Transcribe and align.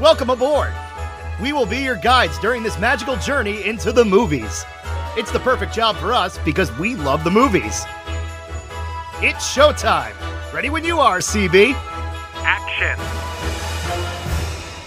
Welcome 0.00 0.30
aboard! 0.30 0.72
We 1.42 1.52
will 1.52 1.66
be 1.66 1.78
your 1.78 1.96
guides 1.96 2.38
during 2.38 2.62
this 2.62 2.78
magical 2.78 3.16
journey 3.16 3.66
into 3.66 3.90
the 3.90 4.04
movies. 4.04 4.64
It's 5.16 5.32
the 5.32 5.40
perfect 5.40 5.74
job 5.74 5.96
for 5.96 6.12
us 6.12 6.38
because 6.44 6.70
we 6.78 6.94
love 6.94 7.24
the 7.24 7.32
movies. 7.32 7.84
It's 9.20 9.52
showtime! 9.52 10.14
Ready 10.52 10.70
when 10.70 10.84
you 10.84 11.00
are, 11.00 11.18
CB! 11.18 11.72
Action! 12.44 12.96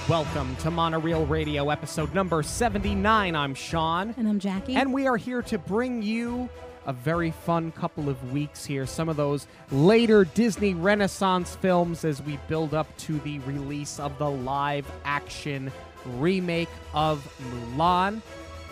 Welcome 0.07 0.55
to 0.57 0.71
Monorail 0.71 1.25
Radio 1.25 1.71
episode 1.71 2.13
number 2.13 2.41
79. 2.41 3.35
I'm 3.35 3.53
Sean. 3.53 4.15
And 4.17 4.29
I'm 4.29 4.39
Jackie. 4.39 4.75
And 4.75 4.93
we 4.93 5.07
are 5.07 5.17
here 5.17 5.41
to 5.41 5.57
bring 5.57 6.01
you 6.01 6.47
a 6.85 6.93
very 6.93 7.31
fun 7.31 7.71
couple 7.71 8.09
of 8.09 8.31
weeks 8.31 8.65
here. 8.65 8.85
Some 8.85 9.09
of 9.09 9.17
those 9.17 9.47
later 9.71 10.25
Disney 10.25 10.73
Renaissance 10.73 11.55
films 11.55 12.03
as 12.05 12.21
we 12.21 12.37
build 12.47 12.73
up 12.73 12.95
to 12.99 13.19
the 13.19 13.39
release 13.39 13.99
of 13.99 14.17
the 14.17 14.29
live 14.29 14.89
action 15.05 15.71
remake 16.17 16.69
of 16.93 17.27
Mulan. 17.51 18.21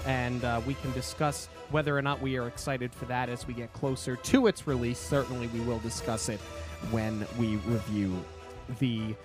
And 0.06 0.44
uh, 0.44 0.62
we 0.66 0.74
can 0.76 0.92
discuss 0.94 1.50
whether 1.72 1.96
or 1.98 2.02
not 2.02 2.22
we 2.22 2.38
are 2.38 2.48
excited 2.48 2.94
for 2.94 3.06
that 3.06 3.30
as 3.30 3.46
we 3.46 3.54
get 3.54 3.72
closer 3.74 4.16
to 4.16 4.48
its 4.48 4.66
release. 4.66 4.98
Certainly, 4.98 5.48
we 5.48 5.60
will 5.62 5.80
discuss 5.80 6.30
it 6.30 6.40
when 6.90 7.28
we 7.38 7.58
review 7.58 8.24
the 8.80 9.16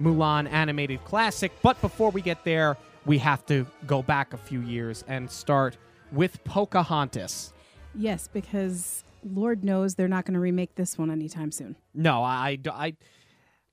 Mulan 0.00 0.48
animated 0.50 1.04
classic. 1.04 1.52
But 1.62 1.80
before 1.80 2.10
we 2.10 2.20
get 2.20 2.44
there, 2.44 2.76
we 3.06 3.18
have 3.18 3.44
to 3.46 3.66
go 3.86 4.02
back 4.02 4.34
a 4.34 4.36
few 4.36 4.60
years 4.60 5.04
and 5.08 5.30
start 5.30 5.78
with 6.12 6.42
Pocahontas. 6.44 7.52
Yes, 7.94 8.28
because 8.32 9.04
Lord 9.24 9.64
knows 9.64 9.94
they're 9.94 10.08
not 10.08 10.24
going 10.24 10.34
to 10.34 10.40
remake 10.40 10.74
this 10.76 10.96
one 10.96 11.10
anytime 11.10 11.52
soon. 11.52 11.76
No, 11.92 12.22
I, 12.22 12.58
I, 12.70 12.96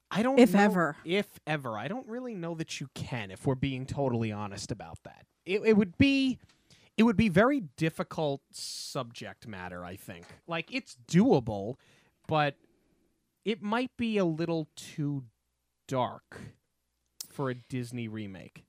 I 0.10 0.24
don't. 0.24 0.40
If 0.40 0.54
know- 0.54 0.62
ever. 0.62 0.96
if 1.06 1.28
ever, 1.46 1.78
I 1.78 1.88
don't 1.88 2.08
really 2.08 2.36
know 2.36 2.56
that 2.56 2.80
you 2.80 2.90
can. 2.94 3.32
If 3.32 3.46
we're 3.46 3.56
being 3.56 3.86
totally 3.86 4.32
honest 4.32 4.72
about 4.72 4.98
that, 5.04 5.26
it, 5.46 5.62
it 5.64 5.74
would 5.78 5.98
be, 5.98 6.40
it 6.98 7.04
would 7.04 7.18
be 7.18 7.30
very 7.30 7.62
difficult 7.78 8.42
subject 8.52 9.48
matter. 9.48 9.86
I 9.86 9.96
think, 9.96 10.26
like 10.48 10.74
it's 10.74 10.98
doable, 11.10 11.76
but 12.28 12.56
it 13.46 13.62
might 13.62 13.96
be 13.98 14.18
a 14.18 14.26
little 14.26 14.68
too 14.76 15.24
dark 15.88 16.42
for 17.30 17.50
a 17.50 17.56
Disney 17.56 18.08
remake. 18.08 18.66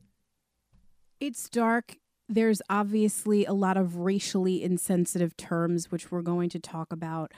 It's 1.20 1.48
dark. 1.48 1.96
There's 2.28 2.60
obviously 2.68 3.44
a 3.46 3.52
lot 3.52 3.76
of 3.76 3.96
racially 3.96 4.62
insensitive 4.62 5.36
terms, 5.36 5.90
which 5.90 6.10
we're 6.12 6.22
going 6.22 6.50
to 6.50 6.58
talk 6.58 6.92
about. 6.92 7.32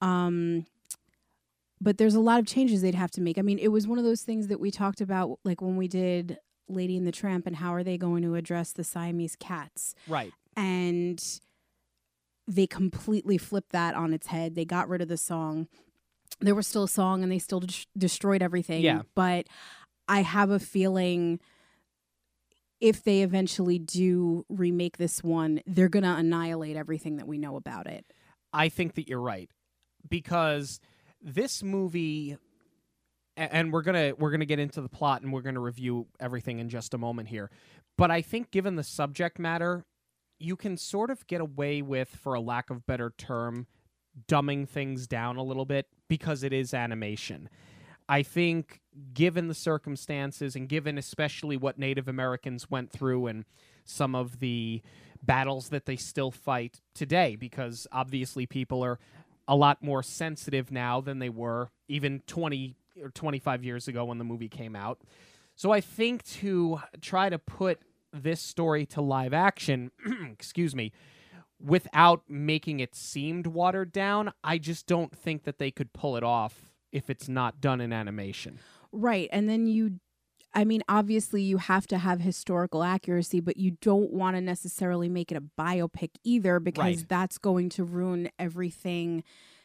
Um, 0.00 0.66
but 1.80 1.98
there's 1.98 2.14
a 2.14 2.20
lot 2.20 2.40
of 2.40 2.46
changes 2.46 2.80
they'd 2.82 2.94
have 2.94 3.10
to 3.12 3.20
make. 3.20 3.38
I 3.38 3.42
mean, 3.42 3.58
it 3.58 3.68
was 3.68 3.86
one 3.86 3.98
of 3.98 4.04
those 4.04 4.22
things 4.22 4.48
that 4.48 4.60
we 4.60 4.70
talked 4.70 5.00
about, 5.00 5.38
like 5.44 5.60
when 5.60 5.76
we 5.76 5.88
did 5.88 6.38
Lady 6.68 6.96
and 6.96 7.06
the 7.06 7.12
Tramp, 7.12 7.46
and 7.46 7.56
how 7.56 7.74
are 7.74 7.82
they 7.82 7.98
going 7.98 8.22
to 8.22 8.34
address 8.34 8.72
the 8.72 8.84
Siamese 8.84 9.36
cats? 9.36 9.94
Right. 10.06 10.32
and 10.56 11.22
they 12.48 12.66
completely 12.66 13.38
flipped 13.38 13.70
that 13.70 13.94
on 13.94 14.12
its 14.12 14.26
head. 14.26 14.56
They 14.56 14.64
got 14.64 14.88
rid 14.88 15.00
of 15.00 15.06
the 15.08 15.16
song. 15.16 15.68
There 16.40 16.54
was 16.54 16.66
still 16.66 16.84
a 16.84 16.88
song, 16.88 17.22
and 17.22 17.30
they 17.30 17.38
still 17.38 17.60
des- 17.60 17.84
destroyed 17.96 18.42
everything. 18.42 18.82
Yeah. 18.82 19.02
But 19.14 19.46
I 20.08 20.22
have 20.22 20.50
a 20.50 20.58
feeling 20.58 21.38
if 22.80 23.02
they 23.02 23.22
eventually 23.22 23.78
do 23.78 24.44
remake 24.48 24.96
this 24.96 25.22
one, 25.22 25.60
they're 25.66 25.88
gonna 25.88 26.16
annihilate 26.18 26.76
everything 26.76 27.16
that 27.16 27.26
we 27.26 27.38
know 27.38 27.56
about 27.56 27.86
it. 27.86 28.04
I 28.52 28.68
think 28.68 28.94
that 28.94 29.08
you're 29.08 29.20
right 29.20 29.50
because 30.08 30.80
this 31.22 31.62
movie 31.62 32.36
and 33.36 33.72
we're 33.72 33.82
going 33.82 33.94
to 33.94 34.12
we're 34.18 34.30
going 34.30 34.40
to 34.40 34.46
get 34.46 34.58
into 34.58 34.80
the 34.80 34.88
plot 34.88 35.22
and 35.22 35.32
we're 35.32 35.40
going 35.40 35.54
to 35.54 35.60
review 35.60 36.06
everything 36.18 36.58
in 36.58 36.68
just 36.68 36.92
a 36.92 36.98
moment 36.98 37.28
here. 37.28 37.50
But 37.96 38.10
I 38.10 38.22
think 38.22 38.50
given 38.50 38.76
the 38.76 38.82
subject 38.82 39.38
matter, 39.38 39.84
you 40.38 40.56
can 40.56 40.76
sort 40.76 41.10
of 41.10 41.26
get 41.26 41.40
away 41.40 41.80
with 41.82 42.08
for 42.08 42.34
a 42.34 42.40
lack 42.40 42.70
of 42.70 42.86
better 42.86 43.12
term 43.16 43.66
dumbing 44.28 44.68
things 44.68 45.06
down 45.06 45.36
a 45.36 45.42
little 45.42 45.64
bit 45.64 45.86
because 46.08 46.42
it 46.42 46.52
is 46.52 46.74
animation. 46.74 47.48
I 48.10 48.24
think 48.24 48.80
given 49.14 49.46
the 49.46 49.54
circumstances 49.54 50.56
and 50.56 50.68
given 50.68 50.98
especially 50.98 51.56
what 51.56 51.78
Native 51.78 52.08
Americans 52.08 52.68
went 52.68 52.90
through 52.90 53.28
and 53.28 53.44
some 53.84 54.16
of 54.16 54.40
the 54.40 54.82
battles 55.22 55.68
that 55.68 55.86
they 55.86 55.94
still 55.94 56.32
fight 56.32 56.80
today 56.92 57.36
because 57.36 57.86
obviously 57.92 58.46
people 58.46 58.82
are 58.82 58.98
a 59.46 59.54
lot 59.54 59.80
more 59.80 60.02
sensitive 60.02 60.72
now 60.72 61.00
than 61.00 61.20
they 61.20 61.28
were 61.28 61.70
even 61.86 62.20
20 62.26 62.74
or 63.00 63.10
25 63.10 63.64
years 63.64 63.86
ago 63.86 64.04
when 64.06 64.18
the 64.18 64.24
movie 64.24 64.48
came 64.48 64.74
out. 64.74 64.98
So 65.54 65.70
I 65.70 65.80
think 65.80 66.24
to 66.40 66.80
try 67.00 67.28
to 67.28 67.38
put 67.38 67.78
this 68.12 68.40
story 68.40 68.86
to 68.86 69.00
live 69.00 69.32
action, 69.32 69.92
excuse 70.32 70.74
me, 70.74 70.90
without 71.64 72.24
making 72.28 72.80
it 72.80 72.96
seemed 72.96 73.46
watered 73.46 73.92
down, 73.92 74.32
I 74.42 74.58
just 74.58 74.88
don't 74.88 75.16
think 75.16 75.44
that 75.44 75.58
they 75.58 75.70
could 75.70 75.92
pull 75.92 76.16
it 76.16 76.24
off 76.24 76.69
if 76.92 77.10
it's 77.10 77.28
not 77.28 77.60
done 77.60 77.80
in 77.80 77.92
animation. 77.92 78.58
Right. 78.92 79.28
And 79.32 79.48
then 79.48 79.66
you 79.66 80.00
I 80.52 80.64
mean, 80.64 80.82
obviously 80.88 81.42
you 81.42 81.58
have 81.58 81.86
to 81.88 81.98
have 81.98 82.20
historical 82.20 82.82
accuracy, 82.82 83.40
but 83.40 83.56
you 83.56 83.76
don't 83.80 84.12
want 84.12 84.36
to 84.36 84.40
necessarily 84.40 85.08
make 85.08 85.30
it 85.30 85.36
a 85.36 85.40
biopic 85.40 86.10
either 86.24 86.58
because 86.58 86.98
Right. 86.98 87.08
that's 87.08 87.38
going 87.38 87.68
to 87.70 87.84
ruin 87.84 88.30
everything 88.38 89.22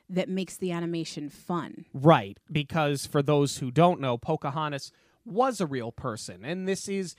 that 0.10 0.30
makes 0.30 0.58
the 0.58 0.72
animation 0.72 1.30
fun. 1.30 1.86
Right, 1.92 2.40
because 2.52 3.08
for 3.08 3.24
those 3.24 3.58
who 3.58 3.72
don't 3.72 4.00
know, 4.00 4.18
Pocahontas 4.18 4.92
was 5.26 5.60
a 5.60 5.66
real 5.66 5.92
person, 5.92 6.46
and 6.46 6.68
this 6.68 6.88
is 6.88 7.16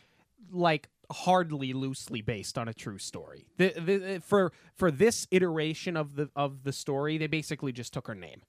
like 0.53 0.89
hardly 1.11 1.73
loosely 1.73 2.23
based 2.23 2.57
on 2.57 2.69
a 2.69 2.75
true 2.75 2.99
story. 2.99 3.47
The, 3.57 3.73
the, 3.77 4.23
for 4.25 4.53
for 4.77 4.93
this 4.93 5.27
iteration 5.33 5.97
of 5.97 6.15
the 6.15 6.31
of 6.37 6.63
the 6.63 6.73
story, 6.73 7.19
they 7.19 7.27
basically 7.27 7.73
just 7.73 7.93
took 7.93 8.07
her 8.07 8.15
name 8.15 8.43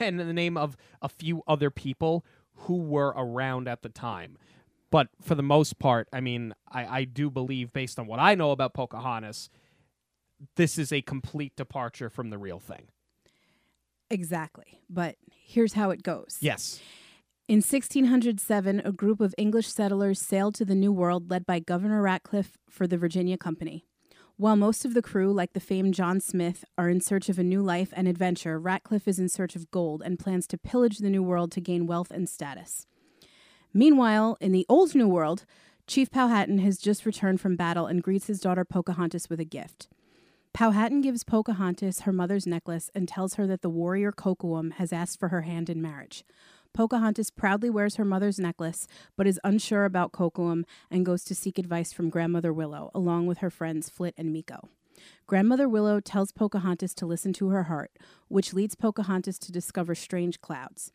and 0.00 0.18
the 0.18 0.32
name 0.32 0.56
of 0.56 0.76
a 1.02 1.08
few 1.08 1.42
other 1.46 1.70
people 1.70 2.24
who 2.54 2.76
were 2.76 3.14
around 3.16 3.68
at 3.68 3.82
the 3.82 3.88
time. 3.88 4.36
But 4.90 5.08
for 5.20 5.34
the 5.34 5.42
most 5.42 5.78
part, 5.78 6.08
I 6.12 6.20
mean, 6.20 6.52
I, 6.70 6.98
I 7.00 7.04
do 7.04 7.30
believe, 7.30 7.72
based 7.72 7.98
on 7.98 8.06
what 8.06 8.18
I 8.18 8.34
know 8.34 8.50
about 8.50 8.74
Pocahontas, 8.74 9.48
this 10.56 10.78
is 10.78 10.92
a 10.92 11.00
complete 11.00 11.54
departure 11.56 12.10
from 12.10 12.30
the 12.30 12.38
real 12.38 12.58
thing. 12.58 12.88
Exactly. 14.10 14.80
But 14.88 15.16
here's 15.28 15.74
how 15.74 15.90
it 15.90 16.02
goes. 16.02 16.38
Yes. 16.40 16.80
In 17.46 17.56
1607, 17.56 18.82
a 18.84 18.92
group 18.92 19.20
of 19.20 19.34
English 19.38 19.68
settlers 19.68 20.20
sailed 20.20 20.54
to 20.56 20.64
the 20.64 20.74
New 20.74 20.92
World 20.92 21.30
led 21.30 21.46
by 21.46 21.60
Governor 21.60 22.02
Ratcliffe 22.02 22.58
for 22.68 22.86
the 22.86 22.98
Virginia 22.98 23.38
Company. 23.38 23.86
While 24.40 24.56
most 24.56 24.86
of 24.86 24.94
the 24.94 25.02
crew, 25.02 25.34
like 25.34 25.52
the 25.52 25.60
famed 25.60 25.92
John 25.92 26.18
Smith, 26.18 26.64
are 26.78 26.88
in 26.88 27.02
search 27.02 27.28
of 27.28 27.38
a 27.38 27.42
new 27.42 27.60
life 27.60 27.92
and 27.94 28.08
adventure, 28.08 28.58
Ratcliffe 28.58 29.06
is 29.06 29.18
in 29.18 29.28
search 29.28 29.54
of 29.54 29.70
gold 29.70 30.00
and 30.02 30.18
plans 30.18 30.46
to 30.46 30.56
pillage 30.56 30.96
the 30.96 31.10
New 31.10 31.22
World 31.22 31.52
to 31.52 31.60
gain 31.60 31.86
wealth 31.86 32.10
and 32.10 32.26
status. 32.26 32.86
Meanwhile, 33.74 34.38
in 34.40 34.52
the 34.52 34.64
Old 34.66 34.94
New 34.94 35.08
World, 35.08 35.44
Chief 35.86 36.10
Powhatan 36.10 36.56
has 36.60 36.78
just 36.78 37.04
returned 37.04 37.38
from 37.38 37.54
battle 37.54 37.84
and 37.84 38.02
greets 38.02 38.28
his 38.28 38.40
daughter 38.40 38.64
Pocahontas 38.64 39.28
with 39.28 39.40
a 39.40 39.44
gift. 39.44 39.88
Powhatan 40.54 41.02
gives 41.02 41.22
Pocahontas 41.22 42.00
her 42.00 42.12
mother's 42.12 42.46
necklace 42.46 42.90
and 42.94 43.06
tells 43.06 43.34
her 43.34 43.46
that 43.46 43.60
the 43.60 43.68
warrior 43.68 44.10
Kocoum 44.10 44.72
has 44.72 44.90
asked 44.90 45.20
for 45.20 45.28
her 45.28 45.42
hand 45.42 45.68
in 45.68 45.82
marriage. 45.82 46.24
Pocahontas 46.72 47.30
proudly 47.30 47.68
wears 47.68 47.96
her 47.96 48.04
mother's 48.04 48.38
necklace, 48.38 48.86
but 49.16 49.26
is 49.26 49.40
unsure 49.44 49.84
about 49.84 50.12
Kocoum 50.12 50.64
and 50.90 51.04
goes 51.04 51.24
to 51.24 51.34
seek 51.34 51.58
advice 51.58 51.92
from 51.92 52.10
Grandmother 52.10 52.52
Willow, 52.52 52.90
along 52.94 53.26
with 53.26 53.38
her 53.38 53.50
friends 53.50 53.90
Flit 53.90 54.14
and 54.16 54.32
Miko. 54.32 54.68
Grandmother 55.26 55.68
Willow 55.68 56.00
tells 56.00 56.32
Pocahontas 56.32 56.94
to 56.94 57.06
listen 57.06 57.32
to 57.34 57.48
her 57.48 57.64
heart, 57.64 57.92
which 58.28 58.52
leads 58.52 58.74
Pocahontas 58.74 59.38
to 59.40 59.52
discover 59.52 59.94
strange 59.94 60.40
clouds. 60.40 60.92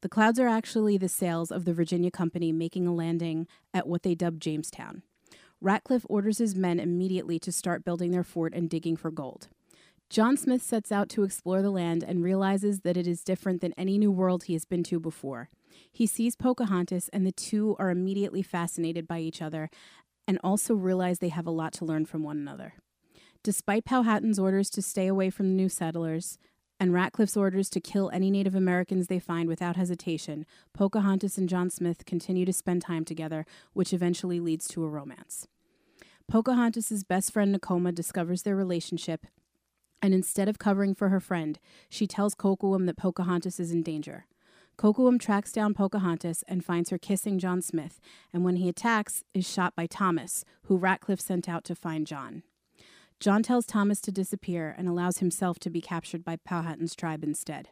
The 0.00 0.08
clouds 0.08 0.38
are 0.38 0.48
actually 0.48 0.96
the 0.96 1.08
sails 1.08 1.50
of 1.50 1.64
the 1.64 1.74
Virginia 1.74 2.10
Company 2.10 2.52
making 2.52 2.86
a 2.86 2.94
landing 2.94 3.46
at 3.74 3.86
what 3.86 4.02
they 4.02 4.14
dub 4.14 4.40
Jamestown. 4.40 5.02
Ratcliffe 5.60 6.06
orders 6.08 6.38
his 6.38 6.54
men 6.54 6.78
immediately 6.78 7.38
to 7.40 7.50
start 7.50 7.84
building 7.84 8.12
their 8.12 8.24
fort 8.24 8.54
and 8.54 8.70
digging 8.70 8.96
for 8.96 9.10
gold. 9.10 9.48
John 10.10 10.38
Smith 10.38 10.62
sets 10.62 10.90
out 10.90 11.10
to 11.10 11.22
explore 11.22 11.60
the 11.60 11.70
land 11.70 12.02
and 12.02 12.24
realizes 12.24 12.80
that 12.80 12.96
it 12.96 13.06
is 13.06 13.22
different 13.22 13.60
than 13.60 13.74
any 13.76 13.98
new 13.98 14.10
world 14.10 14.44
he 14.44 14.54
has 14.54 14.64
been 14.64 14.82
to 14.84 14.98
before. 14.98 15.50
He 15.92 16.06
sees 16.06 16.34
Pocahontas, 16.34 17.10
and 17.10 17.26
the 17.26 17.32
two 17.32 17.76
are 17.78 17.90
immediately 17.90 18.40
fascinated 18.42 19.06
by 19.06 19.18
each 19.18 19.42
other 19.42 19.68
and 20.26 20.38
also 20.42 20.74
realize 20.74 21.18
they 21.18 21.28
have 21.28 21.46
a 21.46 21.50
lot 21.50 21.72
to 21.74 21.84
learn 21.84 22.06
from 22.06 22.22
one 22.22 22.38
another. 22.38 22.74
Despite 23.42 23.84
Powhatan's 23.84 24.38
orders 24.38 24.70
to 24.70 24.82
stay 24.82 25.06
away 25.06 25.30
from 25.30 25.48
the 25.48 25.54
new 25.54 25.68
settlers 25.68 26.38
and 26.80 26.92
Ratcliffe's 26.92 27.36
orders 27.36 27.68
to 27.70 27.80
kill 27.80 28.10
any 28.10 28.30
Native 28.30 28.54
Americans 28.54 29.06
they 29.06 29.18
find 29.18 29.48
without 29.48 29.76
hesitation, 29.76 30.46
Pocahontas 30.72 31.36
and 31.36 31.48
John 31.48 31.70
Smith 31.70 32.04
continue 32.04 32.44
to 32.44 32.52
spend 32.52 32.82
time 32.82 33.04
together, 33.04 33.44
which 33.72 33.92
eventually 33.92 34.40
leads 34.40 34.68
to 34.68 34.84
a 34.84 34.88
romance. 34.88 35.48
Pocahontas's 36.28 37.04
best 37.04 37.32
friend 37.32 37.54
Nakoma 37.54 37.94
discovers 37.94 38.42
their 38.42 38.56
relationship, 38.56 39.26
and 40.02 40.14
instead 40.14 40.48
of 40.48 40.58
covering 40.58 40.94
for 40.94 41.08
her 41.08 41.20
friend, 41.20 41.58
she 41.88 42.06
tells 42.06 42.34
Kocoum 42.34 42.86
that 42.86 42.96
Pocahontas 42.96 43.58
is 43.58 43.72
in 43.72 43.82
danger. 43.82 44.26
Kocoum 44.78 45.18
tracks 45.18 45.50
down 45.50 45.74
Pocahontas 45.74 46.44
and 46.46 46.64
finds 46.64 46.90
her 46.90 46.98
kissing 46.98 47.38
John 47.38 47.60
Smith, 47.60 48.00
and 48.32 48.44
when 48.44 48.56
he 48.56 48.68
attacks, 48.68 49.24
is 49.34 49.48
shot 49.48 49.74
by 49.74 49.86
Thomas, 49.86 50.44
who 50.64 50.76
Ratcliffe 50.76 51.20
sent 51.20 51.48
out 51.48 51.64
to 51.64 51.74
find 51.74 52.06
John. 52.06 52.44
John 53.18 53.42
tells 53.42 53.66
Thomas 53.66 54.00
to 54.02 54.12
disappear 54.12 54.72
and 54.78 54.88
allows 54.88 55.18
himself 55.18 55.58
to 55.60 55.70
be 55.70 55.80
captured 55.80 56.24
by 56.24 56.36
Powhatan's 56.36 56.94
tribe 56.94 57.24
instead. 57.24 57.70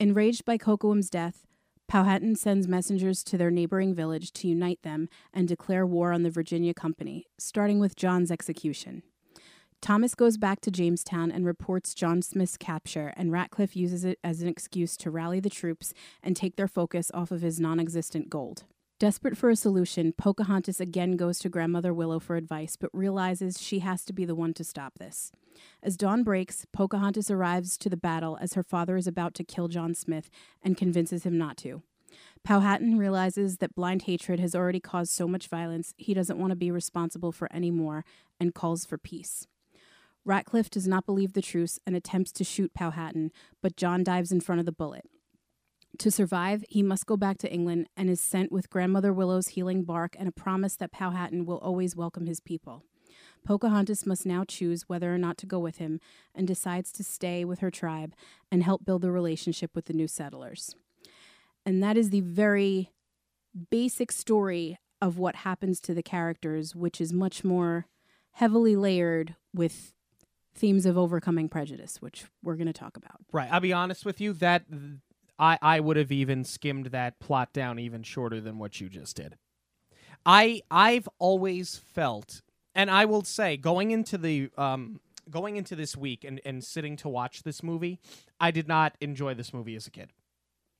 Enraged 0.00 0.46
by 0.46 0.56
Kocoum's 0.56 1.10
death, 1.10 1.46
Powhatan 1.88 2.34
sends 2.36 2.66
messengers 2.66 3.22
to 3.24 3.36
their 3.36 3.50
neighboring 3.50 3.94
village 3.94 4.32
to 4.32 4.48
unite 4.48 4.80
them 4.82 5.08
and 5.32 5.46
declare 5.46 5.86
war 5.86 6.12
on 6.12 6.22
the 6.22 6.30
Virginia 6.30 6.72
Company, 6.72 7.26
starting 7.38 7.78
with 7.78 7.96
John's 7.96 8.30
execution. 8.30 9.02
Thomas 9.80 10.14
goes 10.14 10.36
back 10.36 10.60
to 10.62 10.70
Jamestown 10.70 11.30
and 11.30 11.46
reports 11.46 11.94
John 11.94 12.22
Smith's 12.22 12.56
capture, 12.56 13.12
and 13.16 13.30
Ratcliffe 13.30 13.76
uses 13.76 14.04
it 14.04 14.18
as 14.24 14.42
an 14.42 14.48
excuse 14.48 14.96
to 14.96 15.10
rally 15.10 15.38
the 15.38 15.50
troops 15.50 15.94
and 16.22 16.34
take 16.34 16.56
their 16.56 16.66
focus 16.66 17.10
off 17.14 17.30
of 17.30 17.42
his 17.42 17.60
non 17.60 17.78
existent 17.78 18.28
gold. 18.28 18.64
Desperate 18.98 19.36
for 19.36 19.50
a 19.50 19.56
solution, 19.56 20.14
Pocahontas 20.16 20.80
again 20.80 21.16
goes 21.16 21.38
to 21.40 21.50
Grandmother 21.50 21.92
Willow 21.92 22.18
for 22.18 22.36
advice, 22.36 22.76
but 22.76 22.88
realizes 22.94 23.60
she 23.60 23.80
has 23.80 24.06
to 24.06 24.14
be 24.14 24.24
the 24.24 24.34
one 24.34 24.54
to 24.54 24.64
stop 24.64 24.94
this. 24.98 25.30
As 25.82 25.98
dawn 25.98 26.22
breaks, 26.22 26.66
Pocahontas 26.72 27.30
arrives 27.30 27.76
to 27.76 27.90
the 27.90 27.96
battle 27.96 28.38
as 28.40 28.54
her 28.54 28.62
father 28.62 28.96
is 28.96 29.06
about 29.06 29.34
to 29.34 29.44
kill 29.44 29.68
John 29.68 29.94
Smith 29.94 30.30
and 30.62 30.78
convinces 30.78 31.24
him 31.24 31.36
not 31.36 31.58
to. 31.58 31.82
Powhatan 32.42 32.96
realizes 32.96 33.58
that 33.58 33.74
blind 33.74 34.02
hatred 34.02 34.40
has 34.40 34.54
already 34.54 34.80
caused 34.80 35.12
so 35.12 35.28
much 35.28 35.48
violence, 35.48 35.92
he 35.98 36.14
doesn't 36.14 36.38
want 36.38 36.50
to 36.52 36.56
be 36.56 36.70
responsible 36.70 37.32
for 37.32 37.52
any 37.52 37.70
more 37.70 38.02
and 38.40 38.54
calls 38.54 38.86
for 38.86 38.96
peace. 38.96 39.46
Ratcliffe 40.26 40.68
does 40.68 40.88
not 40.88 41.06
believe 41.06 41.34
the 41.34 41.40
truce 41.40 41.78
and 41.86 41.94
attempts 41.94 42.32
to 42.32 42.44
shoot 42.44 42.74
Powhatan, 42.74 43.30
but 43.62 43.76
John 43.76 44.02
dives 44.02 44.32
in 44.32 44.40
front 44.40 44.58
of 44.58 44.66
the 44.66 44.72
bullet. 44.72 45.04
To 46.00 46.10
survive, 46.10 46.64
he 46.68 46.82
must 46.82 47.06
go 47.06 47.16
back 47.16 47.38
to 47.38 47.50
England 47.50 47.86
and 47.96 48.10
is 48.10 48.20
sent 48.20 48.50
with 48.50 48.68
Grandmother 48.68 49.12
Willow's 49.12 49.48
healing 49.48 49.84
bark 49.84 50.16
and 50.18 50.28
a 50.28 50.32
promise 50.32 50.74
that 50.76 50.90
Powhatan 50.90 51.46
will 51.46 51.58
always 51.58 51.94
welcome 51.94 52.26
his 52.26 52.40
people. 52.40 52.82
Pocahontas 53.46 54.04
must 54.04 54.26
now 54.26 54.44
choose 54.44 54.88
whether 54.88 55.14
or 55.14 55.16
not 55.16 55.38
to 55.38 55.46
go 55.46 55.60
with 55.60 55.78
him 55.78 56.00
and 56.34 56.46
decides 56.46 56.90
to 56.92 57.04
stay 57.04 57.44
with 57.44 57.60
her 57.60 57.70
tribe 57.70 58.14
and 58.50 58.64
help 58.64 58.84
build 58.84 59.04
a 59.04 59.12
relationship 59.12 59.70
with 59.74 59.84
the 59.84 59.94
new 59.94 60.08
settlers. 60.08 60.74
And 61.64 61.80
that 61.82 61.96
is 61.96 62.10
the 62.10 62.20
very 62.20 62.90
basic 63.70 64.10
story 64.10 64.78
of 65.00 65.18
what 65.18 65.36
happens 65.36 65.80
to 65.80 65.94
the 65.94 66.02
characters, 66.02 66.74
which 66.74 67.00
is 67.00 67.12
much 67.12 67.44
more 67.44 67.86
heavily 68.32 68.76
layered 68.76 69.36
with 69.54 69.94
themes 70.56 70.86
of 70.86 70.96
overcoming 70.98 71.48
prejudice, 71.48 72.00
which 72.00 72.24
we're 72.42 72.56
going 72.56 72.66
to 72.66 72.72
talk 72.72 72.96
about. 72.96 73.20
Right. 73.32 73.48
I'll 73.50 73.60
be 73.60 73.72
honest 73.72 74.04
with 74.04 74.20
you 74.20 74.32
that 74.34 74.64
I 75.38 75.58
I 75.60 75.80
would 75.80 75.96
have 75.96 76.12
even 76.12 76.44
skimmed 76.44 76.86
that 76.86 77.20
plot 77.20 77.52
down 77.52 77.78
even 77.78 78.02
shorter 78.02 78.40
than 78.40 78.58
what 78.58 78.80
you 78.80 78.88
just 78.88 79.16
did. 79.16 79.36
I 80.24 80.62
I've 80.70 81.08
always 81.18 81.76
felt, 81.76 82.42
and 82.74 82.90
I 82.90 83.04
will 83.04 83.22
say, 83.22 83.56
going 83.56 83.90
into 83.90 84.18
the 84.18 84.50
um 84.56 85.00
going 85.28 85.56
into 85.56 85.76
this 85.76 85.96
week 85.96 86.24
and 86.24 86.40
and 86.44 86.64
sitting 86.64 86.96
to 86.96 87.08
watch 87.08 87.42
this 87.42 87.62
movie, 87.62 87.98
I 88.40 88.50
did 88.50 88.66
not 88.66 88.96
enjoy 89.00 89.34
this 89.34 89.52
movie 89.52 89.76
as 89.76 89.86
a 89.86 89.90
kid. 89.90 90.12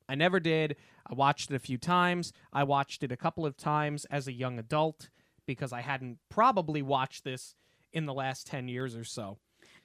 I 0.09 0.15
never 0.15 0.39
did. 0.39 0.77
I 1.05 1.13
watched 1.13 1.51
it 1.51 1.55
a 1.55 1.59
few 1.59 1.77
times. 1.77 2.31
I 2.53 2.63
watched 2.63 3.03
it 3.03 3.11
a 3.11 3.17
couple 3.17 3.45
of 3.45 3.57
times 3.57 4.05
as 4.05 4.27
a 4.27 4.31
young 4.31 4.57
adult 4.57 5.09
because 5.45 5.73
I 5.73 5.81
hadn't 5.81 6.19
probably 6.29 6.81
watched 6.81 7.23
this 7.23 7.55
in 7.91 8.05
the 8.05 8.13
last 8.13 8.47
10 8.47 8.67
years 8.67 8.95
or 8.95 9.03
so. 9.03 9.37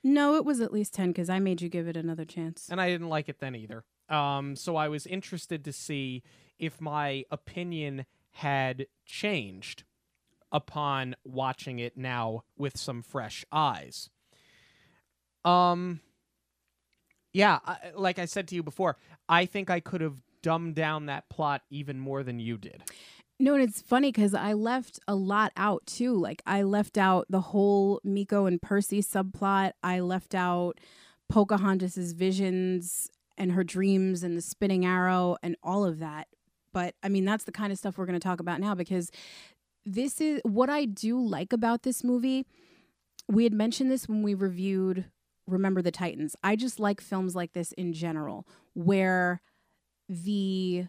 No, 0.05 0.35
it 0.35 0.45
was 0.45 0.61
at 0.61 0.73
least 0.73 0.95
10 0.95 1.09
because 1.09 1.31
I 1.31 1.39
made 1.39 1.63
you 1.63 1.69
give 1.69 1.87
it 1.87 1.97
another 1.97 2.25
chance. 2.25 2.69
And 2.71 2.81
I 2.81 2.89
didn't 2.89 3.09
like 3.09 3.29
it 3.29 3.39
then 3.39 3.55
either. 3.55 3.85
Um, 4.09 4.57
so 4.57 4.77
I 4.77 4.89
was 4.89 5.07
interested 5.07 5.65
to 5.65 5.73
see 5.73 6.23
if 6.59 6.81
my 6.81 7.25
opinion 7.31 8.07
had 8.33 8.87
changed 9.07 9.85
upon 10.51 11.17
watching 11.25 11.79
it 11.79 11.97
now 11.97 12.45
with 12.57 12.77
some 12.77 13.03
fresh 13.03 13.45
eyes. 13.53 14.11
Um, 15.45 16.01
yeah, 17.33 17.61
I, 17.65 17.77
like 17.95 18.19
I 18.19 18.27
said 18.27 18.49
to 18.49 18.55
you 18.55 18.63
before, 18.63 18.97
I 19.29 19.47
think 19.47 19.71
I 19.71 19.81
could 19.81 20.01
have 20.01 20.21
dumbed 20.43 20.75
down 20.75 21.07
that 21.07 21.29
plot 21.29 21.63
even 21.71 21.99
more 21.99 22.23
than 22.23 22.39
you 22.39 22.59
did. 22.59 22.83
No, 23.39 23.55
and 23.55 23.63
it's 23.63 23.83
funny 23.83 24.13
because 24.13 24.35
I 24.35 24.53
left 24.53 25.01
a 25.09 25.15
lot 25.15 25.53
out 25.57 25.85
too. 25.87 26.15
Like 26.15 26.43
I 26.47 26.63
left 26.63 26.97
out 26.97 27.27
the 27.29 27.41
whole 27.41 28.01
Miko 28.05 28.47
and 28.47 28.63
Percy 28.63 29.03
subplot. 29.03 29.73
I 29.83 30.01
left 30.01 30.35
out 30.35 30.79
Pocahontas's 31.29 32.13
visions 32.13 33.11
and 33.37 33.53
her 33.53 33.65
dreams 33.65 34.23
and 34.23 34.37
the 34.37 34.43
spinning 34.43 34.87
arrow 34.87 35.37
and 35.43 35.57
all 35.63 35.85
of 35.85 35.99
that. 35.99 36.29
But 36.73 36.95
I 37.03 37.09
mean, 37.09 37.25
that's 37.25 37.45
the 37.45 37.53
kind 37.53 37.73
of 37.73 37.79
stuff 37.79 37.99
we're 37.99 38.07
going 38.07 38.19
to 38.19 38.25
talk 38.25 38.41
about 38.41 38.61
now 38.61 38.75
because 38.75 39.11
this 39.85 40.21
is 40.21 40.41
what 40.45 40.71
I 40.71 40.85
do 40.85 41.21
like 41.21 41.53
about 41.53 41.83
this 41.83 42.05
movie. 42.05 42.47
We 43.29 43.45
had 43.45 43.53
mentioned 43.53 43.91
this 43.91 44.09
when 44.09 44.23
we 44.23 44.35
reviewed 44.35 45.07
Remember 45.47 45.83
the 45.83 45.91
Titans. 45.91 46.37
I 46.45 46.55
just 46.55 46.79
like 46.79 47.01
films 47.01 47.35
like 47.35 47.53
this 47.53 47.73
in 47.73 47.93
general 47.93 48.47
where 48.75 49.41
the 50.09 50.87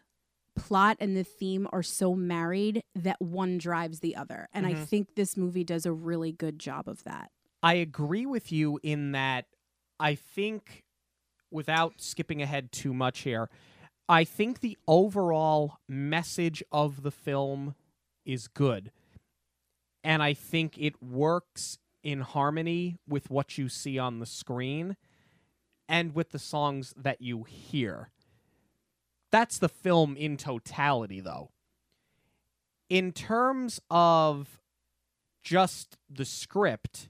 plot 0.56 0.98
and 1.00 1.16
the 1.16 1.24
theme 1.24 1.68
are 1.72 1.84
so 1.84 2.16
married 2.16 2.82
that 2.96 3.22
one 3.22 3.58
drives 3.58 4.00
the 4.00 4.16
other. 4.16 4.48
And 4.54 4.66
I 4.66 4.74
Mhm. 4.74 4.88
think 4.88 5.16
this 5.16 5.36
movie 5.38 5.64
does 5.64 5.86
a 5.86 5.94
really 5.94 6.32
good 6.32 6.60
job 6.60 6.88
of 6.88 7.04
that. 7.04 7.32
I 7.62 7.76
agree 7.76 8.26
with 8.26 8.52
you 8.52 8.80
in 8.84 9.12
that 9.14 9.48
I 10.00 10.16
think, 10.16 10.84
without 11.52 12.02
skipping 12.02 12.42
ahead 12.42 12.72
too 12.72 12.94
much 12.94 13.20
here, 13.22 13.50
I 14.10 14.24
think 14.26 14.60
the 14.60 14.78
overall 14.88 15.78
message 15.88 16.62
of 16.72 17.04
the 17.04 17.12
film 17.12 17.76
is 18.26 18.48
good. 18.48 18.92
And 20.04 20.22
I 20.22 20.34
think 20.34 20.78
it 20.78 21.02
works 21.02 21.78
in 22.04 22.22
harmony 22.22 22.98
with 23.08 23.30
what 23.30 23.58
you 23.58 23.70
see 23.70 23.98
on 23.98 24.20
the 24.20 24.26
screen 24.26 24.98
and 25.88 26.14
with 26.14 26.32
the 26.32 26.40
songs 26.40 26.94
that 26.98 27.22
you 27.22 27.44
hear. 27.44 28.10
That's 29.34 29.58
the 29.58 29.68
film 29.68 30.16
in 30.16 30.38
totality, 30.38 31.20
though. 31.20 31.50
In 32.88 33.12
terms 33.12 33.82
of 33.90 34.60
just 35.42 35.98
the 36.08 36.24
script, 36.24 37.10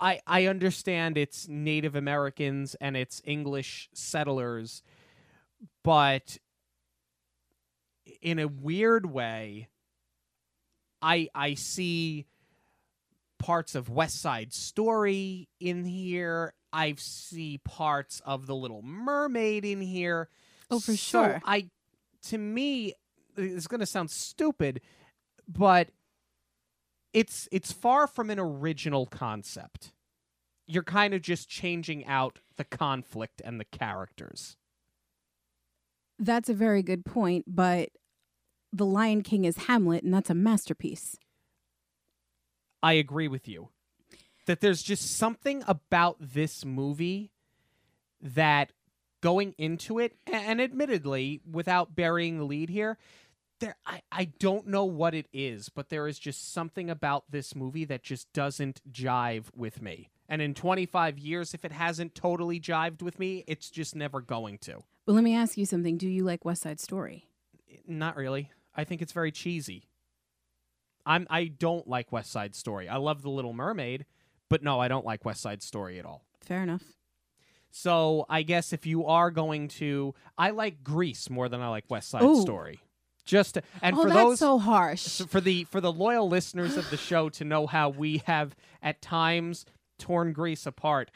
I 0.00 0.18
I 0.26 0.46
understand 0.46 1.16
it's 1.16 1.46
Native 1.46 1.94
Americans 1.94 2.74
and 2.80 2.96
it's 2.96 3.22
English 3.24 3.88
settlers, 3.94 4.82
but 5.84 6.38
in 8.20 8.40
a 8.40 8.48
weird 8.48 9.06
way, 9.06 9.68
I 11.00 11.28
I 11.36 11.54
see 11.54 12.26
parts 13.38 13.76
of 13.76 13.88
West 13.88 14.20
Side 14.20 14.52
Story 14.52 15.48
in 15.60 15.84
here. 15.84 16.54
I 16.74 16.94
see 16.98 17.58
parts 17.58 18.20
of 18.26 18.46
The 18.46 18.54
Little 18.54 18.82
Mermaid 18.82 19.64
in 19.64 19.80
here. 19.80 20.28
Oh, 20.70 20.80
for 20.80 20.92
So 20.92 20.96
sure. 20.96 21.40
I 21.44 21.70
to 22.24 22.38
me 22.38 22.94
it's 23.36 23.66
going 23.66 23.80
to 23.80 23.86
sound 23.86 24.10
stupid, 24.10 24.80
but 25.48 25.90
it's 27.12 27.48
it's 27.52 27.72
far 27.72 28.06
from 28.06 28.28
an 28.30 28.38
original 28.38 29.06
concept. 29.06 29.92
You're 30.66 30.82
kind 30.82 31.14
of 31.14 31.22
just 31.22 31.48
changing 31.48 32.04
out 32.06 32.40
the 32.56 32.64
conflict 32.64 33.40
and 33.44 33.60
the 33.60 33.64
characters. 33.64 34.56
That's 36.18 36.48
a 36.48 36.54
very 36.54 36.82
good 36.82 37.04
point, 37.04 37.44
but 37.46 37.90
The 38.72 38.86
Lion 38.86 39.22
King 39.22 39.44
is 39.44 39.56
Hamlet, 39.66 40.04
and 40.04 40.12
that's 40.14 40.30
a 40.30 40.34
masterpiece. 40.34 41.16
I 42.82 42.94
agree 42.94 43.28
with 43.28 43.46
you. 43.48 43.68
That 44.46 44.60
there's 44.60 44.82
just 44.82 45.16
something 45.16 45.64
about 45.66 46.16
this 46.20 46.64
movie 46.64 47.32
that 48.20 48.72
going 49.20 49.54
into 49.56 49.98
it, 49.98 50.16
and 50.26 50.60
admittedly, 50.60 51.40
without 51.50 51.96
burying 51.96 52.38
the 52.38 52.44
lead 52.44 52.68
here, 52.68 52.98
there 53.60 53.76
I, 53.86 54.02
I 54.12 54.24
don't 54.38 54.66
know 54.66 54.84
what 54.84 55.14
it 55.14 55.26
is, 55.32 55.68
but 55.68 55.88
there 55.88 56.06
is 56.06 56.18
just 56.18 56.52
something 56.52 56.90
about 56.90 57.24
this 57.30 57.54
movie 57.54 57.84
that 57.86 58.02
just 58.02 58.32
doesn't 58.32 58.80
jive 58.90 59.46
with 59.54 59.80
me. 59.80 60.10
And 60.28 60.40
in 60.42 60.54
25 60.54 61.18
years, 61.18 61.54
if 61.54 61.64
it 61.64 61.72
hasn't 61.72 62.14
totally 62.14 62.58
jived 62.60 63.02
with 63.02 63.18
me, 63.18 63.44
it's 63.46 63.70
just 63.70 63.94
never 63.94 64.20
going 64.20 64.58
to. 64.58 64.82
But 65.06 65.14
let 65.14 65.24
me 65.24 65.34
ask 65.34 65.56
you 65.56 65.66
something. 65.66 65.98
Do 65.98 66.08
you 66.08 66.24
like 66.24 66.44
West 66.44 66.62
Side 66.62 66.80
Story? 66.80 67.28
Not 67.86 68.16
really. 68.16 68.50
I 68.74 68.84
think 68.84 69.02
it's 69.02 69.12
very 69.12 69.32
cheesy. 69.32 69.88
I'm 71.06 71.26
I 71.28 71.44
don't 71.46 71.86
like 71.86 72.12
West 72.12 72.30
Side 72.30 72.54
Story. 72.54 72.88
I 72.88 72.96
love 72.96 73.22
The 73.22 73.30
Little 73.30 73.52
Mermaid, 73.52 74.06
but 74.54 74.62
no, 74.62 74.78
I 74.78 74.86
don't 74.86 75.04
like 75.04 75.24
West 75.24 75.40
Side 75.40 75.64
Story 75.64 75.98
at 75.98 76.06
all. 76.06 76.24
Fair 76.40 76.62
enough. 76.62 76.84
So 77.72 78.24
I 78.28 78.42
guess 78.42 78.72
if 78.72 78.86
you 78.86 79.06
are 79.06 79.32
going 79.32 79.66
to, 79.80 80.14
I 80.38 80.50
like 80.50 80.84
Grease 80.84 81.28
more 81.28 81.48
than 81.48 81.60
I 81.60 81.66
like 81.70 81.90
West 81.90 82.08
Side 82.08 82.22
Ooh. 82.22 82.40
Story. 82.40 82.78
Just 83.24 83.54
to, 83.54 83.62
and 83.82 83.96
oh, 83.96 84.02
for 84.02 84.08
that's 84.10 84.20
those 84.20 84.38
so 84.38 84.60
harsh. 84.60 85.22
for 85.22 85.40
the 85.40 85.64
for 85.64 85.80
the 85.80 85.90
loyal 85.90 86.28
listeners 86.28 86.76
of 86.76 86.88
the 86.88 86.96
show 86.96 87.30
to 87.30 87.44
know 87.44 87.66
how 87.66 87.88
we 87.88 88.22
have 88.26 88.54
at 88.80 89.02
times 89.02 89.66
torn 89.98 90.32
Grease 90.32 90.66
apart. 90.66 91.10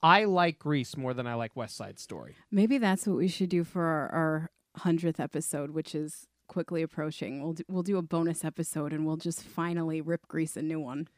I 0.00 0.26
like 0.26 0.60
Grease 0.60 0.96
more 0.96 1.12
than 1.12 1.26
I 1.26 1.34
like 1.34 1.56
West 1.56 1.76
Side 1.76 1.98
Story. 1.98 2.36
Maybe 2.52 2.78
that's 2.78 3.04
what 3.04 3.16
we 3.16 3.26
should 3.26 3.48
do 3.48 3.64
for 3.64 3.82
our, 3.82 4.48
100th 4.78 5.18
episode, 5.18 5.70
which 5.70 5.92
is 5.92 6.28
quickly 6.46 6.82
approaching. 6.82 7.42
We'll 7.42 7.54
do, 7.54 7.64
we'll 7.66 7.82
do 7.82 7.96
a 7.96 8.02
bonus 8.02 8.44
episode 8.44 8.92
and 8.92 9.04
we'll 9.04 9.16
just 9.16 9.42
finally 9.42 10.00
rip 10.00 10.28
Grease 10.28 10.56
a 10.56 10.62
new 10.62 10.78
one. 10.78 11.08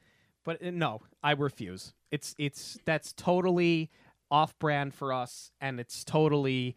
But 0.48 0.64
uh, 0.64 0.70
no, 0.70 1.02
I 1.22 1.32
refuse. 1.32 1.92
It's 2.10 2.34
it's 2.38 2.78
that's 2.86 3.12
totally 3.12 3.90
off 4.30 4.58
brand 4.58 4.94
for 4.94 5.12
us 5.12 5.52
and 5.60 5.78
it's 5.78 6.04
totally 6.04 6.74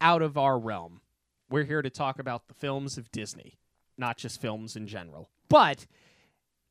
out 0.00 0.22
of 0.22 0.38
our 0.38 0.58
realm. 0.58 1.02
We're 1.50 1.64
here 1.64 1.82
to 1.82 1.90
talk 1.90 2.18
about 2.18 2.48
the 2.48 2.54
films 2.54 2.96
of 2.96 3.12
Disney, 3.12 3.58
not 3.98 4.16
just 4.16 4.40
films 4.40 4.74
in 4.74 4.86
general. 4.86 5.28
But 5.50 5.86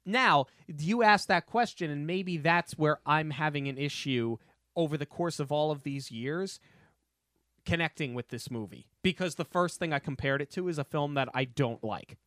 now, 0.07 0.47
you 0.65 1.03
asked 1.03 1.27
that 1.27 1.45
question 1.45 1.91
and 1.91 2.07
maybe 2.07 2.37
that's 2.37 2.79
where 2.79 2.99
I'm 3.05 3.29
having 3.29 3.67
an 3.67 3.77
issue 3.77 4.37
over 4.75 4.97
the 4.97 5.05
course 5.05 5.39
of 5.39 5.51
all 5.51 5.69
of 5.69 5.83
these 5.83 6.09
years 6.09 6.59
connecting 7.63 8.15
with 8.15 8.29
this 8.29 8.49
movie 8.49 8.87
because 9.03 9.35
the 9.35 9.45
first 9.45 9.77
thing 9.77 9.93
I 9.93 9.99
compared 9.99 10.41
it 10.41 10.49
to 10.53 10.67
is 10.67 10.79
a 10.79 10.83
film 10.83 11.13
that 11.13 11.29
I 11.31 11.45
don't 11.45 11.83
like. 11.83 12.17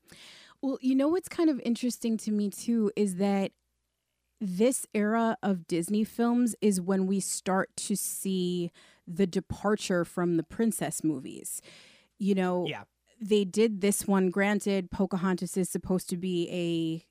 Well, 0.60 0.78
you 0.80 0.94
know 0.94 1.08
what's 1.08 1.28
kind 1.28 1.50
of 1.50 1.60
interesting 1.64 2.16
to 2.18 2.30
me 2.30 2.50
too 2.50 2.92
is 2.94 3.16
that 3.16 3.50
this 4.44 4.86
era 4.92 5.36
of 5.42 5.68
Disney 5.68 6.02
films 6.02 6.56
is 6.60 6.80
when 6.80 7.06
we 7.06 7.20
start 7.20 7.70
to 7.76 7.96
see 7.96 8.72
the 9.06 9.26
departure 9.26 10.04
from 10.04 10.36
the 10.36 10.42
princess 10.42 11.04
movies. 11.04 11.62
You 12.18 12.34
know, 12.34 12.66
Yeah. 12.66 12.84
they 13.20 13.44
did 13.44 13.80
this 13.80 14.06
one. 14.06 14.30
Granted, 14.30 14.90
Pocahontas 14.90 15.56
is 15.56 15.70
supposed 15.70 16.08
to 16.10 16.16
be 16.16 16.48
a 16.50 17.06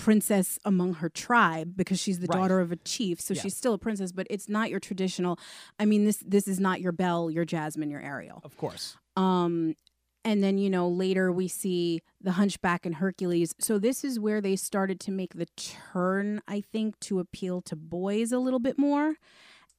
princess 0.00 0.58
among 0.64 0.94
her 0.94 1.08
tribe 1.08 1.76
because 1.76 1.98
she's 2.00 2.20
the 2.20 2.26
Right. 2.28 2.38
daughter 2.38 2.60
of 2.60 2.72
a 2.72 2.76
chief, 2.76 3.20
so 3.20 3.34
Yeah. 3.34 3.42
she's 3.42 3.56
still 3.56 3.74
a 3.74 3.78
princess. 3.78 4.12
But 4.12 4.26
it's 4.30 4.48
not 4.48 4.70
your 4.70 4.80
traditional. 4.80 5.38
I 5.78 5.84
mean 5.84 6.04
this 6.04 6.18
this 6.26 6.48
is 6.48 6.58
not 6.58 6.80
your 6.80 6.92
Belle, 6.92 7.30
your 7.30 7.44
Jasmine, 7.44 7.90
your 7.90 8.00
Ariel. 8.00 8.40
Of 8.44 8.56
course. 8.56 8.96
Um, 9.16 9.74
and 10.24 10.42
then, 10.42 10.58
you 10.58 10.68
know, 10.68 10.88
later 10.88 11.32
we 11.32 11.48
see 11.48 12.02
the 12.20 12.32
Hunchback 12.32 12.84
and 12.84 12.96
Hercules. 12.96 13.54
So 13.58 13.78
this 13.78 14.04
is 14.04 14.20
where 14.20 14.40
they 14.40 14.56
started 14.56 15.00
to 15.00 15.10
make 15.10 15.34
the 15.34 15.46
turn, 15.56 16.40
I 16.46 16.60
think, 16.60 17.00
to 17.00 17.20
appeal 17.20 17.62
to 17.62 17.76
boys 17.76 18.30
a 18.32 18.38
little 18.38 18.58
bit 18.58 18.78
more. 18.78 19.14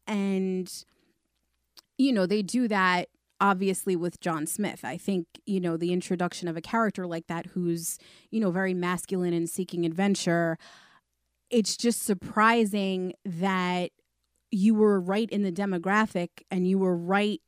And, 0.08 0.72
you 1.98 2.12
know, 2.12 2.26
they 2.26 2.42
do 2.42 2.68
that 2.68 3.10
obviously 3.40 3.96
with 3.96 4.20
John 4.20 4.46
Smith. 4.46 4.86
I 4.86 4.98
think, 4.98 5.26
you 5.46 5.60
know, 5.60 5.76
the 5.76 5.92
introduction 5.92 6.48
of 6.48 6.56
a 6.56 6.62
character 6.62 7.08
like 7.08 7.28
that 7.28 7.48
who's, 7.48 7.98
you 8.30 8.40
know, 8.40 8.52
very 8.52 8.74
masculine 8.74 9.34
and 9.34 9.50
seeking 9.50 9.86
adventure. 9.86 10.58
It's 11.50 11.76
just 11.76 12.04
surprising 12.04 13.14
that 13.26 13.92
you 14.52 14.76
were 14.76 15.00
right 15.00 15.30
in 15.30 15.42
the 15.42 15.52
demographic 15.52 16.30
and 16.52 16.68
you 16.68 16.78
were 16.78 16.96
right 16.96 17.42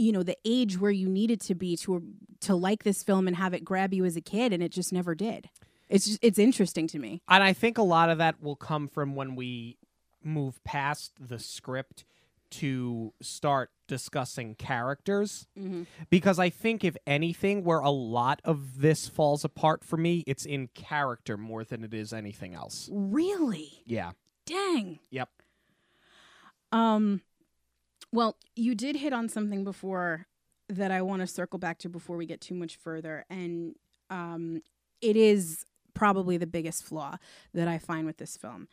you 0.00 0.12
know 0.12 0.22
the 0.22 0.36
age 0.44 0.80
where 0.80 0.90
you 0.90 1.08
needed 1.08 1.40
to 1.42 1.54
be 1.54 1.76
to 1.76 2.02
to 2.40 2.54
like 2.54 2.82
this 2.84 3.02
film 3.02 3.26
and 3.28 3.36
have 3.36 3.52
it 3.52 3.64
grab 3.64 3.92
you 3.92 4.04
as 4.04 4.16
a 4.16 4.20
kid 4.20 4.52
and 4.52 4.62
it 4.62 4.72
just 4.72 4.92
never 4.92 5.14
did 5.14 5.50
it's 5.88 6.06
just, 6.06 6.18
it's 6.22 6.38
interesting 6.38 6.86
to 6.86 6.98
me 6.98 7.20
And 7.28 7.42
I 7.42 7.52
think 7.52 7.76
a 7.78 7.82
lot 7.82 8.08
of 8.10 8.18
that 8.18 8.42
will 8.42 8.56
come 8.56 8.88
from 8.88 9.14
when 9.14 9.36
we 9.36 9.76
move 10.22 10.62
past 10.64 11.12
the 11.20 11.38
script 11.38 12.04
to 12.50 13.12
start 13.22 13.70
discussing 13.86 14.56
characters. 14.56 15.46
Because 16.10 16.38
I 16.40 16.50
think, 16.50 16.82
if 16.82 16.96
anything, 17.06 17.62
where 17.62 17.78
a 17.78 17.90
lot 17.90 18.40
of 18.44 18.80
this 18.80 19.06
falls 19.08 19.44
apart 19.44 19.84
for 19.84 19.96
me, 19.96 20.24
it's 20.26 20.44
in 20.44 20.66
character 20.68 21.36
more 21.36 21.62
than 21.62 21.84
it 21.84 21.94
is 21.94 22.12
anything 22.12 22.54
else. 22.54 22.88
really 22.92 23.82
Yeah. 23.86 24.12
dang 24.46 24.98
Yep. 25.10 25.28
um 26.72 27.22
well 28.12 28.36
you 28.56 28.74
did 28.74 28.96
hit 28.96 29.12
on 29.12 29.28
something 29.28 29.64
before 29.64 30.26
that 30.68 30.90
i 30.90 31.02
want 31.02 31.20
to 31.20 31.26
circle 31.26 31.58
back 31.58 31.78
to 31.78 31.88
before 31.88 32.16
we 32.16 32.26
get 32.26 32.40
too 32.40 32.54
much 32.54 32.76
further 32.76 33.24
and 33.30 33.74
um 34.10 34.60
it 35.00 35.16
is 35.16 35.64
probably 35.94 36.36
the 36.36 36.46
biggest 36.46 36.82
flaw 36.84 37.16
that 37.54 37.68
i 37.68 37.78
find 37.78 38.06
with 38.06 38.18
this 38.18 38.36
film. 38.36 38.68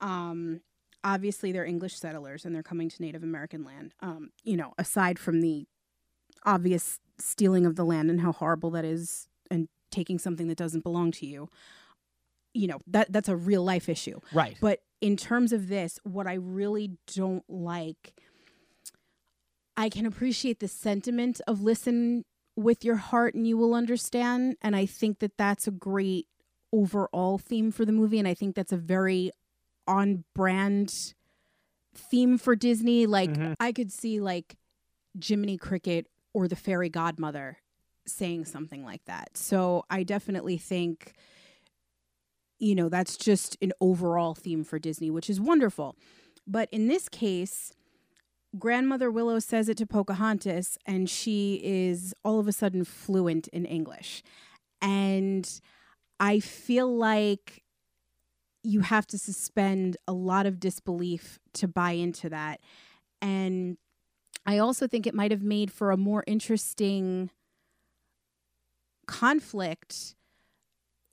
Um 0.00 0.60
obviously 1.02 1.52
they're 1.52 1.64
english 1.64 1.94
settlers 1.94 2.44
and 2.44 2.54
they're 2.54 2.62
coming 2.62 2.88
to 2.88 3.02
native 3.02 3.22
american 3.22 3.64
land. 3.64 3.94
Um 4.00 4.30
you 4.42 4.56
know 4.56 4.72
aside 4.78 5.18
from 5.18 5.40
the 5.40 5.66
obvious 6.44 6.98
stealing 7.18 7.66
of 7.66 7.76
the 7.76 7.84
land 7.84 8.10
and 8.10 8.20
how 8.20 8.32
horrible 8.32 8.70
that 8.70 8.84
is 8.84 9.28
and 9.50 9.68
taking 9.90 10.18
something 10.18 10.48
that 10.48 10.56
doesn't 10.56 10.82
belong 10.82 11.10
to 11.12 11.26
you 11.26 11.48
you 12.54 12.66
know 12.66 12.80
that 12.86 13.12
that's 13.12 13.28
a 13.28 13.36
real 13.36 13.62
life 13.62 13.88
issue. 13.88 14.18
Right. 14.32 14.56
but 14.60 14.80
in 15.00 15.16
terms 15.16 15.52
of 15.52 15.68
this, 15.68 15.98
what 16.02 16.26
I 16.26 16.34
really 16.34 16.92
don't 17.14 17.44
like, 17.48 18.12
I 19.80 19.88
can 19.88 20.04
appreciate 20.04 20.60
the 20.60 20.68
sentiment 20.68 21.40
of 21.46 21.62
listen 21.62 22.26
with 22.54 22.84
your 22.84 22.96
heart 22.96 23.34
and 23.34 23.46
you 23.46 23.56
will 23.56 23.72
understand. 23.72 24.56
And 24.60 24.76
I 24.76 24.84
think 24.84 25.20
that 25.20 25.38
that's 25.38 25.66
a 25.66 25.70
great 25.70 26.26
overall 26.70 27.38
theme 27.38 27.70
for 27.72 27.86
the 27.86 27.92
movie. 27.92 28.18
And 28.18 28.28
I 28.28 28.34
think 28.34 28.54
that's 28.54 28.72
a 28.72 28.76
very 28.76 29.30
on 29.86 30.24
brand 30.34 31.14
theme 31.94 32.36
for 32.36 32.54
Disney. 32.54 33.06
Like, 33.06 33.30
Mhm. 33.30 33.54
I 33.58 33.72
could 33.72 33.90
see 33.90 34.20
like 34.20 34.56
Jiminy 35.18 35.56
Cricket 35.56 36.08
or 36.34 36.46
the 36.46 36.56
Fairy 36.56 36.90
Godmother 36.90 37.56
saying 38.06 38.44
something 38.44 38.84
like 38.84 39.06
that. 39.06 39.38
So 39.38 39.86
I 39.88 40.02
definitely 40.02 40.58
think 40.58 41.14
you 42.62 42.74
know, 42.74 42.90
that's 42.90 43.16
just 43.16 43.56
an 43.62 43.72
overall 43.80 44.34
theme 44.34 44.64
for 44.64 44.78
Disney, 44.78 45.10
which 45.10 45.30
is 45.30 45.40
wonderful. 45.40 45.96
But 46.46 46.68
in 46.70 46.88
this 46.88 47.08
case, 47.08 47.72
Grandmother 48.58 49.10
Willow 49.10 49.38
says 49.38 49.68
it 49.68 49.76
to 49.78 49.86
Pocahontas, 49.86 50.76
and 50.84 51.08
she 51.08 51.60
is 51.62 52.14
all 52.24 52.40
of 52.40 52.48
a 52.48 52.52
sudden 52.52 52.84
fluent 52.84 53.48
in 53.48 53.64
English. 53.64 54.22
And 54.82 55.48
I 56.18 56.40
feel 56.40 56.94
like 56.94 57.62
you 58.62 58.80
have 58.80 59.06
to 59.06 59.18
suspend 59.18 59.96
a 60.06 60.12
lot 60.12 60.46
of 60.46 60.60
disbelief 60.60 61.38
to 61.54 61.68
buy 61.68 61.92
into 61.92 62.28
that. 62.28 62.60
And 63.22 63.78
I 64.44 64.58
also 64.58 64.86
think 64.86 65.06
it 65.06 65.14
might 65.14 65.30
have 65.30 65.42
made 65.42 65.70
for 65.70 65.90
a 65.90 65.96
more 65.96 66.24
interesting 66.26 67.30
conflict 69.06 70.14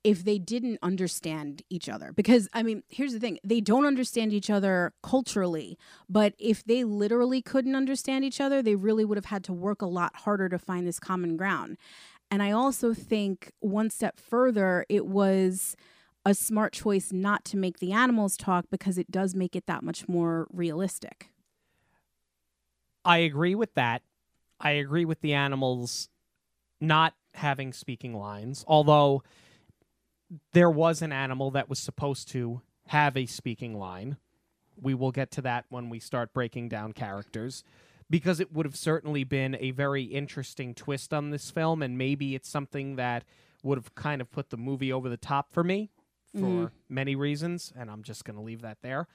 if 0.08 0.24
they 0.24 0.40
didn't 0.40 0.80
understand 0.82 1.64
each 1.70 1.90
other. 1.90 2.14
Because, 2.14 2.48
I 2.54 2.64
mean, 2.64 2.82
here's 2.88 3.12
the 3.12 3.20
thing 3.20 3.40
they 3.44 3.60
don't 3.60 3.86
understand 3.86 4.32
each 4.32 4.50
other 4.50 4.94
culturally, 5.04 5.78
but 6.08 6.34
if 6.40 6.64
they 6.64 6.86
literally 6.86 7.42
couldn't 7.42 7.76
understand 7.76 8.24
each 8.24 8.40
other, 8.40 8.62
they 8.62 8.76
really 8.76 9.04
would 9.04 9.18
have 9.18 9.26
had 9.26 9.44
to 9.44 9.54
work 9.54 9.82
a 9.82 9.86
lot 9.86 10.16
harder 10.16 10.48
to 10.48 10.58
find 10.58 10.88
this 10.88 10.98
common 10.98 11.36
ground. 11.36 11.76
And 12.32 12.42
I 12.42 12.52
also 12.52 12.94
think 12.94 13.52
one 13.60 13.90
step 13.90 14.18
further, 14.18 14.86
it 14.88 15.08
was 15.08 15.76
a 16.26 16.34
smart 16.34 16.72
choice 16.72 17.12
not 17.12 17.44
to 17.44 17.58
make 17.58 17.80
the 17.80 17.92
animals 17.92 18.38
talk 18.38 18.68
because 18.72 18.98
it 18.98 19.12
does 19.12 19.36
make 19.36 19.58
it 19.58 19.66
that 19.66 19.84
much 19.84 20.08
more 20.08 20.48
realistic. 20.54 21.32
I 23.04 23.18
agree 23.18 23.56
with 23.56 23.74
that. 23.74 24.04
I 24.58 24.72
agree 24.72 25.04
with 25.04 25.20
the 25.20 25.34
animals 25.34 26.08
not 26.80 27.14
having 27.34 27.74
speaking 27.74 28.14
lines, 28.14 28.64
although 28.70 29.22
there 30.54 30.70
was 30.70 31.02
an 31.02 31.12
animal 31.12 31.52
that 31.52 31.70
was 31.70 31.80
supposed 31.80 32.28
to 32.30 32.62
have 32.88 33.16
a 33.18 33.26
speaking 33.26 33.78
line. 33.78 34.18
We 34.80 34.94
will 34.94 35.12
get 35.12 35.32
to 35.32 35.42
that 35.42 35.66
when 35.70 35.90
we 35.90 36.00
start 36.00 36.34
breaking 36.34 36.70
down 36.70 36.94
characters 36.94 37.64
because 38.10 38.40
it 38.40 38.54
would 38.54 38.66
have 38.66 38.76
certainly 38.76 39.24
been 39.24 39.58
a 39.60 39.72
very 39.72 40.04
interesting 40.04 40.74
twist 40.74 41.14
on 41.14 41.30
this 41.32 41.52
film 41.52 41.82
and 41.82 41.98
maybe 41.98 42.36
it's 42.36 42.50
something 42.50 42.96
that 42.96 43.24
would 43.64 43.78
have 43.78 43.96
kind 43.96 44.22
of 44.22 44.32
put 44.32 44.50
the 44.50 44.58
movie 44.58 44.94
over 44.94 45.10
the 45.10 45.18
top 45.18 45.52
for 45.52 45.64
me 45.64 45.90
for 46.34 46.40
Mhm. 46.68 46.72
many 46.88 47.16
reasons 47.16 47.74
and 47.76 47.90
I'm 47.90 48.04
just 48.04 48.24
going 48.24 48.36
to 48.38 48.42
leave 48.44 48.62
that 48.62 48.82
there. 48.82 49.08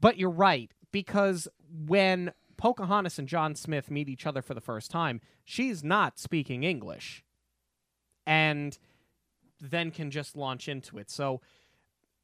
But 0.00 0.16
you're 0.16 0.30
right 0.30 0.72
because 0.90 1.46
when 1.68 2.32
Pocahontas 2.56 3.18
and 3.18 3.28
John 3.28 3.54
Smith 3.54 3.90
meet 3.90 4.08
each 4.08 4.26
other 4.26 4.42
for 4.42 4.54
the 4.54 4.60
first 4.60 4.90
time, 4.90 5.20
she's 5.44 5.84
not 5.84 6.18
speaking 6.18 6.62
English. 6.64 7.22
And 8.26 8.78
then 9.60 9.90
can 9.90 10.10
just 10.10 10.36
launch 10.36 10.68
into 10.68 10.98
it. 10.98 11.10
So 11.10 11.40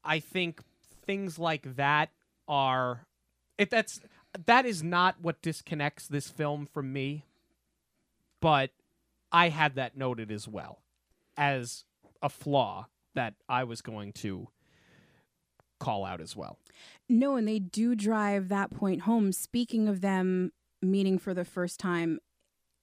I 0.03 0.19
think 0.19 0.61
things 1.05 1.37
like 1.39 1.75
that 1.75 2.09
are 2.47 3.05
it 3.57 3.69
that's 3.69 3.99
that 4.45 4.65
is 4.65 4.83
not 4.83 5.15
what 5.21 5.41
disconnects 5.41 6.07
this 6.07 6.29
film 6.29 6.65
from 6.65 6.93
me. 6.93 7.25
But 8.39 8.71
I 9.31 9.49
had 9.49 9.75
that 9.75 9.97
noted 9.97 10.31
as 10.31 10.47
well 10.47 10.79
as 11.35 11.85
a 12.21 12.29
flaw 12.29 12.87
that 13.15 13.33
I 13.49 13.63
was 13.63 13.81
going 13.81 14.13
to 14.13 14.47
call 15.79 16.05
out 16.05 16.21
as 16.21 16.35
well. 16.35 16.57
No, 17.09 17.35
and 17.35 17.47
they 17.47 17.59
do 17.59 17.95
drive 17.95 18.49
that 18.49 18.71
point 18.71 19.01
home. 19.01 19.31
Speaking 19.31 19.87
of 19.87 20.01
them 20.01 20.51
meeting 20.81 21.17
for 21.17 21.33
the 21.33 21.45
first 21.45 21.79
time, 21.79 22.19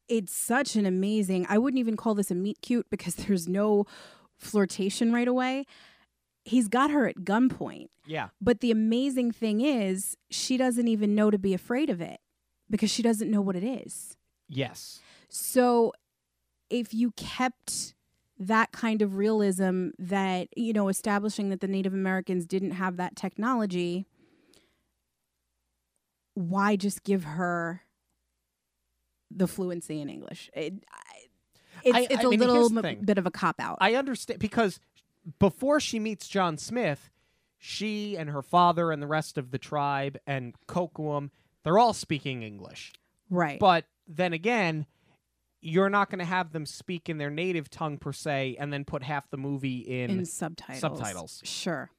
it's 0.09 0.33
such 0.35 0.77
an 0.77 0.87
amazing. 0.87 1.47
I 1.49 1.59
wouldn't 1.59 1.79
even 1.79 1.97
call 1.97 2.15
this 2.15 2.31
a 2.31 2.35
meet 2.35 2.61
cute 2.63 2.87
because 2.91 3.15
there's 3.15 3.49
no 3.49 3.87
flirtation 4.39 5.13
right 5.13 5.29
away. 5.29 5.65
he's 6.45 6.69
got 6.69 6.91
her 6.91 7.09
at 7.09 7.17
gunpoint. 7.17 7.89
Yeah. 8.07 8.29
But 8.41 8.61
the 8.61 8.71
amazing 8.71 9.33
thing 9.33 9.61
is, 9.61 10.17
she 10.31 10.57
doesn't 10.57 10.89
even 10.89 11.15
know 11.15 11.31
to 11.31 11.39
be 11.39 11.55
afraid 11.55 11.91
of 11.91 12.01
it 12.01 12.21
because 12.71 12.91
she 12.91 13.03
doesn't 13.03 13.31
know 13.31 13.41
what 13.41 13.57
it 13.57 13.65
is. 13.65 14.17
Yes. 14.49 15.01
So 15.29 15.93
if 16.71 16.93
you 16.93 17.13
kept 17.13 17.95
that 18.39 18.73
kind 18.73 19.01
of 19.01 19.17
realism 19.17 19.91
that, 19.99 20.49
you 20.57 20.73
know, 20.73 20.89
establishing 20.89 21.49
that 21.51 21.61
the 21.61 21.69
Native 21.69 21.95
Americans 21.95 22.47
didn't 22.47 22.73
have 22.73 22.97
that 22.97 23.17
technology, 23.17 24.07
why 26.35 26.77
just 26.77 27.05
give 27.05 27.25
her 27.25 27.83
the 29.31 29.47
fluency 29.47 30.01
in 30.01 30.11
English? 30.11 30.51
It, 30.53 30.85
I, 30.93 31.27
it's 31.85 31.95
I- 31.97 32.01
it's 32.11 32.17
I 32.25 32.27
a 32.27 32.31
mean, 32.31 32.41
little 32.41 32.79
m- 32.87 32.99
bit 33.05 33.19
of 33.19 33.27
a 33.27 33.31
cop 33.31 33.57
out. 33.61 33.79
I 33.81 33.95
understand 33.95 34.41
because 34.41 34.81
before 35.39 35.81
she 35.81 35.99
meets 35.99 36.29
John 36.29 36.59
Smith, 36.59 37.11
she 37.59 38.17
and 38.17 38.31
her 38.31 38.43
father 38.43 38.91
and 38.93 39.03
the 39.03 39.07
rest 39.07 39.39
of 39.39 39.51
the 39.51 39.59
tribe 39.59 40.19
and 40.27 40.55
Kocoum, 40.69 41.31
they're 41.63 41.79
all 41.79 41.93
speaking 41.95 42.43
English. 42.43 42.93
right. 43.31 43.59
But 43.59 43.87
then 44.07 44.33
again, 44.35 44.87
you're 45.63 45.89
not 45.89 46.11
going 46.11 46.19
to 46.19 46.27
have 46.27 46.53
them 46.53 46.67
speak 46.67 47.09
in 47.09 47.17
their 47.17 47.31
native 47.31 47.71
tongue 47.71 47.97
per 47.97 48.13
se 48.13 48.57
and 48.61 48.71
then 48.71 48.85
put 48.85 49.03
half 49.03 49.31
the 49.31 49.39
movie 49.39 49.79
in, 49.79 50.11
in 50.11 50.25
subtitles. 50.27 50.81
subtitles. 50.81 51.41
Sure. 51.45 51.91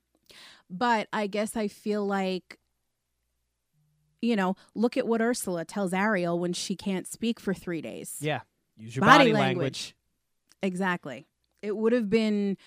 But 0.70 1.08
I 1.12 1.26
guess 1.26 1.56
I 1.58 1.68
feel 1.68 2.06
like 2.06 2.60
you 4.22 4.36
know, 4.36 4.56
look 4.74 4.98
at 4.98 5.08
what 5.08 5.22
Ursula 5.22 5.66
tells 5.66 5.94
Ariel 5.94 6.40
when 6.40 6.54
she 6.54 6.76
can't 6.76 7.06
speak 7.08 7.40
for 7.40 7.54
3 7.54 7.82
days. 7.82 8.16
Yeah. 8.20 8.42
Use 8.78 8.96
your 8.96 9.02
Body 9.06 9.26
body, 9.26 9.34
language. 9.34 9.44
language. 9.58 9.96
Exactly. 10.62 11.28
It 11.62 11.76
would 11.76 11.94
have 11.94 12.10
been 12.10 12.58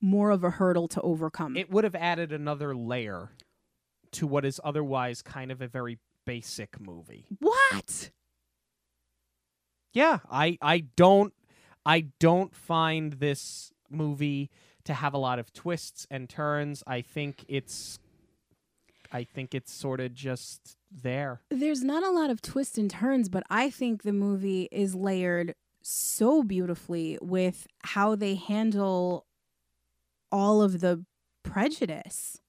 more 0.00 0.30
of 0.30 0.44
a 0.44 0.50
hurdle 0.50 0.88
to 0.88 1.00
overcome. 1.00 1.56
It 1.56 1.70
would 1.70 1.84
have 1.84 1.94
added 1.94 2.32
another 2.32 2.74
layer 2.74 3.30
to 4.12 4.26
what 4.26 4.44
is 4.44 4.60
otherwise 4.62 5.22
kind 5.22 5.50
of 5.50 5.60
a 5.62 5.66
very 5.68 5.98
basic 6.26 6.80
movie. 6.80 7.26
what? 7.40 8.10
yeah 9.92 10.18
i 10.30 10.58
i 10.62 10.78
don't 10.96 11.32
i 11.86 12.00
don't 12.18 12.54
find 12.54 13.14
this 13.14 13.70
movie 13.90 14.50
to 14.84 14.92
have 14.94 15.14
a 15.14 15.18
lot 15.18 15.38
of 15.38 15.52
twists 15.52 16.06
and 16.10 16.28
turns 16.28 16.82
i 16.86 17.00
think 17.00 17.44
it's 17.46 17.98
i 19.12 19.22
think 19.22 19.54
it's 19.54 19.72
sort 19.72 20.00
of 20.00 20.12
just 20.14 20.76
there 21.02 21.40
There's 21.50 21.82
not 21.82 22.02
a 22.02 22.10
lot 22.10 22.30
of 22.30 22.40
twists 22.40 22.78
and 22.78 22.90
turns, 22.90 23.28
but 23.28 23.42
I 23.50 23.68
think 23.70 24.02
the 24.02 24.12
movie 24.12 24.68
is 24.70 24.94
layered 24.94 25.54
so 25.82 26.42
beautifully 26.42 27.18
with 27.20 27.66
how 27.82 28.14
they 28.14 28.36
handle 28.36 29.26
all 30.32 30.62
of 30.62 30.80
the 30.80 31.04
prejudice. 31.42 32.40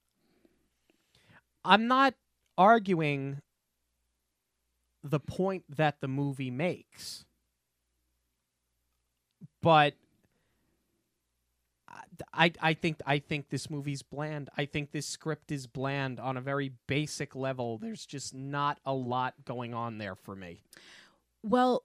i'm 1.64 1.86
not 1.86 2.14
arguing 2.56 3.42
the 5.04 5.20
point 5.20 5.64
that 5.68 6.00
the 6.00 6.08
movie 6.08 6.50
makes 6.50 7.24
but 9.62 9.94
I, 12.32 12.52
I 12.60 12.74
think 12.74 12.98
I 13.06 13.18
think 13.18 13.50
this 13.50 13.70
movie's 13.70 14.02
bland. 14.02 14.48
I 14.56 14.64
think 14.66 14.92
this 14.92 15.06
script 15.06 15.52
is 15.52 15.66
bland 15.66 16.20
on 16.20 16.36
a 16.36 16.40
very 16.40 16.72
basic 16.86 17.34
level. 17.34 17.78
There's 17.78 18.06
just 18.06 18.34
not 18.34 18.78
a 18.84 18.92
lot 18.94 19.34
going 19.44 19.74
on 19.74 19.98
there 19.98 20.14
for 20.14 20.36
me. 20.36 20.60
Well, 21.42 21.84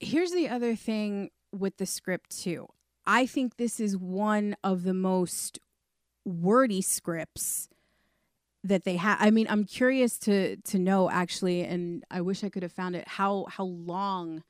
here's 0.00 0.32
the 0.32 0.48
other 0.48 0.74
thing 0.76 1.30
with 1.52 1.76
the 1.76 1.86
script, 1.86 2.38
too. 2.38 2.68
I 3.06 3.26
think 3.26 3.56
this 3.56 3.80
is 3.80 3.96
one 3.96 4.56
of 4.62 4.84
the 4.84 4.94
most 4.94 5.58
wordy 6.24 6.82
scripts 6.82 7.68
that 8.64 8.84
they 8.84 8.96
have. 8.96 9.18
I 9.20 9.30
mean, 9.30 9.46
I'm 9.50 9.64
curious 9.64 10.18
to 10.20 10.56
to 10.56 10.78
know 10.78 11.10
actually, 11.10 11.64
and 11.64 12.04
I 12.10 12.20
wish 12.20 12.44
I 12.44 12.48
could 12.48 12.62
have 12.62 12.72
found 12.72 12.94
it 12.94 13.08
how 13.08 13.46
how 13.48 13.64
long, 13.64 14.44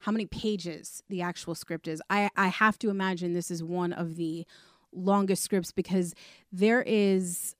how 0.00 0.12
many 0.12 0.26
pages 0.26 1.02
the 1.08 1.22
actual 1.22 1.54
script 1.54 1.88
is. 1.88 2.00
I 2.10 2.30
I 2.36 2.48
have 2.48 2.78
to 2.80 2.90
imagine 2.90 3.32
this 3.32 3.50
is 3.50 3.62
one 3.62 3.92
of 3.92 4.16
the 4.16 4.46
longest 4.92 5.42
scripts 5.42 5.72
because 5.72 6.14
there 6.50 6.82
is 6.82 7.54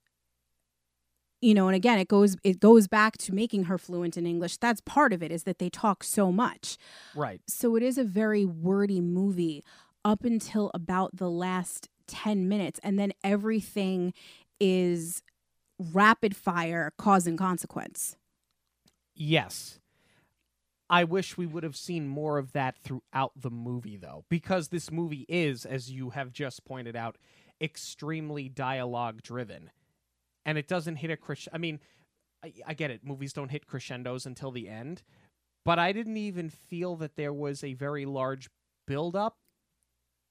you 1.41 1.55
know 1.55 1.69
and 1.69 1.77
again 1.77 1.99
it 1.99 2.09
goes 2.09 2.37
it 2.43 2.59
goes 2.59 2.89
back 2.89 3.17
to 3.19 3.35
making 3.35 3.65
her 3.65 3.77
fluent 3.79 4.17
in 4.17 4.27
english 4.27 4.57
that's 4.57 4.81
part 4.81 5.12
of 5.12 5.23
it 5.23 5.31
is 5.31 5.45
that 5.45 5.59
they 5.59 5.69
talk 5.69 6.03
so 6.03 6.33
much 6.33 6.79
Right. 7.15 7.41
so 7.47 7.77
it 7.77 7.83
is 7.83 7.99
a 7.99 8.03
very 8.03 8.45
wordy 8.47 9.01
movie 9.01 9.62
up 10.05 10.25
until 10.25 10.71
about 10.75 11.17
the 11.17 11.31
last 11.31 11.89
10 12.07 12.49
minutes 12.49 12.81
and 12.83 12.99
then 12.99 13.12
everything 13.23 14.15
is 14.59 15.23
rapid 15.79 16.35
fire 16.35 16.93
cause 16.99 17.27
and 17.27 17.39
consequence 17.39 18.17
Yes. 19.21 19.81
I 20.90 21.05
wish 21.05 21.37
we 21.37 21.46
would 21.46 21.64
have 21.64 21.77
seen 21.77 22.09
more 22.09 22.38
of 22.38 22.53
that 22.53 22.77
throughout 22.79 23.33
the 23.37 23.51
movie, 23.51 23.96
though, 23.96 24.24
because 24.29 24.68
this 24.68 24.90
movie 24.90 25.27
is, 25.29 25.66
as 25.66 25.90
you 25.90 26.11
have 26.11 26.33
just 26.33 26.64
pointed 26.64 26.96
out, 26.96 27.18
extremely 27.61 28.48
dialogue 28.48 29.22
driven. 29.22 29.70
And 30.46 30.57
it 30.57 30.66
doesn't 30.66 30.96
hit 30.96 31.11
a 31.11 31.16
crescendo. 31.16 31.55
I 31.55 31.59
mean, 31.59 31.81
I, 32.42 32.53
I 32.68 32.74
get 32.74 32.90
it. 32.90 33.05
Movies 33.05 33.33
don't 33.33 33.51
hit 33.51 33.66
crescendos 33.66 34.24
until 34.24 34.51
the 34.51 34.68
end. 34.68 35.03
But 35.64 35.79
I 35.79 35.92
didn't 35.92 36.16
even 36.16 36.48
feel 36.48 36.96
that 36.96 37.16
there 37.16 37.33
was 37.33 37.62
a 37.62 37.74
very 37.74 38.07
large 38.07 38.48
build 38.87 39.14
up 39.14 39.37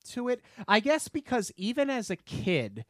to 0.09 0.29
it. 0.29 0.41
I 0.67 0.79
guess 0.79 1.07
because 1.07 1.51
even 1.55 1.91
as 1.91 2.09
a 2.09 2.15
kid, 2.15 2.85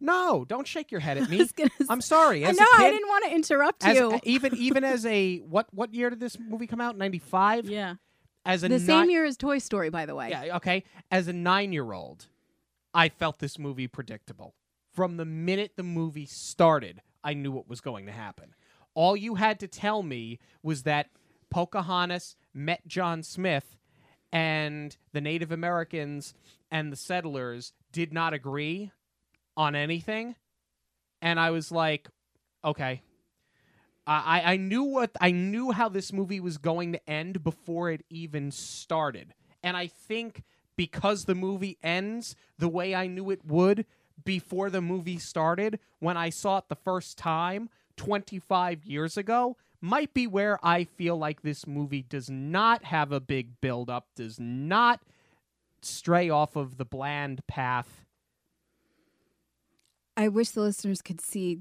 no, 0.00 0.44
don't 0.48 0.66
shake 0.66 0.90
your 0.90 1.00
head 1.00 1.18
at 1.18 1.28
me. 1.30 1.46
I'm 1.88 2.00
sorry. 2.00 2.44
I 2.44 2.52
know 2.52 2.64
kid, 2.76 2.84
I 2.84 2.90
didn't 2.90 3.08
want 3.08 3.24
to 3.26 3.34
interrupt 3.34 3.84
as, 3.84 3.96
you. 3.96 4.18
even 4.24 4.54
even 4.56 4.84
as 4.84 5.04
a 5.06 5.38
what 5.38 5.66
what 5.72 5.92
year 5.94 6.10
did 6.10 6.20
this 6.20 6.38
movie 6.38 6.66
come 6.66 6.80
out? 6.80 6.96
Ninety 6.96 7.18
five. 7.18 7.66
yeah. 7.68 7.94
As 8.46 8.62
a 8.64 8.68
The 8.68 8.78
ni- 8.78 8.84
same 8.84 9.10
year 9.10 9.24
as 9.26 9.36
Toy 9.36 9.58
Story, 9.58 9.90
by 9.90 10.06
the 10.06 10.14
way. 10.14 10.30
Yeah. 10.30 10.56
Okay. 10.56 10.84
As 11.10 11.28
a 11.28 11.32
nine 11.32 11.72
year 11.72 11.92
old, 11.92 12.26
I 12.94 13.10
felt 13.10 13.38
this 13.38 13.58
movie 13.58 13.86
predictable 13.86 14.54
from 14.94 15.18
the 15.18 15.26
minute 15.26 15.72
the 15.76 15.82
movie 15.82 16.24
started. 16.26 17.02
I 17.22 17.34
knew 17.34 17.52
what 17.52 17.68
was 17.68 17.82
going 17.82 18.06
to 18.06 18.12
happen. 18.12 18.54
All 18.94 19.14
you 19.16 19.34
had 19.34 19.60
to 19.60 19.68
tell 19.68 20.02
me 20.02 20.38
was 20.62 20.84
that 20.84 21.10
Pocahontas 21.50 22.34
met 22.54 22.86
John 22.86 23.22
Smith, 23.22 23.76
and 24.32 24.96
the 25.12 25.20
Native 25.20 25.52
Americans 25.52 26.32
and 26.70 26.90
the 26.90 26.96
settlers 26.96 27.72
did 27.92 28.12
not 28.12 28.32
agree 28.32 28.90
on 29.60 29.74
anything, 29.74 30.34
and 31.20 31.38
I 31.38 31.50
was 31.50 31.70
like, 31.70 32.08
okay. 32.64 33.02
I, 34.06 34.42
I 34.44 34.56
knew 34.56 34.84
what 34.84 35.10
I 35.20 35.30
knew 35.30 35.70
how 35.70 35.88
this 35.88 36.12
movie 36.12 36.40
was 36.40 36.56
going 36.58 36.92
to 36.92 37.10
end 37.10 37.44
before 37.44 37.90
it 37.90 38.02
even 38.08 38.50
started. 38.50 39.34
And 39.62 39.76
I 39.76 39.86
think 39.86 40.42
because 40.76 41.26
the 41.26 41.34
movie 41.34 41.78
ends 41.82 42.34
the 42.58 42.68
way 42.68 42.94
I 42.94 43.06
knew 43.06 43.30
it 43.30 43.44
would 43.44 43.84
before 44.24 44.70
the 44.70 44.80
movie 44.80 45.18
started 45.18 45.78
when 46.00 46.16
I 46.16 46.30
saw 46.30 46.58
it 46.58 46.64
the 46.68 46.74
first 46.74 47.18
time 47.18 47.68
25 47.98 48.84
years 48.84 49.16
ago 49.16 49.56
might 49.80 50.12
be 50.12 50.26
where 50.26 50.58
I 50.62 50.84
feel 50.84 51.16
like 51.16 51.42
this 51.42 51.66
movie 51.66 52.02
does 52.02 52.30
not 52.30 52.84
have 52.84 53.12
a 53.12 53.20
big 53.20 53.60
build 53.60 53.90
up, 53.90 54.08
does 54.16 54.40
not 54.40 55.00
stray 55.82 56.30
off 56.30 56.56
of 56.56 56.78
the 56.78 56.84
bland 56.84 57.46
path. 57.46 57.99
I 60.20 60.28
wish 60.28 60.50
the 60.50 60.60
listeners 60.60 61.00
could 61.00 61.18
see 61.18 61.60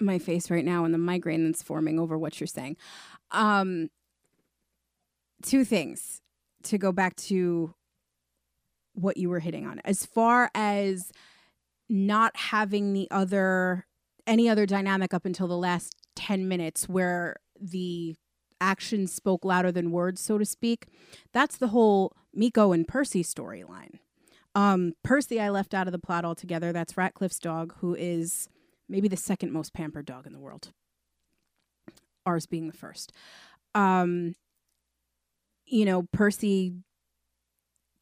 my 0.00 0.18
face 0.18 0.50
right 0.50 0.64
now 0.64 0.84
and 0.84 0.92
the 0.92 0.98
migraine 0.98 1.44
that's 1.44 1.62
forming 1.62 2.00
over 2.00 2.18
what 2.18 2.40
you're 2.40 2.48
saying. 2.48 2.76
Um, 3.30 3.90
two 5.40 5.64
things 5.64 6.20
to 6.64 6.78
go 6.78 6.90
back 6.90 7.14
to 7.14 7.74
what 8.94 9.16
you 9.18 9.28
were 9.28 9.38
hitting 9.38 9.68
on. 9.68 9.80
As 9.84 10.04
far 10.04 10.50
as 10.52 11.12
not 11.88 12.36
having 12.36 12.92
the 12.92 13.06
other 13.12 13.86
any 14.26 14.48
other 14.48 14.66
dynamic 14.66 15.14
up 15.14 15.24
until 15.24 15.46
the 15.46 15.56
last 15.56 15.94
10 16.16 16.48
minutes 16.48 16.88
where 16.88 17.36
the 17.60 18.16
actions 18.60 19.12
spoke 19.12 19.44
louder 19.44 19.70
than 19.70 19.92
words 19.92 20.20
so 20.20 20.36
to 20.36 20.44
speak 20.44 20.86
that's 21.32 21.56
the 21.58 21.68
whole 21.68 22.12
miko 22.34 22.72
and 22.72 22.88
percy 22.88 23.22
storyline 23.22 24.00
um, 24.56 24.94
Percy, 25.04 25.38
I 25.40 25.50
left 25.50 25.74
out 25.74 25.86
of 25.86 25.92
the 25.92 25.98
plot 25.98 26.24
altogether. 26.24 26.72
That's 26.72 26.96
Ratcliffe's 26.96 27.38
dog, 27.38 27.74
who 27.80 27.94
is 27.94 28.48
maybe 28.88 29.06
the 29.06 29.16
second 29.16 29.52
most 29.52 29.72
pampered 29.74 30.06
dog 30.06 30.26
in 30.26 30.32
the 30.32 30.40
world. 30.40 30.72
Ours 32.24 32.46
being 32.46 32.66
the 32.66 32.76
first. 32.76 33.12
Um, 33.74 34.34
you 35.66 35.84
know, 35.84 36.04
Percy 36.12 36.72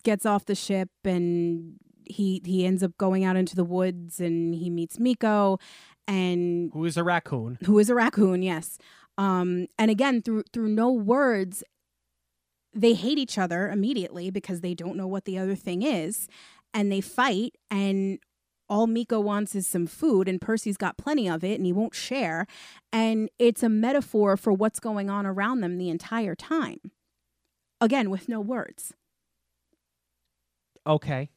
gets 0.05 0.25
off 0.25 0.45
the 0.47 0.55
ship 0.55 0.91
and 1.05 1.75
he 2.07 2.41
he 2.45 2.65
ends 2.67 2.83
up 2.83 2.97
going 2.99 3.25
out 3.25 3.37
into 3.37 3.57
the 3.57 3.65
woods 3.65 4.21
and 4.21 4.55
he 4.55 4.71
meets 4.71 4.99
Miko 4.99 5.59
and 6.07 6.71
Who 6.73 6.85
is 6.85 6.97
a 6.97 7.03
raccoon? 7.05 7.59
who 7.65 7.79
is 7.79 7.91
a 7.91 7.95
raccoon, 7.95 8.43
yes. 8.43 8.79
Um, 9.17 9.67
and 9.79 9.91
again, 9.91 10.23
through 10.23 10.45
through 10.53 10.69
no 10.69 10.93
words, 10.93 11.65
they 12.75 12.95
hate 12.95 13.19
each 13.19 13.39
other 13.39 13.69
immediately 13.69 14.31
because 14.31 14.61
they 14.61 14.75
don't 14.75 14.97
know 14.97 15.07
what 15.07 15.25
the 15.25 15.39
other 15.39 15.55
thing 15.55 15.83
is, 15.83 16.29
and 16.73 16.91
they 16.91 17.01
fight. 17.01 17.57
And 17.71 18.19
all 18.69 18.87
Miko 18.87 19.21
wants 19.21 19.55
is 19.55 19.67
some 19.67 19.87
food, 19.87 20.29
and 20.29 20.41
Percy's 20.41 20.77
got 20.77 20.97
plenty 20.97 21.29
of 21.29 21.45
it 21.45 21.57
and 21.57 21.67
he 21.67 21.73
won't 21.73 21.95
share. 21.95 22.47
And 22.93 23.29
it's 23.39 23.63
a 23.63 23.69
metaphor 23.69 24.37
for 24.37 24.53
what's 24.53 24.81
going 24.81 25.11
on 25.11 25.27
around 25.27 25.61
them 25.61 25.79
the 25.79 25.91
entire 25.91 26.35
time. 26.35 26.81
Again, 27.81 28.11
with 28.11 28.29
no 28.29 28.41
words. 28.41 28.95
Okay. 30.87 31.31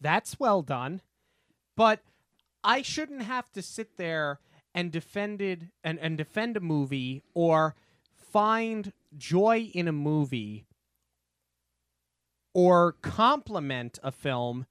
That's 0.00 0.38
well 0.38 0.62
done. 0.62 1.00
But 1.76 2.00
I 2.62 2.82
shouldn't 2.82 3.22
have 3.22 3.50
to 3.52 3.62
sit 3.62 3.96
there 3.96 4.40
and 4.74 4.92
defend 4.92 5.40
it 5.40 5.62
and, 5.82 5.98
and 5.98 6.16
defend 6.16 6.56
a 6.56 6.60
movie 6.60 7.22
or 7.34 7.74
find 8.14 8.92
joy 9.16 9.70
in 9.74 9.88
a 9.88 9.92
movie 9.92 10.66
or 12.54 12.92
compliment 13.02 13.98
a 14.02 14.10
film 14.12 14.66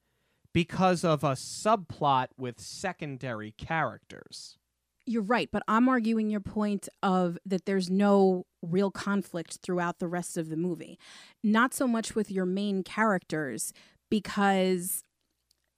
because 0.52 1.04
of 1.04 1.22
a 1.22 1.32
subplot 1.32 2.28
with 2.36 2.58
secondary 2.58 3.52
characters. 3.52 4.56
You're 5.04 5.22
right, 5.22 5.48
but 5.52 5.62
I'm 5.68 5.88
arguing 5.88 6.30
your 6.30 6.40
point 6.40 6.88
of 7.02 7.38
that 7.46 7.64
there's 7.64 7.88
no 7.88 8.46
real 8.60 8.90
conflict 8.90 9.58
throughout 9.62 10.00
the 10.00 10.08
rest 10.08 10.36
of 10.36 10.48
the 10.48 10.56
movie. 10.56 10.98
Not 11.44 11.72
so 11.74 11.86
much 11.86 12.16
with 12.16 12.30
your 12.30 12.46
main 12.46 12.82
characters, 12.82 13.72
because 14.10 15.04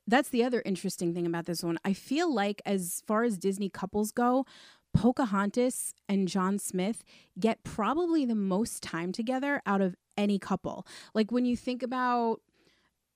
that's 0.07 0.31
the 0.31 0.42
other 0.42 0.62
interesting 0.64 1.12
thing 1.12 1.26
about 1.26 1.44
this 1.44 1.62
one. 1.62 1.78
I 1.85 1.92
feel 1.92 2.33
like, 2.33 2.62
as 2.64 3.02
far 3.07 3.24
as 3.24 3.37
Disney 3.37 3.68
couples 3.68 4.12
go, 4.12 4.46
Pocahontas 4.94 5.94
and 6.09 6.29
John 6.29 6.59
Smith 6.59 7.05
get 7.38 7.62
probably 7.62 8.24
the 8.24 8.35
most 8.35 8.83
time 8.83 9.12
together 9.12 9.62
out 9.66 9.81
of 9.81 9.94
any 10.16 10.38
couple. 10.38 10.87
Like 11.14 11.31
when 11.31 11.44
you 11.44 11.57
think 11.57 11.83
about 11.83 12.40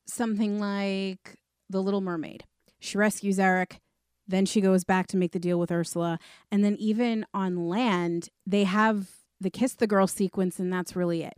something 0.06 0.58
like 0.58 1.38
The 1.68 1.82
Little 1.82 2.00
Mermaid, 2.00 2.44
she 2.78 2.98
rescues 2.98 3.38
Eric, 3.38 3.80
then 4.26 4.46
she 4.46 4.60
goes 4.60 4.84
back 4.84 5.06
to 5.08 5.16
make 5.16 5.32
the 5.32 5.38
deal 5.38 5.58
with 5.58 5.72
Ursula. 5.72 6.18
And 6.50 6.64
then 6.64 6.76
even 6.76 7.26
on 7.34 7.68
land, 7.68 8.28
they 8.46 8.64
have 8.64 9.08
the 9.40 9.50
kiss 9.50 9.74
the 9.74 9.86
girl 9.86 10.06
sequence, 10.06 10.58
and 10.58 10.72
that's 10.72 10.94
really 10.94 11.22
it. 11.22 11.34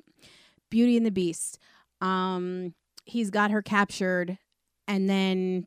Beauty 0.70 0.96
and 0.96 1.06
the 1.06 1.10
Beast. 1.10 1.58
Um, 2.00 2.74
he's 3.04 3.30
got 3.30 3.50
her 3.50 3.62
captured, 3.62 4.38
and 4.86 5.08
then 5.08 5.66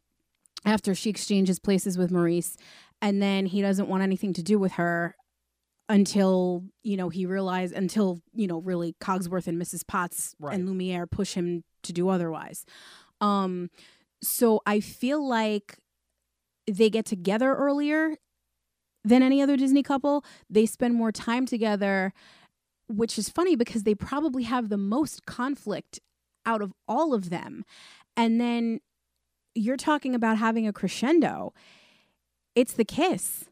after 0.65 0.93
she 0.93 1.09
exchanges 1.09 1.59
places 1.59 1.97
with 1.97 2.11
Maurice, 2.11 2.57
and 3.01 3.21
then 3.21 3.45
he 3.45 3.61
doesn't 3.61 3.87
want 3.87 4.03
anything 4.03 4.33
to 4.33 4.43
do 4.43 4.57
with 4.59 4.73
her 4.73 5.15
until 5.89 6.63
you 6.83 6.97
know 6.97 7.09
he 7.09 7.25
realized 7.25 7.73
until 7.73 8.21
you 8.33 8.47
know 8.47 8.59
really 8.59 8.95
Cogsworth 9.01 9.47
and 9.47 9.61
Mrs. 9.61 9.87
Potts 9.87 10.35
Right. 10.39 10.53
and 10.55 10.67
Lumiere 10.67 11.07
push 11.07 11.33
him 11.33 11.63
to 11.83 11.93
do 11.93 12.09
otherwise. 12.09 12.65
Um, 13.21 13.69
so 14.21 14.61
I 14.65 14.79
feel 14.79 15.25
like 15.25 15.77
they 16.69 16.89
get 16.89 17.05
together 17.05 17.53
earlier 17.55 18.17
than 19.05 19.23
any 19.23 19.41
other 19.41 19.55
Disney 19.55 19.83
couple. 19.83 20.25
They 20.49 20.65
spend 20.65 20.95
more 20.95 21.11
time 21.13 21.45
together, 21.45 22.13
which 22.89 23.17
is 23.17 23.29
funny 23.29 23.55
because 23.55 23.83
they 23.83 23.95
probably 23.95 24.43
have 24.43 24.67
the 24.69 24.77
most 24.77 25.25
conflict 25.25 25.99
out 26.45 26.61
of 26.61 26.73
all 26.87 27.13
of 27.13 27.29
them. 27.29 27.63
And 28.17 28.41
then 28.41 28.79
you're 29.55 29.77
talking 29.77 30.13
about 30.13 30.37
having 30.37 30.67
a 30.67 30.73
crescendo. 30.73 31.53
It's 32.57 32.73
the 32.73 32.85
kiss. 32.85 33.45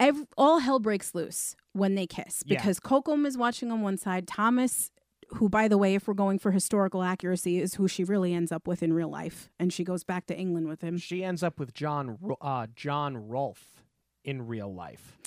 Ev 0.00 0.26
all 0.36 0.58
hell 0.58 0.80
breaks 0.80 1.14
loose 1.14 1.54
when 1.72 1.94
they 1.94 2.06
kiss 2.06 2.42
Yeah. 2.44 2.58
because 2.58 2.80
Kocoum 2.80 3.24
is 3.26 3.38
watching 3.38 3.70
on 3.70 3.82
one 3.82 3.96
side. 3.96 4.26
Thomas, 4.26 4.90
who, 5.34 5.48
by 5.48 5.68
the 5.68 5.78
way, 5.78 5.94
if 5.94 6.08
we're 6.08 6.14
going 6.14 6.38
for 6.40 6.50
historical 6.50 7.02
accuracy, 7.04 7.60
is 7.60 7.74
who 7.74 7.86
she 7.86 8.02
really 8.02 8.34
ends 8.34 8.50
up 8.50 8.66
with 8.66 8.82
in 8.82 8.92
real 8.92 9.08
life. 9.08 9.48
And 9.60 9.72
she 9.72 9.84
goes 9.84 10.02
back 10.02 10.26
to 10.26 10.36
England 10.36 10.66
with 10.66 10.80
him. 10.80 10.98
She 10.98 11.22
ends 11.22 11.42
up 11.42 11.58
with 11.60 11.72
John 11.72 12.18
uh, 12.40 12.66
John 12.74 13.16
Rolfe 13.28 13.84
in 14.24 14.46
real 14.48 14.74
life. 14.74 15.18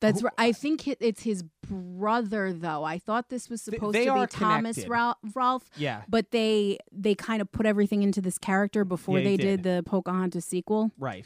That's 0.00 0.20
Who- 0.20 0.26
right. 0.26 0.34
I 0.38 0.52
think 0.52 0.86
it's 0.86 1.22
his 1.24 1.42
brother, 1.68 2.52
though. 2.52 2.84
I 2.84 2.98
thought 2.98 3.28
this 3.28 3.48
was 3.48 3.62
supposed 3.62 3.94
they 3.94 4.06
to 4.06 4.14
be 4.14 4.26
Thomas 4.26 4.76
connected. 4.84 5.16
Ralph, 5.34 5.64
Yeah, 5.76 6.02
but 6.08 6.30
they 6.30 6.78
they 6.92 7.14
kind 7.14 7.40
of 7.42 7.50
put 7.52 7.66
everything 7.66 8.02
into 8.02 8.20
this 8.20 8.38
character 8.38 8.84
before 8.84 9.18
Yeah, 9.18 9.24
they 9.24 9.36
they 9.36 9.44
did 9.44 9.62
the 9.62 9.82
Pocahontas 9.86 10.44
sequel. 10.44 10.90
right. 10.98 11.24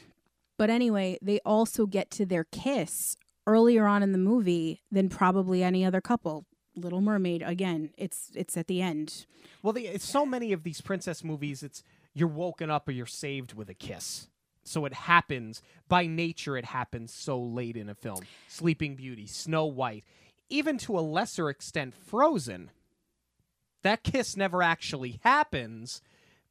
But 0.57 0.69
anyway, 0.69 1.17
they 1.21 1.39
also 1.45 1.85
get 1.85 2.11
to 2.11 2.25
their 2.25 2.43
kiss 2.43 3.15
earlier 3.47 3.85
on 3.87 4.03
in 4.03 4.11
the 4.11 4.17
movie 4.17 4.81
than 4.91 5.07
probably 5.07 5.63
any 5.63 5.85
other 5.85 6.01
couple. 6.01 6.45
Little 6.75 6.99
Mermaid 7.01 7.41
again. 7.41 7.91
It's 7.97 8.31
it's 8.35 8.57
at 8.57 8.67
the 8.67 8.81
end. 8.81 9.25
Well, 9.63 9.73
the, 9.73 9.87
it's 9.87 10.05
so 10.07 10.25
many 10.25 10.51
of 10.53 10.63
these 10.63 10.81
princess 10.81 11.23
movies. 11.23 11.63
It's 11.63 11.81
you're 12.13 12.27
woken 12.27 12.69
up 12.69 12.87
or 12.87 12.91
you're 12.91 13.05
saved 13.05 13.53
with 13.53 13.69
a 13.69 13.73
kiss. 13.73 14.27
So 14.63 14.85
it 14.85 14.93
happens 14.93 15.61
by 15.87 16.05
nature. 16.05 16.55
It 16.57 16.65
happens 16.65 17.11
so 17.13 17.39
late 17.39 17.75
in 17.77 17.89
a 17.89 17.95
film. 17.95 18.19
Sleeping 18.47 18.95
Beauty, 18.95 19.25
Snow 19.25 19.65
White, 19.65 20.03
even 20.49 20.77
to 20.79 20.97
a 20.97 21.01
lesser 21.01 21.49
extent, 21.49 21.93
Frozen. 21.93 22.71
That 23.83 24.03
kiss 24.03 24.35
never 24.35 24.61
actually 24.61 25.19
happens, 25.23 26.01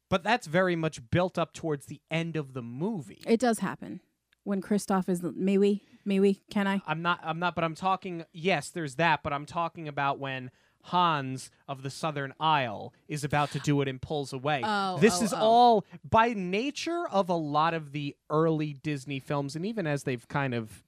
but 0.09 0.23
that's 0.23 0.47
very 0.47 0.75
much 0.75 1.09
built 1.11 1.37
up 1.37 1.53
towards 1.53 1.85
the 1.85 2.01
end 2.09 2.35
of 2.35 2.53
the 2.53 2.63
movie. 2.63 3.21
It 3.27 3.39
does 3.39 3.59
happen 3.59 4.01
when 4.43 4.61
Kristoff 4.61 5.07
is. 5.09 5.21
May 5.21 5.57
we? 5.57 5.83
May 6.05 6.19
we? 6.19 6.41
Can 6.49 6.67
I? 6.67 6.81
I'm 6.87 7.01
not. 7.01 7.19
I'm 7.23 7.39
not. 7.39 7.55
But 7.55 7.63
I'm 7.63 7.75
talking. 7.75 8.25
Yes, 8.33 8.69
there's 8.69 8.95
that. 8.95 9.21
But 9.21 9.31
I'm 9.31 9.45
talking 9.45 9.87
about 9.87 10.17
when 10.17 10.49
Hans 10.83 11.51
of 11.67 11.83
the 11.83 11.89
Southern 11.89 12.33
Isle 12.39 12.93
is 13.07 13.23
about 13.23 13.51
to 13.51 13.59
do 13.59 13.81
it 13.81 13.87
and 13.87 14.01
pulls 14.01 14.33
away. 14.33 14.63
Oh, 14.71 14.97
this 14.99 15.21
oh, 15.21 15.23
is 15.23 15.33
oh. 15.33 15.37
all 15.37 15.85
by 16.07 16.33
nature 16.33 17.07
of 17.09 17.29
a 17.29 17.35
lot 17.35 17.73
of 17.73 17.91
the 17.91 18.15
early 18.29 18.73
Disney 18.73 19.19
films, 19.19 19.55
and 19.55 19.65
even 19.65 19.85
as 19.85 20.03
they've 20.03 20.27
kind 20.27 20.53
of 20.53 20.83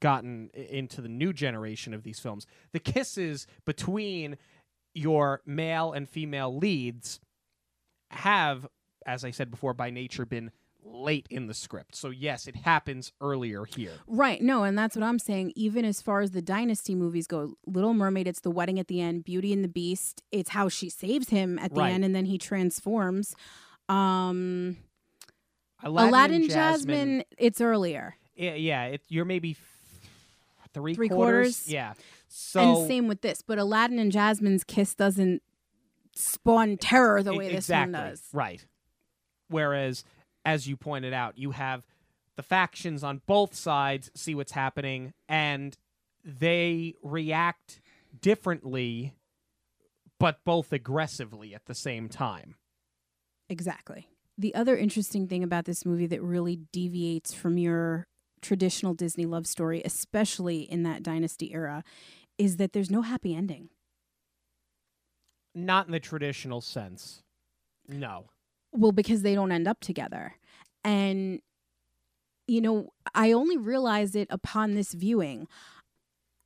gotten 0.00 0.50
into 0.54 1.00
the 1.00 1.08
new 1.08 1.32
generation 1.32 1.94
of 1.94 2.02
these 2.02 2.18
films, 2.18 2.46
the 2.72 2.80
kisses 2.80 3.46
between 3.64 4.36
your 4.94 5.42
male 5.44 5.92
and 5.92 6.08
female 6.08 6.56
leads 6.56 7.20
have, 8.10 8.66
as 9.06 9.24
I 9.24 9.30
said 9.30 9.50
before, 9.50 9.74
by 9.74 9.90
nature 9.90 10.24
been 10.24 10.50
late 10.86 11.26
in 11.30 11.46
the 11.46 11.54
script. 11.54 11.96
So 11.96 12.10
yes, 12.10 12.46
it 12.46 12.56
happens 12.56 13.12
earlier 13.20 13.64
here. 13.64 13.92
Right. 14.06 14.40
No, 14.42 14.64
and 14.64 14.76
that's 14.76 14.94
what 14.94 15.02
I'm 15.02 15.18
saying. 15.18 15.52
Even 15.56 15.84
as 15.84 16.02
far 16.02 16.20
as 16.20 16.32
the 16.32 16.42
dynasty 16.42 16.94
movies 16.94 17.26
go, 17.26 17.54
Little 17.66 17.94
Mermaid, 17.94 18.28
it's 18.28 18.40
the 18.40 18.50
wedding 18.50 18.78
at 18.78 18.88
the 18.88 19.00
end. 19.00 19.24
Beauty 19.24 19.52
and 19.52 19.64
the 19.64 19.68
Beast, 19.68 20.22
it's 20.30 20.50
how 20.50 20.68
she 20.68 20.88
saves 20.90 21.30
him 21.30 21.58
at 21.58 21.74
the 21.74 21.80
Right. 21.80 21.92
end, 21.92 22.04
and 22.04 22.14
then 22.14 22.26
he 22.26 22.38
transforms. 22.38 23.34
Um, 23.88 24.76
Aladdin, 25.82 26.08
Aladdin, 26.08 26.42
and 26.42 26.50
Jasmine, 26.50 27.24
it's 27.38 27.60
earlier. 27.60 28.16
Yeah, 28.34 28.54
yeah 28.54 28.84
it, 28.84 29.02
you're 29.08 29.24
maybe 29.24 29.56
three, 30.74 30.94
Three 30.94 31.08
quarters. 31.08 31.56
quarters? 31.60 31.68
Yeah. 31.72 31.94
So 32.28 32.78
and 32.80 32.86
same 32.88 33.08
with 33.08 33.20
this, 33.22 33.40
but 33.40 33.58
Aladdin 33.58 33.98
and 33.98 34.12
Jasmine's 34.12 34.64
kiss 34.64 34.94
doesn't 34.94 35.42
spawn 36.14 36.76
terror 36.76 37.22
the 37.22 37.34
way 37.34 37.50
this 37.50 37.68
one 37.68 37.92
does. 37.92 38.22
Right. 38.32 38.64
Whereas, 39.48 40.04
as 40.44 40.66
you 40.66 40.76
pointed 40.76 41.12
out, 41.12 41.38
you 41.38 41.52
have 41.52 41.84
the 42.36 42.42
factions 42.42 43.04
on 43.04 43.22
both 43.26 43.54
sides 43.54 44.10
see 44.14 44.34
what's 44.34 44.52
happening, 44.52 45.12
and 45.28 45.76
they 46.24 46.94
react 47.02 47.80
differently, 48.20 49.14
but 50.18 50.38
both 50.44 50.72
aggressively 50.72 51.54
at 51.54 51.66
the 51.66 51.74
same 51.74 52.08
time. 52.08 52.56
Exactly. 53.48 54.08
The 54.36 54.54
other 54.54 54.76
interesting 54.76 55.28
thing 55.28 55.44
about 55.44 55.64
this 55.64 55.84
movie 55.84 56.06
that 56.06 56.22
really 56.22 56.58
deviates 56.72 57.32
from 57.32 57.58
your 57.58 58.06
traditional 58.44 58.94
Disney 58.94 59.26
love 59.26 59.46
story, 59.46 59.82
especially 59.84 60.60
in 60.60 60.84
that 60.84 61.02
dynasty 61.02 61.52
era, 61.52 61.82
is 62.38 62.58
that 62.58 62.72
there's 62.72 62.90
no 62.90 63.02
happy 63.02 63.34
ending. 63.34 63.70
Not 65.54 65.86
in 65.86 65.92
the 65.92 66.00
traditional 66.00 66.60
sense. 66.60 67.22
No. 67.88 68.26
Well, 68.72 68.92
because 68.92 69.22
they 69.22 69.34
don't 69.34 69.52
end 69.52 69.66
up 69.66 69.80
together. 69.80 70.34
And, 70.84 71.40
you 72.46 72.60
know, 72.60 72.90
I 73.14 73.32
only 73.32 73.56
realized 73.56 74.14
it 74.14 74.28
upon 74.30 74.74
this 74.74 74.92
viewing. 74.92 75.48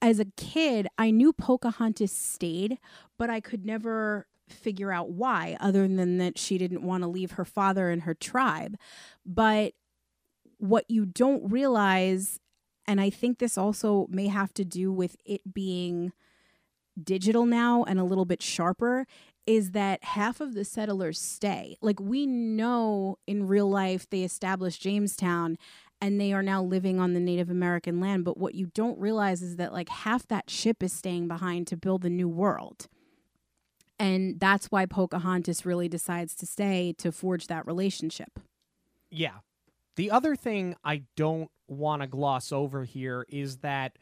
As 0.01 0.21
a 0.21 0.27
kid, 0.37 0.87
I 0.97 1.11
knew 1.11 1.33
Pocahontas 1.33 2.13
stayed, 2.13 2.79
but 3.19 3.31
I 3.31 3.41
could 3.41 3.65
never 3.67 4.27
figure 4.49 4.93
out 4.93 5.11
why, 5.11 5.57
other 5.61 5.89
than 5.89 6.19
that 6.19 6.39
she 6.39 6.57
didn't 6.59 6.83
want 6.83 7.03
to 7.03 7.09
leave 7.09 7.33
her 7.33 7.45
father 7.45 7.91
and 7.91 8.03
her 8.03 8.15
tribe. 8.15 8.77
But 9.27 9.73
what 10.59 10.85
you 10.89 11.07
don't 11.07 11.51
realize, 11.51 12.39
and 12.87 13.01
I 13.01 13.11
think 13.11 13.39
this 13.39 13.57
also 13.57 14.07
may 14.11 14.29
have 14.29 14.53
to 14.55 14.65
do 14.65 14.93
with 14.93 15.17
it 15.25 15.55
being 15.55 16.13
digital 17.03 17.47
now 17.47 17.85
and 17.85 17.99
a 17.99 18.05
little 18.05 18.25
bit 18.25 18.43
sharper, 18.43 19.07
is 19.47 19.71
that 19.71 20.05
half 20.05 20.41
of 20.41 20.55
the 20.55 20.65
settlers 20.65 21.19
stay. 21.19 21.77
Like 21.81 22.01
we 22.01 22.27
know 22.27 23.19
in 23.27 23.47
real 23.47 23.71
life 23.71 24.09
they 24.11 24.23
established 24.23 24.83
Jamestown 24.83 25.57
and 26.01 26.21
they 26.21 26.33
are 26.33 26.43
now 26.43 26.63
living 26.63 27.01
on 27.01 27.15
the 27.15 27.21
Native 27.21 27.51
American 27.51 28.01
land, 28.01 28.25
but 28.25 28.37
what 28.37 28.55
you 28.55 28.67
don't 28.67 28.99
realize 28.99 29.43
is 29.43 29.57
that 29.57 29.73
like 29.73 29.89
half 29.89 30.27
that 30.29 30.51
ship 30.51 30.83
is 30.83 30.93
staying 30.93 31.29
behind 31.29 31.67
to 31.69 31.77
build 31.77 32.03
the 32.03 32.11
new 32.11 32.29
world. 32.29 32.89
And 33.99 34.39
that's 34.39 34.67
why 34.67 34.87
Pocahontas 34.87 35.67
really 35.67 35.89
decides 35.89 36.35
to 36.37 36.47
stay 36.47 36.95
to 36.99 37.11
forge 37.11 37.49
that 37.49 37.67
relationship. 37.67 38.39
Yeah. 39.11 39.39
The 39.99 40.13
other 40.13 40.37
thing 40.37 40.77
I 40.85 41.03
don't 41.17 41.51
want 41.67 42.03
to 42.03 42.07
gloss 42.07 42.53
over 42.53 42.85
here 42.85 43.27
is 43.29 43.57
that 43.59 43.99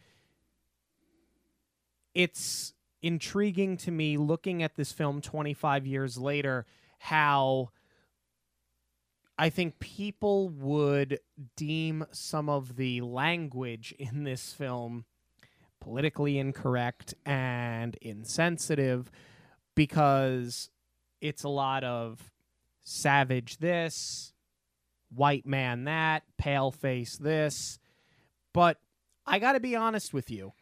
it's 2.15 2.75
intriguing 3.01 3.79
to 3.79 3.91
me 3.91 4.19
looking 4.19 4.63
at 4.63 4.75
this 4.75 4.93
film 4.93 5.23
25 5.23 5.87
years 5.87 6.19
later 6.19 6.67
how 6.99 7.71
I 9.39 9.49
think 9.49 9.79
people 9.79 10.51
would 10.51 11.19
deem 11.57 12.05
some 12.13 12.51
of 12.51 12.77
the 12.77 13.01
language 13.01 13.95
in 13.99 14.25
this 14.25 14.53
film 14.53 15.07
politically 15.81 16.39
incorrect 16.39 17.15
and 17.25 17.97
insensitive 18.03 19.11
because 19.75 20.69
it's 21.23 21.43
a 21.43 21.49
lot 21.49 21.85
of 21.85 22.31
savage 22.85 23.57
this, 23.57 24.35
white 25.15 25.47
man 25.47 25.85
that, 25.85 26.23
pale 26.39 26.71
face 26.71 27.17
this. 27.17 27.79
But 28.53 28.79
I 29.27 29.39
got 29.39 29.53
to 29.53 29.61
be 29.61 29.77
honest 29.77 30.15
with 30.15 30.31
you. 30.31 30.53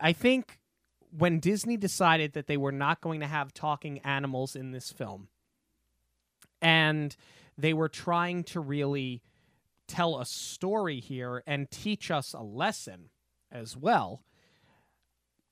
I 0.00 0.12
think 0.12 0.58
when 1.16 1.40
Disney 1.40 1.76
decided 1.76 2.32
that 2.34 2.46
they 2.46 2.56
were 2.56 2.72
not 2.72 3.00
going 3.00 3.20
to 3.20 3.26
have 3.26 3.54
talking 3.54 4.00
animals 4.00 4.56
in 4.56 4.72
this 4.72 4.90
film, 4.90 5.28
and 6.60 7.16
they 7.56 7.72
were 7.72 7.88
trying 7.88 8.44
to 8.44 8.60
really 8.60 9.22
tell 9.86 10.18
a 10.18 10.26
story 10.26 11.00
here 11.00 11.42
and 11.46 11.70
teach 11.70 12.10
us 12.10 12.32
a 12.32 12.42
lesson 12.42 13.10
as 13.50 13.76
well. 13.76 14.22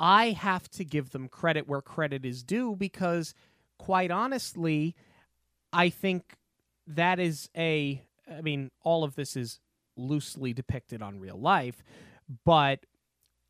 I 0.00 0.30
have 0.30 0.68
to 0.72 0.84
give 0.84 1.10
them 1.10 1.28
credit 1.28 1.68
where 1.68 1.80
credit 1.80 2.24
is 2.26 2.42
due 2.42 2.74
because, 2.76 3.32
quite 3.78 4.10
honestly, 4.10 4.96
I 5.72 5.88
think 5.88 6.34
that 6.87 7.18
is 7.18 7.49
a. 7.57 8.03
I 8.31 8.40
mean, 8.40 8.70
all 8.83 9.05
of 9.05 9.16
this 9.16 9.37
is 9.37 9.61
loosely 9.97 10.53
depicted 10.53 11.03
on 11.03 11.20
real 11.20 11.38
life, 11.38 11.85
but 12.44 12.87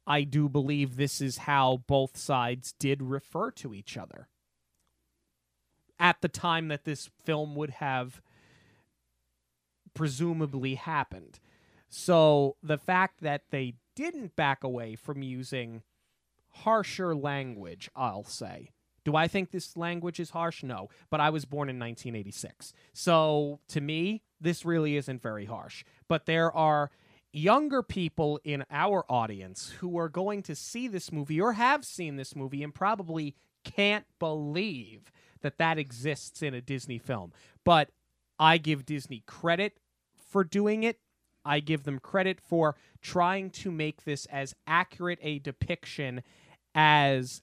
I 0.06 0.22
do 0.22 0.48
believe 0.48 0.96
this 0.96 1.20
is 1.20 1.38
how 1.38 1.84
both 1.86 2.16
sides 2.16 2.74
did 2.78 3.02
refer 3.02 3.50
to 3.52 3.72
each 3.72 3.96
other 3.96 4.28
at 5.98 6.20
the 6.20 6.28
time 6.28 6.68
that 6.68 6.84
this 6.84 7.08
film 7.24 7.54
would 7.54 7.70
have 7.70 8.20
presumably 9.94 10.74
happened. 10.74 11.38
So 11.88 12.56
the 12.62 12.78
fact 12.78 13.20
that 13.22 13.42
they 13.50 13.74
didn't 13.94 14.34
back 14.36 14.64
away 14.64 14.96
from 14.96 15.22
using 15.22 15.82
harsher 16.50 17.14
language, 17.14 17.88
I'll 17.94 18.24
say. 18.24 18.70
Do 19.04 19.16
I 19.16 19.28
think 19.28 19.50
this 19.50 19.76
language 19.76 20.18
is 20.18 20.30
harsh? 20.30 20.62
No, 20.62 20.88
but 21.10 21.20
I 21.20 21.30
was 21.30 21.44
born 21.44 21.68
in 21.68 21.78
1986. 21.78 22.72
So 22.92 23.60
to 23.68 23.80
me, 23.80 24.22
this 24.40 24.64
really 24.64 24.96
isn't 24.96 25.22
very 25.22 25.44
harsh. 25.44 25.84
But 26.08 26.26
there 26.26 26.50
are 26.52 26.90
younger 27.32 27.82
people 27.82 28.40
in 28.44 28.64
our 28.70 29.04
audience 29.10 29.74
who 29.80 29.98
are 29.98 30.08
going 30.08 30.42
to 30.44 30.54
see 30.54 30.88
this 30.88 31.12
movie 31.12 31.40
or 31.40 31.54
have 31.54 31.84
seen 31.84 32.16
this 32.16 32.34
movie 32.34 32.62
and 32.62 32.74
probably 32.74 33.34
can't 33.64 34.06
believe 34.18 35.10
that 35.42 35.58
that 35.58 35.78
exists 35.78 36.42
in 36.42 36.54
a 36.54 36.60
Disney 36.60 36.98
film. 36.98 37.32
But 37.64 37.90
I 38.38 38.58
give 38.58 38.86
Disney 38.86 39.22
credit 39.26 39.78
for 40.16 40.44
doing 40.44 40.84
it. 40.84 40.98
I 41.44 41.60
give 41.60 41.84
them 41.84 41.98
credit 41.98 42.40
for 42.40 42.76
trying 43.02 43.50
to 43.50 43.70
make 43.70 44.04
this 44.04 44.26
as 44.26 44.54
accurate 44.66 45.18
a 45.20 45.38
depiction 45.40 46.22
as 46.74 47.42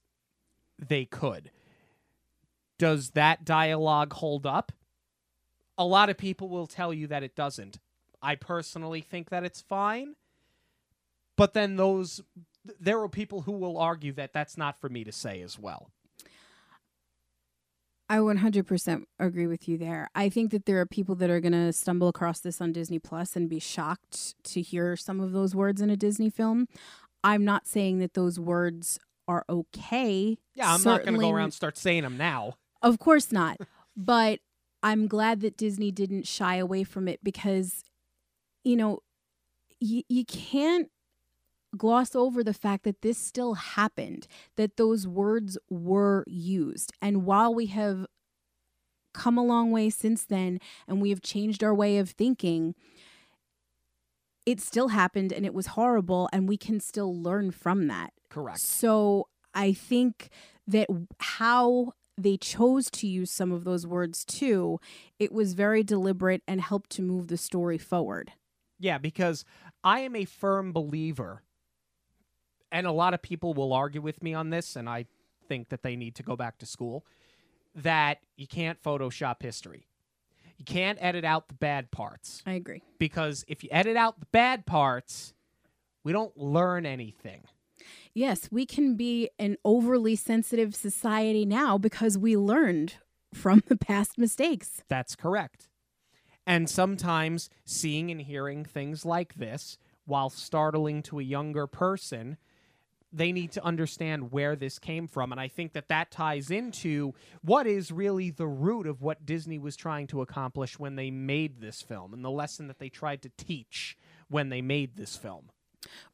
they 0.85 1.05
could. 1.05 1.51
Does 2.77 3.11
that 3.11 3.45
dialogue 3.45 4.13
hold 4.13 4.45
up? 4.45 4.71
A 5.77 5.85
lot 5.85 6.09
of 6.09 6.17
people 6.17 6.49
will 6.49 6.67
tell 6.67 6.93
you 6.93 7.07
that 7.07 7.23
it 7.23 7.35
doesn't. 7.35 7.79
I 8.21 8.35
personally 8.35 9.01
think 9.01 9.29
that 9.29 9.43
it's 9.43 9.61
fine. 9.61 10.15
But 11.37 11.53
then 11.53 11.75
those 11.75 12.21
there 12.79 13.01
are 13.01 13.09
people 13.09 13.41
who 13.41 13.53
will 13.53 13.77
argue 13.77 14.13
that 14.13 14.33
that's 14.33 14.57
not 14.57 14.79
for 14.79 14.89
me 14.89 15.03
to 15.03 15.11
say 15.11 15.41
as 15.41 15.57
well. 15.57 15.91
I 18.07 18.17
100% 18.17 19.05
agree 19.19 19.47
with 19.47 19.69
you 19.69 19.77
there. 19.77 20.09
I 20.13 20.27
think 20.27 20.51
that 20.51 20.65
there 20.65 20.81
are 20.81 20.85
people 20.85 21.15
that 21.15 21.29
are 21.29 21.39
going 21.39 21.53
to 21.53 21.71
stumble 21.71 22.09
across 22.09 22.41
this 22.41 22.59
on 22.59 22.73
Disney 22.73 22.99
Plus 22.99 23.37
and 23.37 23.49
be 23.49 23.59
shocked 23.59 24.35
to 24.43 24.61
hear 24.61 24.97
some 24.97 25.21
of 25.21 25.31
those 25.31 25.55
words 25.55 25.81
in 25.81 25.89
a 25.89 25.95
Disney 25.95 26.29
film. 26.29 26.67
I'm 27.23 27.45
not 27.45 27.67
saying 27.67 27.99
that 27.99 28.13
those 28.13 28.37
words 28.37 28.99
are 29.27 29.45
okay. 29.49 30.37
Yeah, 30.55 30.73
I'm 30.73 30.83
not 30.83 31.03
going 31.03 31.13
to 31.15 31.19
go 31.19 31.29
around 31.31 31.45
and 31.45 31.53
start 31.53 31.77
saying 31.77 32.03
them 32.03 32.17
now. 32.17 32.55
Of 32.81 32.99
course 32.99 33.31
not. 33.31 33.57
but 33.95 34.39
I'm 34.83 35.07
glad 35.07 35.41
that 35.41 35.57
Disney 35.57 35.91
didn't 35.91 36.27
shy 36.27 36.55
away 36.55 36.83
from 36.83 37.07
it 37.07 37.19
because, 37.23 37.83
you 38.63 38.75
know, 38.75 38.99
y- 39.79 40.03
you 40.09 40.25
can't 40.25 40.89
gloss 41.77 42.15
over 42.15 42.43
the 42.43 42.53
fact 42.53 42.83
that 42.83 43.01
this 43.01 43.17
still 43.17 43.53
happened, 43.53 44.27
that 44.57 44.77
those 44.77 45.07
words 45.07 45.57
were 45.69 46.23
used. 46.27 46.91
And 47.01 47.25
while 47.25 47.53
we 47.53 47.67
have 47.67 48.05
come 49.13 49.37
a 49.37 49.43
long 49.43 49.71
way 49.71 49.89
since 49.89 50.23
then 50.25 50.59
and 50.87 51.01
we 51.01 51.09
have 51.11 51.21
changed 51.21 51.63
our 51.63 51.75
way 51.75 51.97
of 51.97 52.09
thinking, 52.11 52.75
it 54.45 54.59
still 54.59 54.89
happened 54.89 55.31
and 55.31 55.45
it 55.45 55.53
was 55.53 55.67
horrible, 55.67 56.27
and 56.33 56.49
we 56.49 56.57
can 56.57 56.79
still 56.79 57.15
learn 57.15 57.51
from 57.51 57.87
that. 57.87 58.11
Correct. 58.31 58.59
So 58.59 59.27
I 59.53 59.73
think 59.73 60.29
that 60.65 60.87
how 61.19 61.93
they 62.17 62.37
chose 62.37 62.89
to 62.91 63.07
use 63.07 63.31
some 63.31 63.51
of 63.51 63.63
those 63.63 63.85
words 63.85 64.25
too, 64.25 64.79
it 65.19 65.31
was 65.31 65.53
very 65.53 65.83
deliberate 65.83 66.41
and 66.47 66.61
helped 66.61 66.89
to 66.91 67.03
move 67.03 67.27
the 67.27 67.37
story 67.37 67.77
forward. 67.77 68.31
Yeah, 68.79 68.97
because 68.97 69.45
I 69.83 69.99
am 69.99 70.15
a 70.15 70.25
firm 70.25 70.71
believer 70.73 71.43
and 72.71 72.87
a 72.87 72.91
lot 72.91 73.13
of 73.13 73.21
people 73.21 73.53
will 73.53 73.73
argue 73.73 74.01
with 74.01 74.23
me 74.23 74.33
on 74.33 74.49
this, 74.49 74.75
and 74.75 74.89
I 74.89 75.05
think 75.47 75.69
that 75.69 75.83
they 75.83 75.95
need 75.95 76.15
to 76.15 76.23
go 76.23 76.35
back 76.37 76.57
to 76.59 76.65
school, 76.65 77.05
that 77.75 78.19
you 78.37 78.47
can't 78.47 78.81
Photoshop 78.81 79.41
history. 79.41 79.87
You 80.57 80.63
can't 80.63 80.97
edit 81.01 81.25
out 81.25 81.49
the 81.49 81.55
bad 81.55 81.91
parts. 81.91 82.41
I 82.45 82.53
agree. 82.53 82.81
Because 82.97 83.43
if 83.47 83.63
you 83.63 83.69
edit 83.71 83.97
out 83.97 84.19
the 84.19 84.27
bad 84.27 84.65
parts, 84.65 85.33
we 86.03 86.13
don't 86.13 86.35
learn 86.37 86.85
anything. 86.85 87.43
Yes, 88.13 88.49
we 88.51 88.65
can 88.65 88.95
be 88.95 89.29
an 89.39 89.57
overly 89.63 90.15
sensitive 90.15 90.75
society 90.75 91.45
now 91.45 91.77
because 91.77 92.17
we 92.17 92.35
learned 92.35 92.95
from 93.33 93.63
the 93.67 93.77
past 93.77 94.17
mistakes. 94.17 94.83
That's 94.89 95.15
correct. 95.15 95.67
And 96.45 96.69
sometimes 96.69 97.49
seeing 97.65 98.09
and 98.11 98.21
hearing 98.21 98.65
things 98.65 99.05
like 99.05 99.35
this, 99.35 99.77
while 100.05 100.29
startling 100.29 101.03
to 101.03 101.19
a 101.19 101.23
younger 101.23 101.67
person, 101.67 102.37
they 103.13 103.31
need 103.31 103.51
to 103.51 103.63
understand 103.63 104.31
where 104.31 104.55
this 104.55 104.79
came 104.79 105.07
from. 105.07 105.31
And 105.31 105.41
I 105.41 105.47
think 105.47 105.73
that 105.73 105.89
that 105.89 106.11
ties 106.11 106.49
into 106.49 107.13
what 107.41 107.67
is 107.67 107.91
really 107.91 108.29
the 108.31 108.47
root 108.47 108.87
of 108.87 109.01
what 109.01 109.25
Disney 109.25 109.59
was 109.59 109.75
trying 109.75 110.07
to 110.07 110.21
accomplish 110.21 110.79
when 110.79 110.95
they 110.95 111.11
made 111.11 111.59
this 111.59 111.81
film 111.81 112.13
and 112.13 112.23
the 112.23 112.31
lesson 112.31 112.67
that 112.67 112.79
they 112.79 112.89
tried 112.89 113.21
to 113.23 113.31
teach 113.37 113.97
when 114.29 114.49
they 114.49 114.61
made 114.61 114.95
this 114.95 115.15
film. 115.15 115.49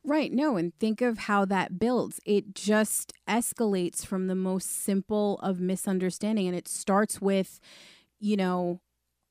Right. 0.04 0.32
No, 0.32 0.56
and 0.58 0.74
think 0.80 1.02
of 1.02 1.18
how 1.18 1.46
that 1.46 1.80
builds. 1.80 2.20
It 2.26 2.56
just 2.56 3.14
escalates 3.28 4.06
from 4.06 4.28
the 4.28 4.36
most 4.36 4.84
simple 4.84 5.40
of 5.40 5.60
misunderstanding. 5.60 6.48
And 6.48 6.56
it 6.56 6.68
starts 6.68 7.22
with, 7.22 7.60
you 8.20 8.38
know, 8.38 8.80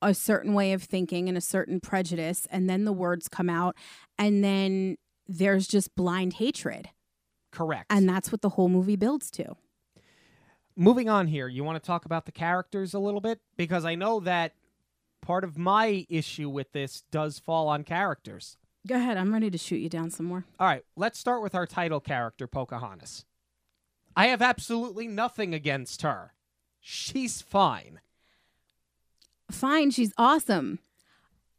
a 0.02 0.12
certain 0.12 0.52
way 0.52 0.72
of 0.72 0.82
thinking 0.82 1.28
and 1.28 1.38
a 1.38 1.40
certain 1.40 1.80
prejudice. 1.80 2.46
And 2.50 2.68
then 2.68 2.84
the 2.84 2.92
words 2.92 3.28
come 3.28 3.48
out. 3.48 3.76
And 4.18 4.44
then 4.44 4.96
there's 5.26 5.66
just 5.66 5.94
blind 5.94 6.34
hatred. 6.34 6.90
Correct. 7.50 7.86
And 7.88 8.08
that's 8.08 8.30
what 8.30 8.42
the 8.42 8.50
whole 8.50 8.68
movie 8.68 8.96
builds 8.96 9.30
to. 9.32 9.56
Moving 10.76 11.08
on 11.08 11.26
here, 11.26 11.48
you 11.48 11.64
want 11.64 11.82
to 11.82 11.86
talk 11.86 12.04
about 12.04 12.26
the 12.26 12.32
characters 12.32 12.92
a 12.92 12.98
little 12.98 13.22
bit? 13.22 13.40
Because 13.56 13.86
I 13.86 13.94
know 13.94 14.20
that 14.20 14.52
part 15.22 15.42
of 15.42 15.56
my 15.56 16.04
issue 16.10 16.50
with 16.50 16.72
this 16.72 17.02
does 17.10 17.38
fall 17.38 17.68
on 17.68 17.82
characters. 17.82 18.58
Go 18.86 18.96
ahead. 18.96 19.16
I'm 19.16 19.32
ready 19.32 19.50
to 19.50 19.58
shoot 19.58 19.76
you 19.76 19.88
down 19.88 20.10
some 20.10 20.26
more. 20.26 20.44
All 20.60 20.66
right. 20.66 20.82
Let's 20.96 21.18
start 21.18 21.42
with 21.42 21.54
our 21.54 21.66
title 21.66 22.00
character, 22.00 22.46
Pocahontas. 22.46 23.24
I 24.16 24.28
have 24.28 24.40
absolutely 24.40 25.08
nothing 25.08 25.54
against 25.54 26.02
her. 26.02 26.32
She's 26.80 27.42
fine. 27.42 28.00
Fine. 29.50 29.90
She's 29.90 30.12
awesome. 30.16 30.78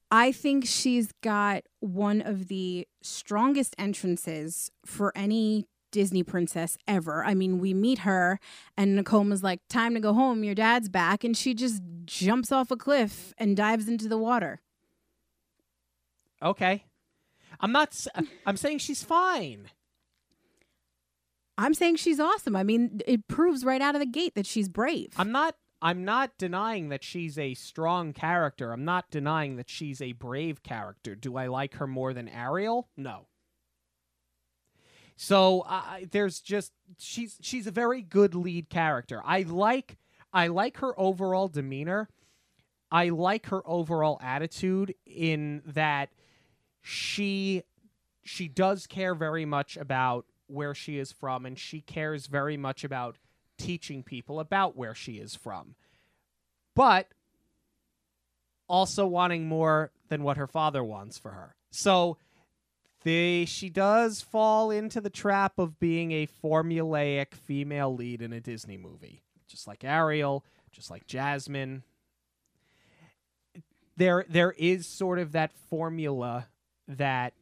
I 0.10 0.32
think 0.32 0.66
she's 0.66 1.12
got 1.22 1.64
one 1.82 2.22
of 2.22 2.48
the 2.48 2.88
strongest 3.02 3.76
entrances 3.78 4.72
for 4.86 5.12
any 5.16 5.66
Disney 5.92 6.24
princess 6.24 6.78
ever. 6.88 7.26
I 7.26 7.34
mean, 7.34 7.60
we 7.60 7.74
meet 7.74 8.00
her, 8.00 8.40
and 8.78 8.98
Nakoma's 8.98 9.44
like, 9.44 9.60
Time 9.70 9.94
to 9.96 10.00
go 10.00 10.14
home, 10.14 10.44
your 10.44 10.56
dad's 10.56 10.90
back. 10.90 11.24
And 11.24 11.36
she 11.36 11.54
just 11.54 11.82
jumps 12.06 12.52
off 12.52 12.72
a 12.72 12.78
cliff 12.78 13.34
and 13.38 13.58
dives 13.58 13.88
into 13.88 14.08
the 14.08 14.18
water. 14.18 14.62
Okay. 16.42 16.86
I'm 17.60 17.72
not, 17.72 18.06
I'm 18.46 18.58
saying 18.58 18.80
she's 18.80 19.04
fine. 19.04 19.70
I'm 21.58 21.74
saying 21.74 21.96
she's 21.96 22.20
awesome. 22.20 22.56
I 22.56 22.64
mean, 22.64 23.02
it 23.08 23.28
proves 23.28 23.66
right 23.66 23.82
out 23.82 23.96
of 23.96 24.00
the 24.00 24.06
gate 24.06 24.36
that 24.36 24.46
she's 24.46 24.70
brave. 24.70 25.14
I'm 25.18 25.32
not 25.32 25.56
I'm 25.82 26.06
not 26.06 26.38
denying 26.38 26.90
that 26.90 27.04
she's 27.04 27.38
a 27.38 27.54
strong 27.54 28.12
character. 28.14 28.72
I'm 28.72 28.86
not 28.86 29.12
denying 29.12 29.58
that 29.58 29.70
she's 29.70 30.02
a 30.02 30.14
brave 30.14 30.64
character. 30.64 31.14
Do 31.14 31.38
I 31.38 31.48
like 31.48 31.76
her 31.76 31.86
more 31.86 32.14
than 32.14 32.28
Ariel? 32.28 32.90
No. 32.98 33.28
So 35.16 35.62
uh, 35.68 36.00
there's 36.12 36.40
just 36.40 36.72
she's 36.98 37.38
she's 37.42 37.68
a 37.68 37.72
very 37.72 38.02
good 38.02 38.34
lead 38.34 38.70
character. 38.70 39.22
I 39.24 39.44
like 39.44 39.98
I 40.34 40.48
like 40.48 40.78
her 40.78 41.00
overall 41.00 41.48
demeanor. 41.48 42.10
I 42.92 43.10
like 43.10 43.48
her 43.48 43.68
overall 43.68 44.20
attitude 44.22 44.96
in 45.06 45.62
that 45.66 46.10
she 46.88 47.64
she 48.24 48.48
does 48.48 48.88
care 48.88 49.14
very 49.14 49.46
much 49.46 49.76
about 49.76 50.26
where 50.48 50.74
she 50.74 50.98
is 50.98 51.12
from 51.12 51.46
and 51.46 51.60
she 51.60 51.82
cares 51.82 52.28
very 52.28 52.56
much 52.56 52.86
about 52.86 53.18
teaching 53.58 54.04
people 54.04 54.40
about 54.40 54.78
where 54.78 54.96
she 54.96 55.14
is 55.14 55.36
from. 55.36 55.76
But 56.76 57.10
also 58.70 59.06
wanting 59.06 59.48
more 59.48 59.92
than 60.08 60.24
what 60.24 60.38
her 60.38 60.48
father 60.48 60.82
wants 60.82 61.18
for 61.18 61.32
her. 61.32 61.56
So 61.72 62.18
they 63.04 63.44
she 63.44 63.70
does 63.70 64.22
fall 64.22 64.72
into 64.72 65.02
the 65.02 65.10
trap 65.10 65.60
of 65.60 65.80
being 65.80 66.14
a 66.14 66.28
formulaic 66.42 67.34
female 67.34 67.94
lead 67.94 68.22
in 68.22 68.32
a 68.32 68.40
Disney 68.40 68.78
movie, 68.78 69.24
just 69.50 69.68
like 69.68 69.84
Ariel, 69.84 70.46
just 70.72 70.90
like 70.90 71.06
Jasmine. 71.06 71.84
There 73.98 74.26
there 74.30 74.54
is 74.54 74.88
sort 74.88 75.20
of 75.20 75.34
that 75.34 75.52
formula 75.52 76.48
that 76.88 77.34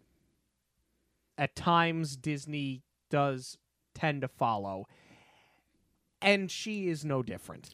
at 1.38 1.56
times 1.56 2.16
Disney 2.16 2.82
does 3.10 3.58
tend 3.94 4.22
to 4.22 4.28
follow. 4.28 4.86
And 6.22 6.50
she 6.50 6.88
is 6.88 7.06
no 7.06 7.22
different. 7.22 7.70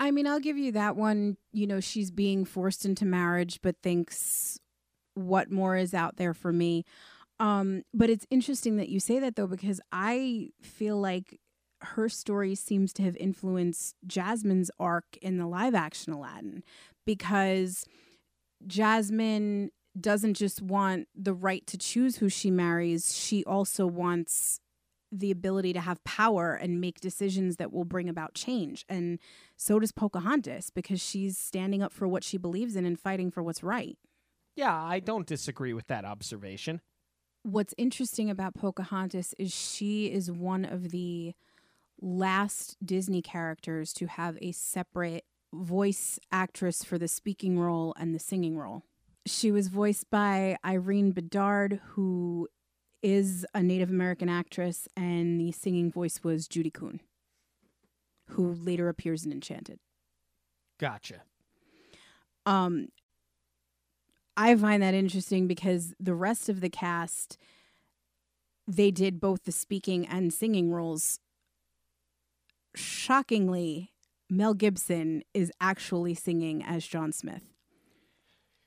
I 0.00 0.10
mean, 0.10 0.26
I'll 0.26 0.40
give 0.40 0.58
you 0.58 0.72
that 0.72 0.96
one. 0.96 1.36
You 1.52 1.66
know, 1.66 1.80
she's 1.80 2.10
being 2.10 2.44
forced 2.44 2.84
into 2.84 3.04
marriage, 3.04 3.60
but 3.62 3.76
thinks 3.82 4.58
what 5.14 5.50
more 5.50 5.76
is 5.76 5.94
out 5.94 6.16
there 6.16 6.34
for 6.34 6.52
me. 6.52 6.84
Um, 7.40 7.82
but 7.92 8.10
it's 8.10 8.26
interesting 8.30 8.76
that 8.76 8.88
you 8.88 9.00
say 9.00 9.18
that 9.18 9.36
though, 9.36 9.46
because 9.46 9.80
I 9.92 10.50
feel 10.62 11.00
like 11.00 11.40
her 11.80 12.08
story 12.08 12.54
seems 12.54 12.92
to 12.94 13.02
have 13.02 13.16
influenced 13.16 13.96
Jasmine's 14.06 14.70
arc 14.78 15.16
in 15.20 15.36
the 15.36 15.46
live 15.46 15.74
action 15.74 16.12
Aladdin 16.12 16.62
because 17.04 17.84
Jasmine 18.66 19.70
doesn't 19.98 20.34
just 20.34 20.60
want 20.60 21.08
the 21.14 21.34
right 21.34 21.66
to 21.66 21.78
choose 21.78 22.16
who 22.16 22.28
she 22.28 22.50
marries, 22.50 23.16
she 23.16 23.44
also 23.44 23.86
wants 23.86 24.60
the 25.12 25.30
ability 25.30 25.72
to 25.72 25.80
have 25.80 26.02
power 26.02 26.54
and 26.54 26.80
make 26.80 27.00
decisions 27.00 27.56
that 27.56 27.72
will 27.72 27.84
bring 27.84 28.08
about 28.08 28.34
change. 28.34 28.84
And 28.88 29.20
so 29.56 29.78
does 29.78 29.92
Pocahontas 29.92 30.70
because 30.70 31.00
she's 31.00 31.38
standing 31.38 31.82
up 31.82 31.92
for 31.92 32.08
what 32.08 32.24
she 32.24 32.36
believes 32.36 32.74
in 32.74 32.84
and 32.84 32.98
fighting 32.98 33.30
for 33.30 33.42
what's 33.42 33.62
right. 33.62 33.96
Yeah, 34.56 34.74
I 34.74 35.00
don't 35.00 35.26
disagree 35.26 35.72
with 35.72 35.86
that 35.86 36.04
observation. 36.04 36.80
What's 37.42 37.74
interesting 37.76 38.30
about 38.30 38.54
Pocahontas 38.54 39.34
is 39.38 39.54
she 39.54 40.06
is 40.06 40.30
one 40.30 40.64
of 40.64 40.90
the 40.90 41.34
last 42.00 42.76
Disney 42.84 43.22
characters 43.22 43.92
to 43.94 44.06
have 44.06 44.36
a 44.40 44.52
separate 44.52 45.24
voice 45.52 46.18
actress 46.32 46.82
for 46.82 46.98
the 46.98 47.06
speaking 47.08 47.58
role 47.58 47.94
and 47.98 48.14
the 48.14 48.18
singing 48.18 48.56
role. 48.58 48.82
She 49.26 49.50
was 49.50 49.68
voiced 49.68 50.10
by 50.10 50.56
Irene 50.64 51.12
Bedard, 51.12 51.80
who 51.88 52.48
is 53.02 53.46
a 53.54 53.62
Native 53.62 53.90
American 53.90 54.28
actress, 54.28 54.88
and 54.96 55.40
the 55.40 55.52
singing 55.52 55.90
voice 55.90 56.20
was 56.22 56.48
Judy 56.48 56.70
Kuhn, 56.70 57.00
who 58.30 58.52
later 58.52 58.88
appears 58.88 59.24
in 59.24 59.32
Enchanted. 59.32 59.78
Gotcha. 60.78 61.22
Um, 62.46 62.88
I 64.36 64.54
find 64.56 64.82
that 64.82 64.94
interesting 64.94 65.46
because 65.46 65.94
the 66.00 66.14
rest 66.14 66.48
of 66.48 66.60
the 66.60 66.68
cast, 66.68 67.38
they 68.66 68.90
did 68.90 69.20
both 69.20 69.44
the 69.44 69.52
speaking 69.52 70.06
and 70.06 70.32
singing 70.32 70.70
roles. 70.72 71.20
Shockingly, 72.74 73.92
Mel 74.28 74.54
Gibson 74.54 75.22
is 75.32 75.52
actually 75.60 76.14
singing 76.14 76.62
as 76.64 76.86
John 76.86 77.12
Smith, 77.12 77.53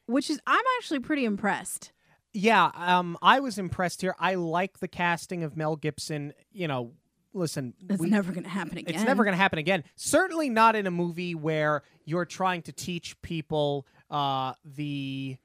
which 0.08 0.30
is 0.30 0.40
I'm 0.48 0.64
actually 0.80 1.00
pretty 1.00 1.24
impressed. 1.26 1.92
Yeah, 2.34 2.72
um, 2.76 3.18
I 3.22 3.40
was 3.40 3.58
impressed 3.58 4.02
here. 4.02 4.16
I 4.20 4.36
like 4.36 4.80
the 4.80 4.88
casting 4.88 5.44
of 5.44 5.56
Mel 5.56 5.76
Gibson. 5.76 6.34
You 6.52 6.68
know, 6.68 6.92
listen, 7.34 7.74
It's 7.90 8.00
we- 8.02 8.10
never 8.10 8.32
going 8.32 8.44
to 8.44 8.50
happen 8.50 8.78
again. 8.78 8.96
It's 8.96 9.04
never 9.04 9.24
going 9.24 9.34
to 9.34 9.38
happen 9.42 9.60
again. 9.60 9.84
Certainly 9.96 10.50
not 10.50 10.76
in 10.76 10.86
a 10.88 10.92
movie 10.92 11.36
where 11.36 11.84
you're 12.06 12.26
trying 12.26 12.62
to 12.64 12.72
teach 12.72 13.20
people 13.22 13.88
uh, 14.10 14.54
the 14.66 15.38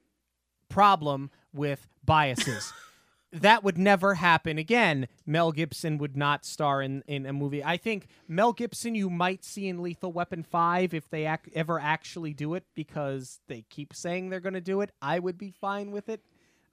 problem 0.68 1.30
with 1.52 1.86
biases. 2.04 2.72
that 3.32 3.64
would 3.64 3.78
never 3.78 4.14
happen 4.14 4.58
again. 4.58 5.08
Mel 5.24 5.52
Gibson 5.52 5.96
would 5.98 6.16
not 6.16 6.44
star 6.44 6.82
in, 6.82 7.02
in 7.06 7.24
a 7.24 7.32
movie. 7.32 7.64
I 7.64 7.78
think 7.78 8.08
Mel 8.28 8.52
Gibson 8.52 8.94
you 8.94 9.08
might 9.08 9.42
see 9.42 9.68
in 9.68 9.82
Lethal 9.82 10.12
Weapon 10.12 10.42
5 10.42 10.92
if 10.92 11.08
they 11.08 11.26
ac- 11.26 11.50
ever 11.54 11.80
actually 11.80 12.34
do 12.34 12.54
it 12.54 12.64
because 12.74 13.40
they 13.48 13.64
keep 13.70 13.94
saying 13.94 14.28
they're 14.28 14.40
going 14.40 14.52
to 14.52 14.60
do 14.60 14.82
it. 14.82 14.90
I 15.00 15.18
would 15.18 15.38
be 15.38 15.50
fine 15.50 15.92
with 15.92 16.10
it. 16.10 16.20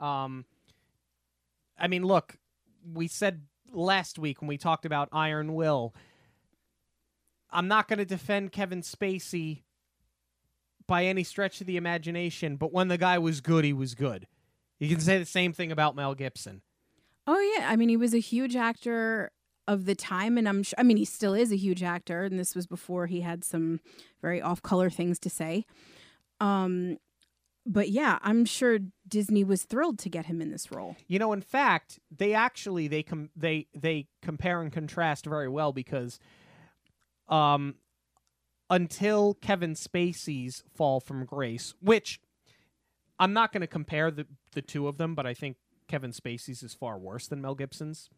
Um, 0.02 0.46
I 1.78 1.88
mean, 1.88 2.04
look, 2.04 2.36
we 2.94 3.08
said 3.08 3.44
last 3.72 4.20
week 4.20 4.42
when 4.42 4.50
we 4.50 4.58
talked 4.58 4.86
about 4.86 5.08
Iron 5.14 5.54
Will. 5.54 5.96
I'm 7.52 7.68
not 7.68 7.88
going 7.88 8.00
to 8.00 8.06
defend 8.06 8.52
Kevin 8.52 8.82
Spacey 8.82 9.64
by 10.88 11.06
any 11.06 11.24
stretch 11.24 11.62
of 11.62 11.68
the 11.68 11.78
imagination, 11.78 12.58
but 12.58 12.74
when 12.74 12.90
the 12.90 12.98
guy 12.98 13.18
was 13.18 13.42
good, 13.42 13.64
he 13.64 13.74
was 13.74 13.96
good. 13.96 14.28
You 14.80 14.90
can 14.90 15.00
say 15.00 15.18
the 15.18 15.26
same 15.26 15.54
thing 15.54 15.72
about 15.72 15.96
Mel 15.96 16.16
Gibson. 16.16 16.62
Oh 17.28 17.40
yeah, 17.58 17.70
I 17.70 17.76
mean 17.76 17.90
he 17.90 17.98
was 17.98 18.14
a 18.14 18.20
huge 18.20 18.56
actor 18.56 19.32
of 19.68 19.86
the 19.86 19.96
time, 19.96 20.38
and 20.38 20.48
I'm. 20.50 20.64
Sh- 20.64 20.74
I 20.78 20.84
mean 20.84 20.98
he 20.98 21.06
still 21.06 21.34
is 21.34 21.52
a 21.52 21.58
huge 21.58 21.84
actor, 21.84 22.24
and 22.24 22.40
this 22.40 22.56
was 22.56 22.66
before 22.66 23.08
he 23.08 23.22
had 23.22 23.44
some 23.44 23.82
very 24.22 24.42
off-color 24.42 24.90
things 24.90 25.20
to 25.20 25.30
say. 25.30 25.66
Um, 26.40 26.98
but 27.66 27.90
yeah, 27.90 28.18
I'm 28.24 28.46
sure 28.46 28.80
Disney 29.08 29.44
was 29.44 29.64
thrilled 29.64 30.00
to 30.00 30.10
get 30.10 30.26
him 30.26 30.42
in 30.42 30.50
this 30.50 30.72
role. 30.72 30.96
You 31.08 31.20
know, 31.20 31.34
in 31.34 31.42
fact, 31.42 32.00
they 32.10 32.34
actually 32.34 32.88
they 32.88 33.04
com- 33.04 33.30
they 33.36 33.68
they 33.76 34.08
compare 34.22 34.62
and 34.62 34.72
contrast 34.72 35.26
very 35.26 35.50
well 35.50 35.72
because 35.72 36.20
um 37.28 37.76
until 38.72 39.36
Kevin 39.36 39.74
Spacey's 39.74 40.64
fall 40.74 41.00
from 41.00 41.26
grace, 41.26 41.74
which 41.80 42.20
I'm 43.20 43.34
not 43.34 43.52
going 43.52 43.62
to 43.62 43.68
compare 43.68 44.12
the 44.12 44.26
the 44.54 44.62
two 44.62 44.88
of 44.88 44.98
them, 44.98 45.16
but 45.16 45.26
I 45.26 45.34
think 45.34 45.58
Kevin 45.88 46.12
Spacey's 46.12 46.64
is 46.64 46.74
far 46.74 46.98
worse 46.98 47.28
than 47.28 47.42
Mel 47.42 47.56
Gibson's 47.56 48.10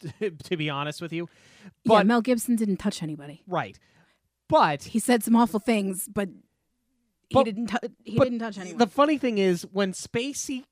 to 0.44 0.56
be 0.56 0.70
honest 0.70 1.02
with 1.02 1.12
you. 1.12 1.28
yeah, 1.64 1.70
But 1.84 2.06
Mel 2.06 2.22
Gibson 2.22 2.56
didn't 2.56 2.78
touch 2.78 3.02
anybody. 3.02 3.42
right. 3.46 3.78
But 4.48 4.82
He 4.84 4.98
said 4.98 5.22
some 5.22 5.36
awful 5.36 5.60
things, 5.60 6.08
but 6.12 6.28
he 7.28 7.34
But- 7.34 7.44
didn't. 7.44 7.70
he 8.04 8.18
didn't 8.18 8.40
touch 8.40 8.58
anyone. 8.58 8.78
The 8.78 8.86
funny 8.88 9.16
thing 9.18 9.38
is, 9.38 9.62
when 9.72 9.92
Spacey 9.92 10.64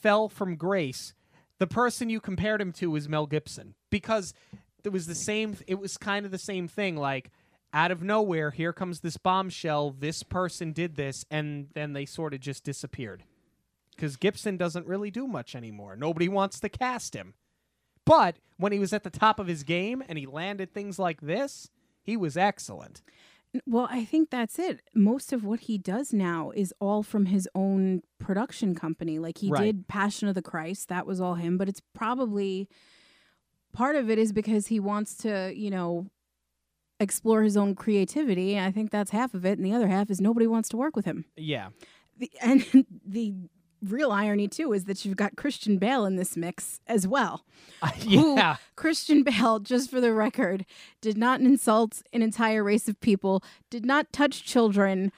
fell 0.00 0.28
from 0.28 0.54
grace, 0.56 1.12
the 1.58 1.66
person 1.66 2.08
you 2.10 2.20
compared 2.20 2.60
him 2.60 2.72
to 2.74 2.90
was 2.90 3.08
Mel 3.08 3.26
Gibson 3.26 3.74
because 3.90 4.32
it 4.84 4.90
was 4.90 5.06
the 5.06 5.14
same. 5.16 5.56
It 5.66 5.76
was 5.80 5.96
kind 5.96 6.24
of 6.24 6.30
the 6.30 6.38
same 6.38 6.68
thing. 6.68 6.96
Like 6.96 7.30
out 7.72 7.90
of 7.90 8.02
nowhere, 8.02 8.50
here 8.52 8.72
comes 8.72 9.00
this 9.00 9.16
bombshell. 9.16 9.90
This 9.90 10.22
person 10.22 10.72
did 10.72 10.94
this, 10.94 11.24
and 11.30 11.68
then 11.74 11.94
they 11.94 12.04
sort 12.06 12.32
of 12.34 12.40
just 12.40 12.62
disappeared. 12.62 13.24
Because 13.96 14.16
Gibson 14.16 14.56
doesn't 14.56 14.86
really 14.86 15.10
do 15.10 15.26
much 15.26 15.54
anymore. 15.54 15.96
Nobody 15.96 16.28
wants 16.28 16.60
to 16.60 16.68
cast 16.68 17.14
him. 17.14 17.34
But 18.04 18.36
when 18.58 18.70
he 18.72 18.78
was 18.78 18.92
at 18.92 19.02
the 19.02 19.10
top 19.10 19.40
of 19.40 19.46
his 19.46 19.62
game 19.64 20.02
and 20.08 20.18
he 20.18 20.26
landed 20.26 20.72
things 20.72 20.98
like 20.98 21.20
this, 21.22 21.70
he 22.02 22.16
was 22.16 22.36
excellent. 22.36 23.02
Well, 23.66 23.88
I 23.90 24.04
think 24.04 24.30
that's 24.30 24.58
it. 24.58 24.80
Most 24.94 25.32
of 25.32 25.44
what 25.44 25.60
he 25.60 25.78
does 25.78 26.12
now 26.12 26.52
is 26.54 26.74
all 26.78 27.02
from 27.02 27.26
his 27.26 27.48
own 27.54 28.02
production 28.18 28.74
company. 28.74 29.18
Like 29.18 29.38
he 29.38 29.50
Right. 29.50 29.64
did 29.64 29.88
Passion 29.88 30.28
of 30.28 30.34
the 30.34 30.42
Christ, 30.42 30.88
that 30.88 31.06
was 31.06 31.20
all 31.20 31.34
him, 31.34 31.56
but 31.56 31.68
it's 31.68 31.80
probably 31.94 32.68
part 33.72 33.96
of 33.96 34.10
it 34.10 34.18
is 34.18 34.32
because 34.32 34.66
he 34.66 34.78
wants 34.78 35.16
to, 35.18 35.52
you 35.56 35.70
know, 35.70 36.06
explore 37.00 37.42
his 37.42 37.56
own 37.56 37.74
creativity. 37.74 38.58
I 38.58 38.70
think 38.70 38.90
that's 38.90 39.10
half 39.10 39.34
of 39.34 39.44
it, 39.44 39.58
and 39.58 39.64
the 39.66 39.72
other 39.72 39.88
half 39.88 40.10
is 40.10 40.20
nobody 40.20 40.46
wants 40.46 40.68
to 40.70 40.76
work 40.76 40.94
with 40.96 41.04
him. 41.04 41.24
Yeah. 41.36 41.68
The, 42.18 42.30
and 42.42 42.64
the 43.04 43.34
real 43.92 44.12
irony 44.12 44.48
too 44.48 44.72
is 44.72 44.84
that 44.84 45.04
you've 45.04 45.16
got 45.16 45.36
Christian 45.36 45.78
Bale 45.78 46.04
in 46.04 46.16
this 46.16 46.36
mix 46.36 46.80
as 46.86 47.06
well. 47.06 47.44
who- 48.04 48.36
yeah. 48.36 48.56
Christian 48.76 49.22
Bale, 49.22 49.58
just 49.60 49.90
for 49.90 50.00
the 50.00 50.12
record, 50.12 50.64
did 51.00 51.16
not 51.16 51.40
insult 51.40 52.02
an 52.12 52.22
entire 52.22 52.62
race 52.62 52.88
of 52.88 53.00
people, 53.00 53.42
did 53.70 53.84
not 53.84 54.12
touch 54.12 54.44
children, 54.44 55.12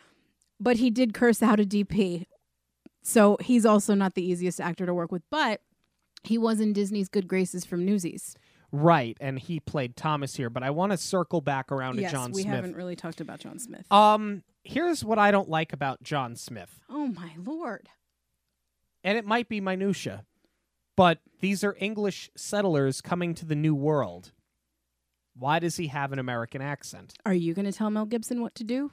but 0.61 0.77
he 0.77 0.91
did 0.91 1.15
curse 1.15 1.43
out 1.43 1.61
a 1.61 1.65
DP. 1.65 2.27
So 3.03 3.39
he's 3.41 3.65
also 3.65 3.95
not 3.95 4.15
the 4.15 4.23
easiest 4.23 4.61
actor 4.61 4.85
to 4.85 4.93
work 4.93 5.11
with, 5.11 5.23
but 5.31 5.63
he 6.23 6.37
was 6.37 6.61
in 6.61 6.73
Disney's 6.73 7.09
good 7.09 7.29
graces 7.29 7.65
from 7.65 7.85
Newsies. 7.85 8.37
Right, 8.71 9.17
and 9.21 9.39
he 9.39 9.61
played 9.61 9.97
Thomas 9.97 10.37
here, 10.37 10.51
but 10.51 10.63
I 10.63 10.71
want 10.71 10.93
to 10.93 10.99
circle 10.99 11.41
back 11.41 11.73
around 11.73 11.99
yes, 11.99 12.11
to 12.11 12.17
John 12.17 12.33
we 12.33 12.43
Smith. 12.43 12.53
We 12.53 12.57
haven't 12.57 12.77
really 12.77 12.97
talked 12.97 13.21
about 13.23 13.41
John 13.41 13.59
Smith. 13.59 13.91
Um, 13.91 14.43
here's 14.63 15.03
what 15.03 15.19
I 15.19 15.31
don't 15.31 15.49
like 15.49 15.73
about 15.73 16.03
John 16.03 16.37
Smith, 16.37 16.81
oh 16.91 17.07
my 17.07 17.33
lord. 17.43 17.89
And 19.05 19.17
it 19.19 19.25
might 19.25 19.49
be 19.49 19.61
minutia, 19.61 20.25
but 20.97 21.19
these 21.41 21.63
are 21.63 21.77
English 21.79 22.31
settlers 22.37 23.01
coming 23.01 23.35
to 23.35 23.47
the 23.47 23.55
New 23.55 23.75
World. 23.75 24.33
Why 25.37 25.59
does 25.61 25.77
he 25.77 25.87
have 25.89 26.13
an 26.13 26.19
American 26.19 26.61
accent? 26.61 27.15
Are 27.25 27.35
you 27.35 27.55
going 27.55 27.67
to 27.67 27.73
tell 27.73 27.91
Mel 27.91 28.07
Gibson 28.07 28.41
what 28.41 28.55
to 28.57 28.65
do? 28.65 28.91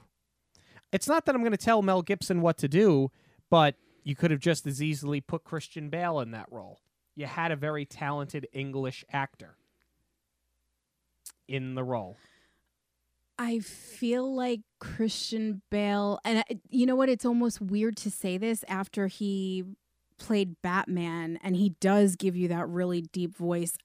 It's 0.92 1.08
not 1.08 1.26
that 1.26 1.34
I'm 1.34 1.42
going 1.42 1.50
to 1.50 1.56
tell 1.56 1.82
Mel 1.82 2.02
Gibson 2.02 2.40
what 2.40 2.56
to 2.58 2.68
do, 2.68 3.10
but 3.50 3.74
you 4.04 4.14
could 4.14 4.30
have 4.30 4.40
just 4.40 4.66
as 4.66 4.80
easily 4.80 5.20
put 5.20 5.42
Christian 5.42 5.88
Bale 5.90 6.20
in 6.20 6.30
that 6.30 6.46
role. 6.50 6.78
You 7.16 7.26
had 7.26 7.50
a 7.50 7.56
very 7.56 7.84
talented 7.84 8.46
English 8.52 9.04
actor 9.12 9.56
in 11.48 11.74
the 11.74 11.82
role. 11.82 12.16
I 13.38 13.58
feel 13.58 14.34
like 14.34 14.60
Christian 14.78 15.62
Bale, 15.70 16.20
and 16.24 16.38
I, 16.38 16.44
you 16.70 16.86
know 16.86 16.96
what? 16.96 17.08
It's 17.08 17.26
almost 17.26 17.60
weird 17.60 17.96
to 17.98 18.10
say 18.10 18.38
this 18.38 18.64
after 18.68 19.08
he 19.08 19.64
played 20.18 20.60
Batman, 20.62 21.38
and 21.42 21.56
he 21.56 21.70
does 21.80 22.16
give 22.16 22.36
you 22.36 22.48
that 22.48 22.68
really 22.68 23.02
deep 23.02 23.36
voice. 23.36 23.76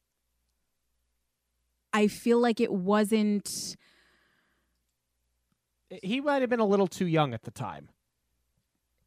I 1.93 2.07
feel 2.07 2.39
like 2.39 2.59
it 2.59 2.71
wasn't. 2.71 3.75
He 6.03 6.21
might 6.21 6.41
have 6.41 6.49
been 6.49 6.59
a 6.59 6.65
little 6.65 6.87
too 6.87 7.07
young 7.07 7.33
at 7.33 7.43
the 7.43 7.51
time. 7.51 7.89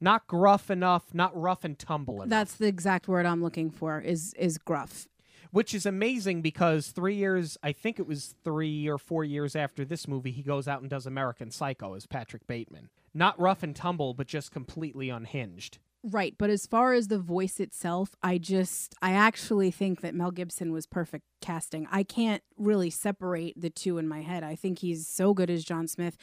Not 0.01 0.27
gruff 0.27 0.71
enough, 0.71 1.15
not 1.15 1.35
rough 1.35 1.65
and 1.65 1.79
tumble 1.79 2.17
enough. 2.17 2.29
That's 2.29 2.57
the 2.57 2.67
exact 2.67 3.09
word 3.09 3.25
I'm 3.25 3.43
looking 3.43 3.71
for. 3.71 4.01
Is 4.01 4.35
is 4.39 4.59
gruff? 4.59 5.07
which 5.55 5.73
is 5.73 5.87
amazing 5.87 6.43
because 6.43 6.89
three 6.89 7.15
years, 7.15 7.57
I 7.63 7.71
think 7.71 8.01
it 8.01 8.09
was 8.09 8.35
three 8.43 8.89
or 8.89 8.99
four 8.99 9.23
years 9.23 9.55
after 9.55 9.85
this 9.85 10.09
movie, 10.09 10.33
he 10.33 10.43
goes 10.43 10.67
out 10.67 10.81
and 10.81 10.91
does 10.91 11.07
American 11.07 11.53
Psycho 11.53 11.95
as 11.95 12.07
Patrick 12.09 12.45
Bateman. 12.49 12.89
Not 13.15 13.39
rough 13.39 13.63
and 13.63 13.77
tumble, 13.77 14.15
but 14.15 14.27
just 14.27 14.51
completely 14.51 15.11
unhinged. 15.11 15.79
Right, 16.07 16.35
but 16.39 16.51
as 16.51 16.67
far 16.67 16.93
as 16.93 17.09
the 17.09 17.19
voice 17.19 17.59
itself, 17.61 18.11
I 18.23 18.37
just 18.37 18.95
I 19.01 19.13
actually 19.13 19.71
think 19.71 20.03
that 20.03 20.15
Mel 20.15 20.31
Gibson 20.31 20.71
was 20.71 20.87
perfect 20.87 21.25
casting. 21.41 21.89
I 21.91 22.03
can't 22.03 22.43
really 22.59 22.91
separate 22.91 23.59
the 23.59 23.71
two 23.71 23.97
in 23.97 24.07
my 24.07 24.21
head. 24.21 24.43
I 24.45 24.55
think 24.55 24.81
he's 24.81 25.09
so 25.09 25.33
good 25.33 25.49
as 25.49 25.65
John 25.65 25.89
Smith. 25.89 26.19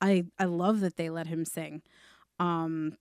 I 0.00 0.24
I 0.38 0.44
love 0.46 0.80
that 0.80 0.96
they 0.96 1.10
let 1.10 1.26
him 1.26 1.44
sing. 1.44 1.82
Um 2.38 2.96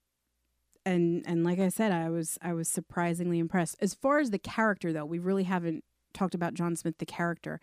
and 0.86 1.23
and 1.27 1.43
like 1.45 1.59
I 1.59 1.69
said, 1.69 1.91
I 1.91 2.09
was 2.09 2.38
I 2.41 2.53
was 2.53 2.67
surprisingly 2.67 3.39
impressed. 3.39 3.77
As 3.81 3.93
far 3.93 4.19
as 4.19 4.31
the 4.31 4.39
character 4.39 4.93
though, 4.93 5.05
we 5.05 5.19
really 5.19 5.43
haven't 5.43 5.83
talked 6.13 6.36
about 6.36 6.53
John 6.53 6.75
Smith 6.75 6.97
the 6.99 7.05
character. 7.05 7.61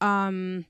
Um 0.00 0.66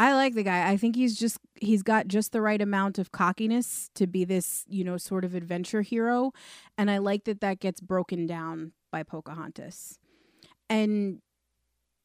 I 0.00 0.14
like 0.14 0.34
the 0.34 0.42
guy. 0.42 0.66
I 0.66 0.78
think 0.78 0.96
he's 0.96 1.14
just 1.14 1.36
he's 1.60 1.82
got 1.82 2.08
just 2.08 2.32
the 2.32 2.40
right 2.40 2.62
amount 2.62 2.98
of 2.98 3.12
cockiness 3.12 3.90
to 3.96 4.06
be 4.06 4.24
this, 4.24 4.64
you 4.66 4.82
know, 4.82 4.96
sort 4.96 5.26
of 5.26 5.34
adventure 5.34 5.82
hero, 5.82 6.32
and 6.78 6.90
I 6.90 6.96
like 6.96 7.24
that 7.24 7.42
that 7.42 7.60
gets 7.60 7.82
broken 7.82 8.26
down 8.26 8.72
by 8.90 9.02
Pocahontas. 9.02 9.98
And 10.70 11.20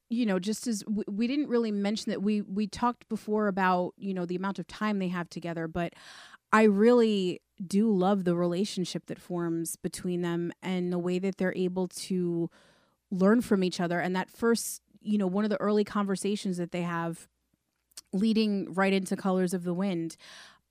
you 0.10 0.26
know, 0.26 0.40
just 0.40 0.68
as 0.68 0.84
we, 0.86 1.06
we 1.08 1.26
didn't 1.26 1.48
really 1.48 1.72
mention 1.72 2.10
that 2.10 2.22
we 2.22 2.42
we 2.42 2.68
talked 2.68 3.08
before 3.08 3.48
about, 3.48 3.94
you 3.96 4.14
know, 4.14 4.26
the 4.26 4.36
amount 4.36 4.60
of 4.60 4.68
time 4.68 5.00
they 5.00 5.08
have 5.08 5.30
together, 5.30 5.66
but 5.66 5.94
I 6.52 6.64
really 6.64 7.42
do 7.66 7.90
love 7.96 8.26
the 8.26 8.36
relationship 8.36 9.06
that 9.06 9.22
forms 9.22 9.78
between 9.78 10.22
them 10.22 10.52
and 10.62 10.92
the 10.92 11.00
way 11.00 11.18
that 11.20 11.38
they're 11.38 11.56
able 11.56 11.88
to 11.88 12.50
learn 13.10 13.40
from 13.40 13.64
each 13.64 13.80
other 13.80 14.02
and 14.02 14.14
that 14.18 14.30
first, 14.30 14.82
you 15.02 15.18
know, 15.18 15.28
one 15.28 15.46
of 15.46 15.50
the 15.50 15.62
early 15.62 15.86
conversations 15.86 16.58
that 16.58 16.74
they 16.74 16.82
have 16.82 17.30
leading 18.14 18.74
right 18.74 18.94
into 18.94 19.16
Colors 19.16 19.54
of 19.54 19.64
the 19.64 19.74
Wind, 19.74 20.18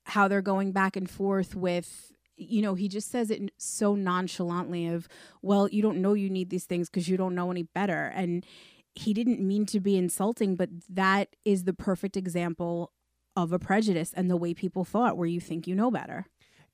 how 0.03 0.27
they're 0.27 0.41
going 0.41 0.71
back 0.71 0.95
and 0.95 1.09
forth 1.09 1.55
with 1.55 2.11
you 2.37 2.61
know 2.61 2.75
he 2.75 2.89
just 2.89 3.09
says 3.09 3.31
it 3.31 3.49
so 3.57 3.95
nonchalantly 3.95 4.87
of 4.87 5.07
well 5.41 5.69
you 5.69 5.81
don't 5.81 6.01
know 6.01 6.13
you 6.13 6.29
need 6.29 6.49
these 6.49 6.65
things 6.65 6.89
because 6.89 7.07
you 7.07 7.15
don't 7.15 7.33
know 7.33 7.49
any 7.49 7.63
better 7.63 8.11
and 8.13 8.45
he 8.93 9.13
didn't 9.13 9.39
mean 9.39 9.65
to 9.65 9.79
be 9.79 9.95
insulting 9.95 10.57
but 10.57 10.69
that 10.89 11.29
is 11.45 11.63
the 11.63 11.71
perfect 11.71 12.17
example 12.17 12.91
of 13.37 13.53
a 13.53 13.57
prejudice 13.57 14.13
and 14.13 14.29
the 14.29 14.35
way 14.35 14.53
people 14.53 14.83
thought 14.83 15.15
where 15.15 15.29
you 15.29 15.39
think 15.39 15.65
you 15.65 15.73
know 15.73 15.89
better 15.89 16.25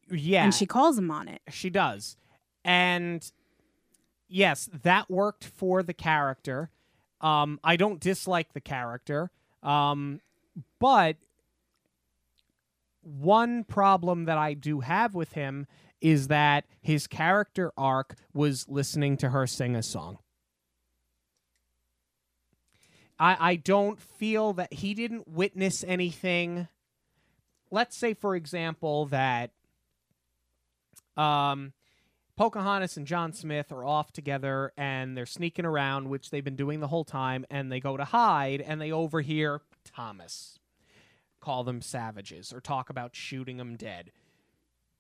Yeah, 0.10 0.44
and 0.44 0.52
she 0.52 0.66
calls 0.66 0.98
him 0.98 1.12
on 1.12 1.28
it 1.28 1.42
she 1.52 1.70
does. 1.70 2.18
And 2.64 3.30
yes, 4.28 4.70
that 4.84 5.10
worked 5.10 5.46
for 5.46 5.84
the 5.84 5.94
character. 5.94 6.70
Um, 7.20 7.60
I 7.64 7.76
don't 7.76 8.00
dislike 8.00 8.54
the 8.54 8.62
character. 8.62 9.30
Um, 9.62 10.22
but 10.80 11.18
one 13.02 13.64
problem 13.64 14.26
that 14.26 14.38
I 14.38 14.54
do 14.54 14.82
have 14.82 15.16
with 15.16 15.34
him 15.34 15.68
is 16.02 16.28
that 16.28 16.66
his 16.82 17.08
character 17.08 17.72
arc 17.78 18.16
was 18.34 18.68
listening 18.68 19.18
to 19.18 19.30
her 19.30 19.46
sing 19.48 19.76
a 19.76 19.84
song. 19.84 20.18
I, 23.20 23.52
I 23.52 23.56
don't 23.56 24.00
feel 24.00 24.54
that 24.54 24.74
he 24.74 24.96
didn't 24.96 25.28
witness 25.28 25.84
anything. 25.88 26.68
Let's 27.70 27.96
say, 27.96 28.16
for 28.16 28.36
example, 28.36 29.06
that 29.08 29.52
um, 31.16 31.74
Pocahontas 32.36 32.98
and 32.98 33.06
John 33.06 33.34
Smith 33.34 33.72
are 33.72 33.86
off 33.86 34.12
together 34.12 34.74
and 34.76 35.16
they're 35.16 35.28
sneaking 35.28 35.66
around, 35.66 36.10
which 36.10 36.32
they've 36.32 36.44
been 36.44 36.56
doing 36.56 36.80
the 36.80 36.88
whole 36.88 37.06
time, 37.06 37.46
and 37.52 37.72
they 37.72 37.80
go 37.80 37.96
to 37.96 38.06
hide 38.06 38.62
and 38.62 38.82
they 38.82 38.92
overhear 38.92 39.62
Thomas 39.84 40.60
call 41.40 41.64
them 41.64 41.82
savages 41.82 42.54
or 42.54 42.62
talk 42.62 42.90
about 42.90 43.16
shooting 43.16 43.58
them 43.58 43.76
dead. 43.76 44.12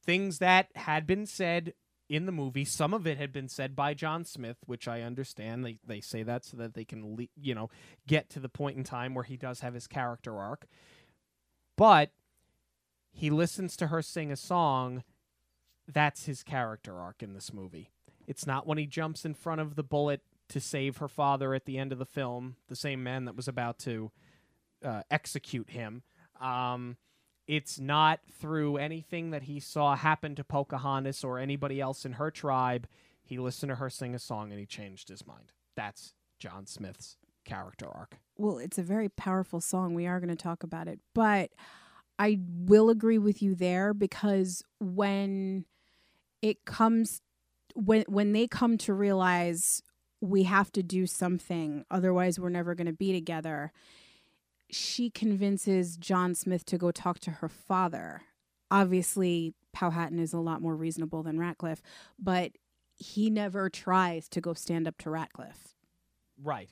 Things 0.03 0.39
that 0.39 0.69
had 0.75 1.05
been 1.05 1.25
said 1.25 1.73
in 2.09 2.25
the 2.25 2.31
movie. 2.31 2.65
Some 2.65 2.93
of 2.93 3.07
it 3.07 3.17
had 3.17 3.31
been 3.31 3.47
said 3.47 3.75
by 3.75 3.93
John 3.93 4.25
Smith, 4.25 4.57
which 4.65 4.87
I 4.87 5.01
understand. 5.01 5.63
They 5.63 5.77
they 5.85 6.01
say 6.01 6.23
that 6.23 6.43
so 6.43 6.57
that 6.57 6.73
they 6.73 6.83
can 6.83 7.15
le- 7.15 7.27
you 7.39 7.55
know 7.55 7.69
get 8.07 8.29
to 8.31 8.39
the 8.39 8.49
point 8.49 8.77
in 8.77 8.83
time 8.83 9.13
where 9.13 9.23
he 9.23 9.37
does 9.37 9.61
have 9.61 9.73
his 9.73 9.87
character 9.87 10.37
arc. 10.37 10.65
But 11.77 12.11
he 13.11 13.29
listens 13.29 13.77
to 13.77 13.87
her 13.87 14.01
sing 14.01 14.31
a 14.31 14.35
song. 14.35 15.03
That's 15.87 16.25
his 16.25 16.43
character 16.43 16.99
arc 16.99 17.23
in 17.23 17.33
this 17.33 17.53
movie. 17.53 17.91
It's 18.27 18.45
not 18.47 18.67
when 18.67 18.77
he 18.77 18.85
jumps 18.85 19.23
in 19.23 19.33
front 19.33 19.61
of 19.61 19.75
the 19.75 19.83
bullet 19.83 20.21
to 20.49 20.59
save 20.59 20.97
her 20.97 21.07
father 21.07 21.53
at 21.53 21.65
the 21.65 21.77
end 21.77 21.91
of 21.91 21.97
the 21.97 22.05
film, 22.05 22.55
the 22.67 22.75
same 22.75 23.03
man 23.03 23.25
that 23.25 23.35
was 23.35 23.47
about 23.47 23.79
to 23.79 24.11
uh, 24.83 25.03
execute 25.11 25.69
him. 25.69 26.03
Um, 26.39 26.97
it's 27.47 27.79
not 27.79 28.19
through 28.39 28.77
anything 28.77 29.31
that 29.31 29.43
he 29.43 29.59
saw 29.59 29.95
happen 29.95 30.35
to 30.35 30.43
Pocahontas 30.43 31.23
or 31.23 31.39
anybody 31.39 31.81
else 31.81 32.05
in 32.05 32.13
her 32.13 32.31
tribe. 32.31 32.87
He 33.23 33.37
listened 33.37 33.69
to 33.71 33.75
her 33.75 33.89
sing 33.89 34.15
a 34.15 34.19
song 34.19 34.51
and 34.51 34.59
he 34.59 34.65
changed 34.65 35.09
his 35.09 35.25
mind. 35.25 35.51
That's 35.75 36.13
John 36.39 36.65
Smith's 36.65 37.17
character 37.43 37.87
arc. 37.87 38.17
well 38.37 38.59
it's 38.59 38.77
a 38.77 38.83
very 38.83 39.09
powerful 39.09 39.59
song 39.59 39.95
we 39.95 40.05
are 40.05 40.19
going 40.19 40.29
to 40.29 40.35
talk 40.35 40.61
about 40.61 40.87
it 40.87 40.99
but 41.15 41.49
i 42.19 42.37
will 42.67 42.91
agree 42.91 43.17
with 43.17 43.41
you 43.41 43.55
there 43.55 43.95
because 43.95 44.63
when 44.79 45.65
it 46.43 46.63
comes 46.63 47.19
when 47.73 48.03
when 48.07 48.31
they 48.33 48.47
come 48.47 48.77
to 48.77 48.93
realize 48.93 49.81
we 50.21 50.43
have 50.43 50.71
to 50.71 50.83
do 50.83 51.07
something 51.07 51.83
otherwise 51.89 52.39
we're 52.39 52.49
never 52.49 52.75
going 52.75 52.85
to 52.85 52.93
be 52.93 53.11
together 53.11 53.71
she 54.71 55.09
convinces 55.09 55.97
john 55.97 56.33
smith 56.33 56.65
to 56.65 56.77
go 56.77 56.91
talk 56.91 57.19
to 57.19 57.31
her 57.31 57.49
father 57.49 58.21
obviously 58.69 59.53
powhatan 59.73 60.19
is 60.19 60.33
a 60.33 60.39
lot 60.39 60.61
more 60.61 60.75
reasonable 60.75 61.23
than 61.23 61.37
ratcliffe 61.39 61.81
but 62.17 62.51
he 62.95 63.29
never 63.29 63.69
tries 63.69 64.27
to 64.29 64.39
go 64.41 64.53
stand 64.53 64.87
up 64.87 64.97
to 64.97 65.09
ratcliffe 65.09 65.75
Right. 66.43 66.69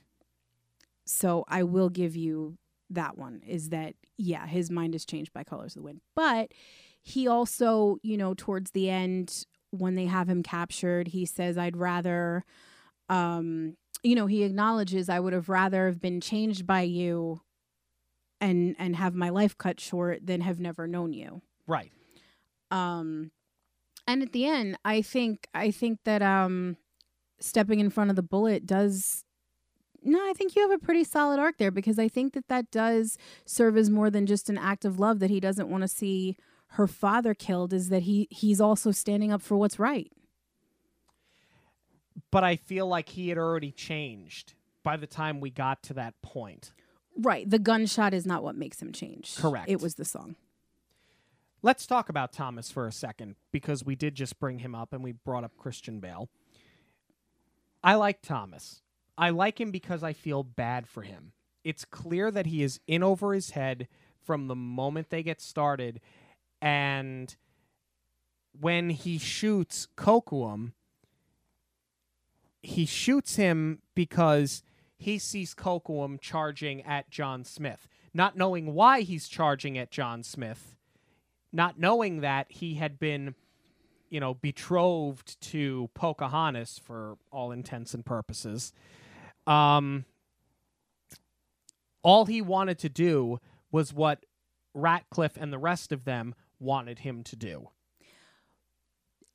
so 1.05 1.43
I 1.47 1.63
will 1.63 1.89
give 1.89 2.15
you 2.15 2.57
that 2.89 3.17
one 3.17 3.41
is 3.47 3.69
that 3.69 3.93
yeah, 4.17 4.47
his 4.47 4.69
mind 4.71 4.95
is 4.95 5.05
changed 5.05 5.31
by 5.31 5.43
Colors 5.43 5.75
of 5.75 5.81
the 5.81 5.85
Wind. 5.85 6.01
But 6.15 6.51
he 7.01 7.27
also, 7.27 7.97
you 8.01 8.17
know, 8.17 8.33
towards 8.35 8.71
the 8.71 8.89
end 8.89 9.45
when 9.69 9.95
they 9.95 10.05
have 10.07 10.27
him 10.27 10.43
captured, 10.43 11.09
he 11.09 11.25
says 11.25 11.57
I'd 11.57 11.77
rather 11.77 12.43
um 13.09 13.75
you 14.01 14.15
know, 14.15 14.27
he 14.27 14.43
acknowledges 14.43 15.09
I 15.09 15.19
would 15.19 15.33
have 15.33 15.49
rather 15.49 15.85
have 15.87 16.01
been 16.01 16.21
changed 16.21 16.65
by 16.65 16.81
you 16.81 17.41
and 18.41 18.75
and 18.79 18.95
have 18.95 19.13
my 19.15 19.29
life 19.29 19.57
cut 19.57 19.79
short 19.79 20.25
than 20.25 20.41
have 20.41 20.59
never 20.59 20.87
known 20.87 21.13
you 21.13 21.41
Right. 21.67 21.91
um 22.71 23.31
and 24.07 24.21
at 24.21 24.31
the 24.31 24.45
end 24.45 24.77
i 24.85 25.01
think 25.01 25.47
i 25.53 25.71
think 25.71 25.99
that 26.05 26.21
um 26.21 26.77
stepping 27.39 27.79
in 27.79 27.89
front 27.89 28.09
of 28.09 28.15
the 28.15 28.23
bullet 28.23 28.65
does 28.65 29.23
no 30.03 30.19
i 30.29 30.33
think 30.33 30.55
you 30.55 30.61
have 30.61 30.71
a 30.71 30.83
pretty 30.83 31.03
solid 31.03 31.39
arc 31.39 31.57
there 31.57 31.71
because 31.71 31.99
i 31.99 32.07
think 32.07 32.33
that 32.33 32.47
that 32.47 32.69
does 32.71 33.17
serve 33.45 33.77
as 33.77 33.89
more 33.89 34.09
than 34.09 34.25
just 34.25 34.49
an 34.49 34.57
act 34.57 34.85
of 34.85 34.99
love 34.99 35.19
that 35.19 35.29
he 35.29 35.39
doesn't 35.39 35.69
want 35.69 35.81
to 35.81 35.87
see 35.87 36.35
her 36.73 36.87
father 36.87 37.33
killed 37.33 37.73
is 37.73 37.89
that 37.89 38.03
he 38.03 38.27
he's 38.29 38.61
also 38.61 38.91
standing 38.91 39.31
up 39.31 39.41
for 39.41 39.57
what's 39.57 39.79
right 39.79 40.11
But 42.31 42.43
I 42.43 42.57
feel 42.57 42.85
like 42.87 43.09
he 43.09 43.29
had 43.29 43.37
already 43.37 43.71
changed 43.71 44.53
by 44.83 44.97
the 44.97 45.07
time 45.07 45.39
we 45.39 45.49
got 45.49 45.81
to 45.83 45.93
that 45.95 46.13
point. 46.21 46.73
Right. 47.19 47.49
The 47.49 47.59
gunshot 47.59 48.13
is 48.13 48.25
not 48.25 48.43
what 48.43 48.55
makes 48.55 48.81
him 48.81 48.91
change. 48.93 49.35
Correct. 49.35 49.69
It 49.69 49.81
was 49.81 49.95
the 49.95 50.05
song. 50.05 50.35
Let's 51.61 51.85
talk 51.85 52.07
about 52.07 52.31
Thomas 52.31 52.71
for 52.71 52.87
a 52.87 52.91
second 52.91 53.35
because 53.51 53.83
we 53.83 53.95
did 53.95 54.15
just 54.15 54.39
bring 54.39 54.59
him 54.59 54.73
up 54.73 54.93
and 54.93 55.03
we 55.03 55.11
brought 55.11 55.43
up 55.43 55.57
Christian 55.57 55.99
Bale. 55.99 56.29
I 57.83 57.95
like 57.95 58.21
Thomas. 58.21 58.81
I 59.17 59.31
like 59.31 59.59
him 59.59 59.69
because 59.71 60.01
I 60.01 60.13
feel 60.13 60.43
bad 60.43 60.87
for 60.87 61.01
him. 61.01 61.33
It's 61.65 61.83
clear 61.83 62.31
that 62.31 62.45
he 62.45 62.63
is 62.63 62.79
in 62.87 63.03
over 63.03 63.33
his 63.33 63.51
head 63.51 63.89
from 64.23 64.47
the 64.47 64.55
moment 64.55 65.09
they 65.09 65.23
get 65.23 65.41
started. 65.41 65.99
And 66.61 67.35
when 68.57 68.89
he 68.89 69.17
shoots 69.17 69.89
Kocoum, 69.97 70.71
he 72.61 72.85
shoots 72.85 73.35
him 73.35 73.81
because 73.95 74.63
he 74.99 75.17
sees 75.17 75.55
Kocoum 75.55 76.19
charging 76.19 76.83
at 76.83 77.09
John 77.09 77.45
Smith, 77.45 77.87
not 78.13 78.35
knowing 78.35 78.73
why 78.73 79.01
he's 79.01 79.29
charging 79.29 79.77
at 79.77 79.91
John 79.91 80.23
Smith, 80.23 80.75
not 81.53 81.79
knowing 81.79 82.19
that 82.19 82.47
he 82.51 82.75
had 82.75 82.99
been, 82.99 83.33
you 84.09 84.19
know, 84.19 84.33
betrothed 84.33 85.39
to 85.41 85.89
Pocahontas 85.93 86.81
for 86.83 87.17
all 87.31 87.53
intents 87.53 87.93
and 87.93 88.05
purposes. 88.05 88.73
Um, 89.47 90.03
all 92.03 92.25
he 92.25 92.41
wanted 92.41 92.77
to 92.79 92.89
do 92.89 93.39
was 93.71 93.93
what 93.93 94.25
Ratcliffe 94.73 95.37
and 95.37 95.53
the 95.53 95.57
rest 95.57 95.93
of 95.93 96.03
them 96.03 96.35
wanted 96.59 96.99
him 96.99 97.23
to 97.23 97.37
do. 97.37 97.69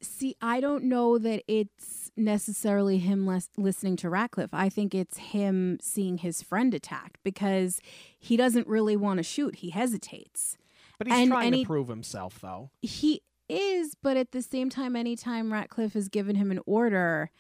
See, 0.07 0.37
I 0.41 0.61
don't 0.61 0.85
know 0.85 1.19
that 1.19 1.43
it's 1.49 2.11
necessarily 2.17 2.99
him 2.99 3.27
les- 3.27 3.49
listening 3.57 3.97
to 3.97 4.11
Ratcliffe. 4.11 4.53
I 4.53 4.69
think 4.69 4.95
it's 4.95 5.17
him 5.19 5.79
seeing 5.81 6.19
his 6.19 6.43
friend 6.43 6.73
attacked 6.75 7.19
because 7.25 7.81
he 8.19 8.37
doesn't 8.37 8.67
really 8.69 8.97
want 8.97 9.19
to 9.19 9.23
shoot. 9.23 9.57
He 9.57 9.71
hesitates. 9.71 10.57
But 10.99 11.09
he's 11.09 11.17
And- 11.17 11.31
trying 11.31 11.47
and 11.47 11.53
to 11.55 11.59
he- 11.59 11.65
prove 11.65 11.89
himself, 11.89 12.41
though. 12.41 12.71
He 12.83 13.23
is, 13.49 13.95
but 14.01 14.17
at 14.17 14.33
the 14.33 14.43
same 14.43 14.71
time, 14.71 14.95
anytime 14.97 15.53
Ratcliffe 15.53 15.95
has 15.95 16.09
given 16.09 16.37
him 16.37 16.51
an 16.51 16.61
order, 16.67 17.31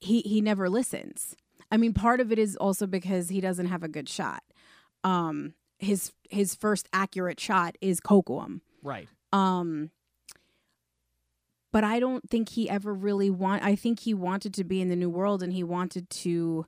he 0.00 0.20
he 0.22 0.40
never 0.40 0.68
listens. 0.68 1.36
I 1.70 1.76
mean, 1.76 1.92
part 1.94 2.20
of 2.20 2.30
it 2.32 2.38
is 2.38 2.56
also 2.56 2.86
because 2.86 3.28
he 3.28 3.40
doesn't 3.40 3.66
have 3.66 3.82
a 3.82 3.88
good 3.88 4.08
shot. 4.08 4.42
Um, 5.04 5.54
his 5.78 6.12
his 6.30 6.54
first 6.54 6.88
accurate 6.92 7.38
shot 7.40 7.76
is 7.80 8.00
Kocoum. 8.00 8.60
Right. 8.82 9.08
Um, 9.32 9.90
but 11.76 11.84
I 11.84 12.00
don't 12.00 12.26
think 12.30 12.48
he 12.48 12.70
ever 12.70 12.94
really 12.94 13.28
want. 13.28 13.62
I 13.62 13.76
think 13.76 14.00
he 14.00 14.14
wanted 14.14 14.54
to 14.54 14.64
be 14.64 14.80
in 14.80 14.88
the 14.88 14.96
New 14.96 15.10
World 15.10 15.42
and 15.42 15.52
he 15.52 15.62
wanted 15.62 16.08
to 16.08 16.64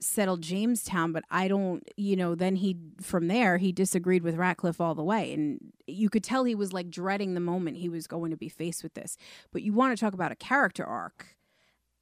settle 0.00 0.38
Jamestown. 0.38 1.12
But 1.12 1.24
I 1.30 1.48
don't, 1.48 1.86
you 1.98 2.16
know. 2.16 2.34
Then 2.34 2.56
he 2.56 2.78
from 2.98 3.28
there 3.28 3.58
he 3.58 3.72
disagreed 3.72 4.22
with 4.22 4.36
Ratcliffe 4.36 4.80
all 4.80 4.94
the 4.94 5.04
way, 5.04 5.34
and 5.34 5.74
you 5.86 6.08
could 6.08 6.24
tell 6.24 6.44
he 6.44 6.54
was 6.54 6.72
like 6.72 6.88
dreading 6.88 7.34
the 7.34 7.40
moment 7.40 7.76
he 7.76 7.90
was 7.90 8.06
going 8.06 8.30
to 8.30 8.38
be 8.38 8.48
faced 8.48 8.82
with 8.82 8.94
this. 8.94 9.18
But 9.52 9.60
you 9.60 9.74
want 9.74 9.94
to 9.94 10.02
talk 10.02 10.14
about 10.14 10.32
a 10.32 10.36
character 10.36 10.82
arc. 10.86 11.36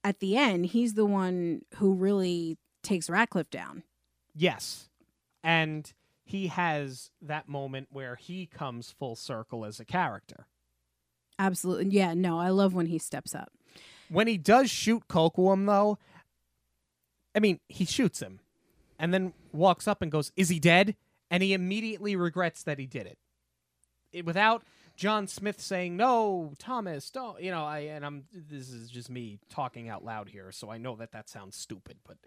At 0.04 0.20
the 0.20 0.36
end, 0.36 0.66
he's 0.66 0.94
the 0.94 1.06
one 1.06 1.62
who 1.78 1.94
really 1.94 2.58
takes 2.84 3.10
Ratcliffe 3.10 3.50
down. 3.50 3.82
Yes. 4.36 4.88
And 5.42 5.92
he 6.22 6.46
has 6.46 7.10
that 7.20 7.48
moment 7.48 7.88
where 7.90 8.14
he 8.14 8.46
comes 8.46 8.92
full 8.92 9.16
circle 9.16 9.64
as 9.64 9.80
a 9.80 9.84
character. 9.84 10.46
Absolutely, 11.40 11.86
yeah. 11.88 12.12
No, 12.12 12.38
I 12.38 12.50
love 12.50 12.74
when 12.74 12.84
he 12.84 12.98
steps 12.98 13.34
up. 13.34 13.50
When 14.10 14.26
he 14.26 14.36
does 14.36 14.70
shoot 14.70 15.08
Kocoum, 15.08 15.66
though, 15.66 15.96
I 17.34 17.40
mean, 17.40 17.60
he 17.66 17.86
shoots 17.86 18.20
him 18.20 18.40
and 18.98 19.14
then 19.14 19.32
walks 19.50 19.88
up 19.88 20.02
and 20.02 20.12
goes, 20.12 20.32
Is 20.36 20.50
he 20.50 20.60
dead? 20.60 20.96
And 21.30 21.42
he 21.42 21.54
immediately 21.54 22.14
regrets 22.14 22.62
that 22.64 22.78
he 22.78 22.86
did 22.86 23.06
it. 23.06 23.16
it 24.12 24.26
without 24.26 24.64
John 24.96 25.26
Smith 25.28 25.62
saying, 25.62 25.96
No, 25.96 26.52
Thomas, 26.58 27.08
don't, 27.08 27.40
you 27.42 27.50
know, 27.50 27.64
I, 27.64 27.78
and 27.78 28.04
I'm, 28.04 28.24
this 28.32 28.68
is 28.68 28.90
just 28.90 29.08
me 29.08 29.38
talking 29.48 29.88
out 29.88 30.04
loud 30.04 30.28
here, 30.28 30.52
so 30.52 30.70
I 30.70 30.76
know 30.76 30.94
that 30.96 31.12
that 31.12 31.30
sounds 31.30 31.56
stupid, 31.56 31.96
but 32.06 32.18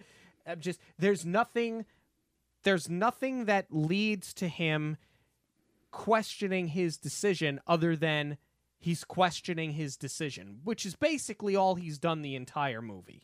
I'm 0.47 0.59
just, 0.59 0.79
there's 0.97 1.23
nothing, 1.23 1.85
there's 2.63 2.89
nothing 2.89 3.45
that 3.45 3.67
leads 3.69 4.33
to 4.35 4.47
him 4.47 4.97
questioning 5.91 6.69
his 6.69 6.97
decision 6.97 7.59
other 7.67 7.95
than 7.95 8.39
he's 8.83 9.05
questioning 9.05 9.71
his 9.71 9.95
decision, 9.95 10.59
which 10.65 10.85
is 10.85 10.93
basically 10.93 11.55
all 11.55 11.75
he's 11.75 11.97
done 11.97 12.21
the 12.21 12.35
entire 12.35 12.81
movie. 12.81 13.23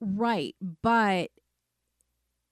Right, 0.00 0.54
but 0.82 1.30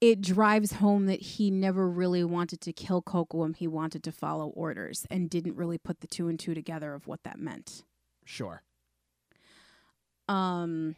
it 0.01 0.21
drives 0.21 0.73
home 0.75 1.07
that 1.07 1.21
he 1.21 1.53
never 1.53 1.89
really 1.89 2.25
wanted 2.25 2.61
to 2.63 2.73
kill 2.73 3.01
Kocoum. 3.01 3.55
He 3.55 3.69
wanted 3.69 4.03
to 4.03 4.11
follow 4.11 4.49
orders 4.49 5.07
and 5.09 5.31
didn't 5.31 5.55
really 5.55 5.79
put 5.79 6.01
the 6.01 6.09
two 6.09 6.27
and 6.27 6.39
two 6.39 6.53
together 6.53 6.95
of 6.95 7.07
what 7.07 7.23
that 7.23 7.39
meant. 7.39 7.85
Sure. 8.25 8.63
Um, 10.29 10.97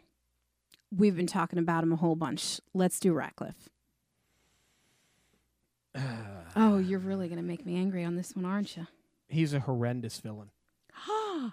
we've 0.96 1.16
been 1.16 1.26
talking 1.26 1.58
about 1.58 1.84
him 1.84 1.92
a 1.92 1.96
whole 1.96 2.16
bunch. 2.16 2.58
Let's 2.72 2.98
do 2.98 3.12
Ratcliffe. 3.12 3.68
Oh, 6.56 6.78
you're 6.78 7.00
really 7.00 7.28
gonna 7.28 7.42
make 7.42 7.66
me 7.66 7.74
angry 7.74 8.04
on 8.04 8.14
this 8.14 8.36
one, 8.36 8.44
aren't 8.44 8.76
you? 8.76 8.86
He's 9.28 9.54
a 9.54 9.60
horrendous 9.60 10.18
villain. 10.18 10.50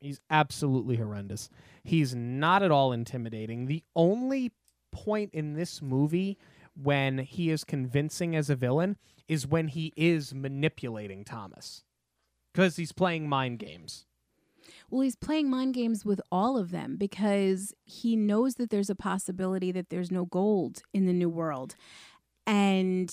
He's 0.00 0.20
absolutely 0.30 0.96
horrendous. 0.96 1.48
He's 1.84 2.14
not 2.14 2.62
at 2.62 2.70
all 2.70 2.92
intimidating. 2.92 3.66
The 3.66 3.84
only 3.94 4.52
point 4.90 5.30
in 5.32 5.54
this 5.54 5.80
movie 5.80 6.38
when 6.74 7.18
he 7.18 7.50
is 7.50 7.64
convincing 7.64 8.34
as 8.34 8.50
a 8.50 8.56
villain 8.56 8.96
is 9.28 9.46
when 9.46 9.68
he 9.68 9.92
is 9.96 10.34
manipulating 10.34 11.24
Thomas. 11.24 11.84
Because 12.52 12.76
he's 12.76 12.92
playing 12.92 13.28
mind 13.28 13.58
games. 13.58 14.06
Well, 14.90 15.00
he's 15.00 15.16
playing 15.16 15.48
mind 15.48 15.74
games 15.74 16.04
with 16.04 16.20
all 16.30 16.58
of 16.58 16.70
them 16.70 16.96
because 16.96 17.72
he 17.84 18.14
knows 18.14 18.56
that 18.56 18.70
there's 18.70 18.90
a 18.90 18.94
possibility 18.94 19.72
that 19.72 19.88
there's 19.88 20.10
no 20.10 20.26
gold 20.26 20.82
in 20.92 21.06
the 21.06 21.12
new 21.12 21.30
world. 21.30 21.74
And 22.46 23.12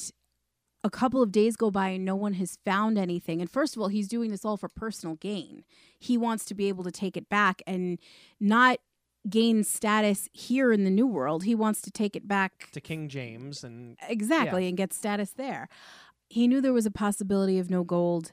a 0.84 0.90
couple 0.90 1.22
of 1.22 1.32
days 1.32 1.56
go 1.56 1.70
by 1.70 1.90
and 1.90 2.06
no 2.06 2.16
one 2.16 2.34
has 2.34 2.58
found 2.66 2.98
anything. 2.98 3.42
And 3.42 3.50
first 3.50 3.76
of 3.76 3.82
all, 3.82 3.90
he's 3.90 4.08
doing 4.08 4.32
this 4.32 4.46
all 4.46 4.58
for 4.58 4.70
personal 4.70 5.16
gain. 5.16 5.64
He 6.00 6.18
wants 6.18 6.46
to 6.46 6.56
be 6.56 6.68
able 6.70 6.84
to 6.86 6.92
take 6.92 7.18
it 7.18 7.28
back 7.30 7.62
and 7.68 8.00
not 8.40 8.80
gain 9.30 9.64
status 9.66 10.30
here 10.32 10.72
in 10.72 10.86
the 10.86 10.90
new 10.90 11.06
world. 11.06 11.44
He 11.44 11.54
wants 11.54 11.82
to 11.82 11.92
take 11.92 12.16
it 12.16 12.28
back 12.28 12.70
To 12.72 12.80
King 12.80 13.10
James 13.10 13.64
and 13.64 13.98
exactly 14.08 14.68
and 14.68 14.78
get 14.78 14.94
status 14.94 15.32
there. 15.32 15.68
He 16.30 16.48
knew 16.48 16.62
there 16.62 16.74
was 16.74 16.86
a 16.86 16.92
possibility 16.92 17.60
of 17.60 17.70
no 17.70 17.84
gold. 17.84 18.32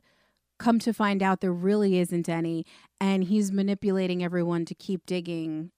Come 0.58 0.78
to 0.80 0.92
find 0.92 1.22
out, 1.22 1.40
there 1.40 1.52
really 1.52 1.98
isn't 1.98 2.28
any. 2.28 2.64
And 3.00 3.24
he's 3.24 3.50
manipulating 3.50 4.22
everyone 4.22 4.64
to 4.66 4.74
keep 4.74 5.04
digging 5.04 5.72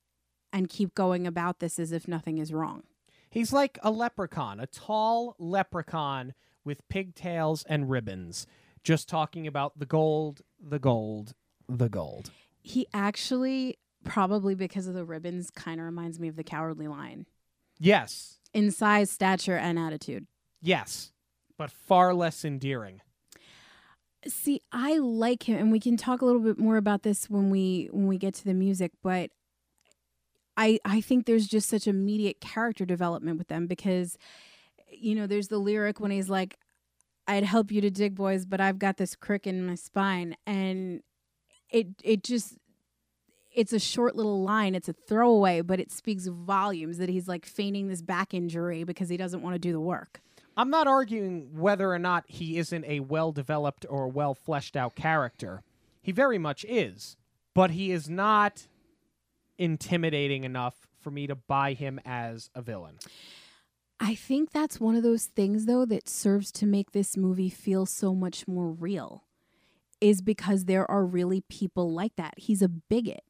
and 0.52 0.68
keep 0.68 0.94
going 0.94 1.26
about 1.26 1.60
this 1.60 1.78
as 1.78 1.92
if 1.92 2.06
nothing 2.06 2.38
is 2.38 2.52
wrong. 2.52 2.82
he's 3.30 3.52
like 3.52 3.78
a 3.82 3.90
leprechaun, 3.90 4.60
a 4.60 4.66
tall 4.66 5.34
leprechaun 5.38 6.34
with 6.64 6.86
pigtails 6.88 7.64
and 7.64 7.88
ribbons, 7.90 8.46
just 8.84 9.08
talking 9.08 9.46
about 9.46 9.78
the 9.78 9.86
gold, 9.86 10.42
the 10.60 10.78
gold, 10.78 11.34
the 11.68 11.88
gold. 11.88 12.30
He 12.60 12.86
actually, 12.92 13.78
probably 14.04 14.54
because 14.54 14.86
of 14.86 14.94
the 14.94 15.04
ribbons, 15.04 15.50
kind 15.50 15.80
of 15.80 15.86
reminds 15.86 16.18
me 16.20 16.28
of 16.28 16.36
the 16.36 16.44
cowardly 16.44 16.88
lion 16.88 17.26
Yes. 17.78 18.38
in 18.52 18.70
size, 18.70 19.10
stature, 19.10 19.56
and 19.56 19.78
attitude. 19.78 20.26
Yes. 20.60 21.12
But 21.56 21.70
far 21.70 22.14
less 22.14 22.44
endearing. 22.44 23.00
See, 24.26 24.60
I 24.72 24.98
like 24.98 25.44
him, 25.48 25.56
and 25.58 25.72
we 25.72 25.80
can 25.80 25.96
talk 25.96 26.22
a 26.22 26.26
little 26.26 26.40
bit 26.42 26.58
more 26.58 26.76
about 26.76 27.02
this 27.02 27.30
when 27.30 27.50
we 27.50 27.88
when 27.92 28.06
we 28.08 28.18
get 28.18 28.34
to 28.34 28.44
the 28.44 28.54
music. 28.54 28.90
But 29.02 29.30
I 30.56 30.78
I 30.84 31.00
think 31.00 31.24
there's 31.26 31.46
just 31.46 31.68
such 31.68 31.86
immediate 31.86 32.40
character 32.40 32.84
development 32.84 33.38
with 33.38 33.48
them 33.48 33.66
because, 33.66 34.18
you 34.90 35.14
know, 35.14 35.26
there's 35.26 35.48
the 35.48 35.58
lyric 35.58 36.00
when 36.00 36.10
he's 36.10 36.28
like, 36.28 36.58
"I'd 37.26 37.44
help 37.44 37.70
you 37.70 37.80
to 37.80 37.90
dig, 37.90 38.14
boys, 38.14 38.46
but 38.46 38.60
I've 38.60 38.78
got 38.78 38.96
this 38.96 39.14
crick 39.14 39.46
in 39.46 39.66
my 39.66 39.74
spine," 39.74 40.36
and 40.46 41.02
it 41.70 41.88
it 42.02 42.22
just 42.22 42.56
it's 43.54 43.72
a 43.72 43.78
short 43.78 44.14
little 44.14 44.42
line. 44.42 44.74
It's 44.74 44.88
a 44.88 44.92
throwaway, 44.92 45.62
but 45.62 45.80
it 45.80 45.90
speaks 45.90 46.26
volumes 46.26 46.98
that 46.98 47.08
he's 47.08 47.28
like 47.28 47.46
feigning 47.46 47.88
this 47.88 48.02
back 48.02 48.34
injury 48.34 48.84
because 48.84 49.08
he 49.08 49.16
doesn't 49.16 49.42
want 49.42 49.54
to 49.54 49.58
do 49.58 49.72
the 49.72 49.80
work. 49.80 50.20
I'm 50.56 50.70
not 50.70 50.86
arguing 50.86 51.50
whether 51.56 51.92
or 51.92 51.98
not 51.98 52.24
he 52.26 52.58
isn't 52.58 52.84
a 52.84 53.00
well 53.00 53.32
developed 53.32 53.86
or 53.88 54.08
well 54.08 54.34
fleshed 54.34 54.76
out 54.76 54.94
character. 54.94 55.62
He 56.02 56.12
very 56.12 56.38
much 56.38 56.64
is. 56.68 57.16
But 57.54 57.72
he 57.72 57.90
is 57.90 58.08
not 58.08 58.68
intimidating 59.56 60.44
enough 60.44 60.86
for 61.00 61.10
me 61.10 61.26
to 61.26 61.34
buy 61.34 61.72
him 61.72 62.00
as 62.04 62.50
a 62.54 62.62
villain. 62.62 62.98
I 64.00 64.14
think 64.14 64.52
that's 64.52 64.80
one 64.80 64.94
of 64.94 65.02
those 65.02 65.26
things, 65.26 65.66
though, 65.66 65.84
that 65.86 66.08
serves 66.08 66.52
to 66.52 66.66
make 66.66 66.92
this 66.92 67.16
movie 67.16 67.50
feel 67.50 67.84
so 67.86 68.14
much 68.14 68.46
more 68.46 68.70
real, 68.70 69.24
is 70.00 70.22
because 70.22 70.64
there 70.64 70.88
are 70.90 71.04
really 71.04 71.42
people 71.48 71.92
like 71.92 72.14
that. 72.16 72.34
He's 72.36 72.62
a 72.62 72.68
bigot. 72.68 73.24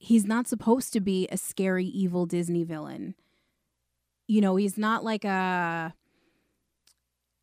he's 0.00 0.24
not 0.24 0.48
supposed 0.48 0.92
to 0.94 1.00
be 1.00 1.28
a 1.30 1.36
scary 1.36 1.84
evil 1.84 2.24
Disney 2.26 2.64
villain. 2.64 3.14
You 4.26 4.40
know, 4.40 4.56
he's 4.56 4.78
not 4.78 5.04
like 5.04 5.24
a 5.24 5.94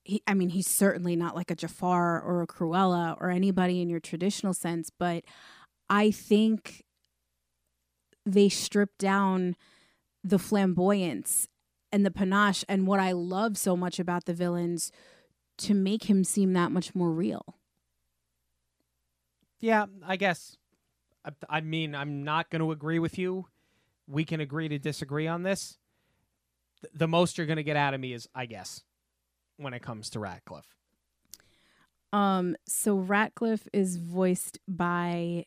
he, 0.04 0.24
I 0.26 0.34
mean, 0.34 0.50
he's 0.50 0.68
certainly 0.68 1.16
not 1.16 1.36
like 1.36 1.52
a 1.52 1.56
Jafar 1.56 2.22
or 2.22 2.42
a 2.42 2.48
Cruella 2.48 3.16
or 3.20 3.30
anybody 3.30 3.82
in 3.82 3.90
your 3.90 4.00
traditional 4.00 4.54
sense, 4.54 4.90
but 4.90 5.24
I 5.90 6.12
think 6.12 6.84
they 8.26 8.50
strip 8.50 8.98
down 8.98 9.56
the 10.24 10.40
flamboyance 10.40 11.48
and 11.92 12.06
the 12.06 12.12
panache 12.12 12.64
and 12.68 12.88
what 12.88 13.00
I 13.00 13.12
love 13.12 13.58
so 13.58 13.76
much 13.78 14.00
about 14.00 14.26
the 14.26 14.34
villains 14.34 14.92
to 15.60 15.74
make 15.74 16.10
him 16.10 16.24
seem 16.24 16.54
that 16.54 16.72
much 16.72 16.94
more 16.94 17.12
real. 17.12 17.56
Yeah, 19.60 19.88
I 20.06 20.18
guess. 20.18 20.58
I, 21.26 21.32
I 21.50 21.62
mean, 21.62 21.96
I'm 21.96 22.24
not 22.24 22.50
going 22.50 22.62
to 22.62 22.72
agree 22.72 23.00
with 23.00 23.18
you. 23.18 23.48
We 24.08 24.24
can 24.24 24.40
agree 24.40 24.68
to 24.70 24.78
disagree 24.78 25.28
on 25.28 25.44
this. 25.44 25.78
Th- 26.82 26.94
the 26.94 27.08
most 27.08 27.38
you're 27.38 27.48
going 27.48 27.58
to 27.58 27.64
get 27.64 27.76
out 27.76 27.94
of 27.94 28.00
me 28.00 28.14
is, 28.14 28.28
I 28.36 28.46
guess, 28.46 28.84
when 29.58 29.74
it 29.74 29.82
comes 29.82 30.10
to 30.12 30.20
Ratcliffe. 30.20 30.76
Um, 32.14 32.56
so 32.68 32.96
Ratcliffe 32.96 33.68
is 33.74 33.98
voiced 33.98 34.60
by 34.68 35.46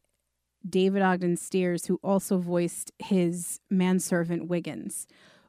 David 0.68 1.03
Ogden 1.03 1.36
Stiers, 1.36 1.86
who 1.86 1.99
also 2.03 2.38
voiced 2.38 2.93
his 2.99 3.61
manservant 3.70 4.49
Wiggins, 4.49 5.07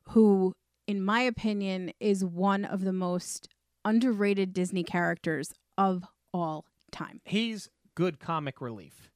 who, 0.10 0.54
in 0.92 1.02
my 1.02 1.22
opinion, 1.22 1.94
is 2.02 2.26
one 2.26 2.66
of 2.66 2.84
the 2.84 2.92
most 2.92 3.48
underrated 3.86 4.52
Disney 4.52 4.84
characters 4.84 5.54
of 5.78 6.04
all 6.34 6.66
time. 6.92 7.22
He's 7.24 7.70
good 7.96 8.20
comic 8.20 8.60
relief. 8.60 9.10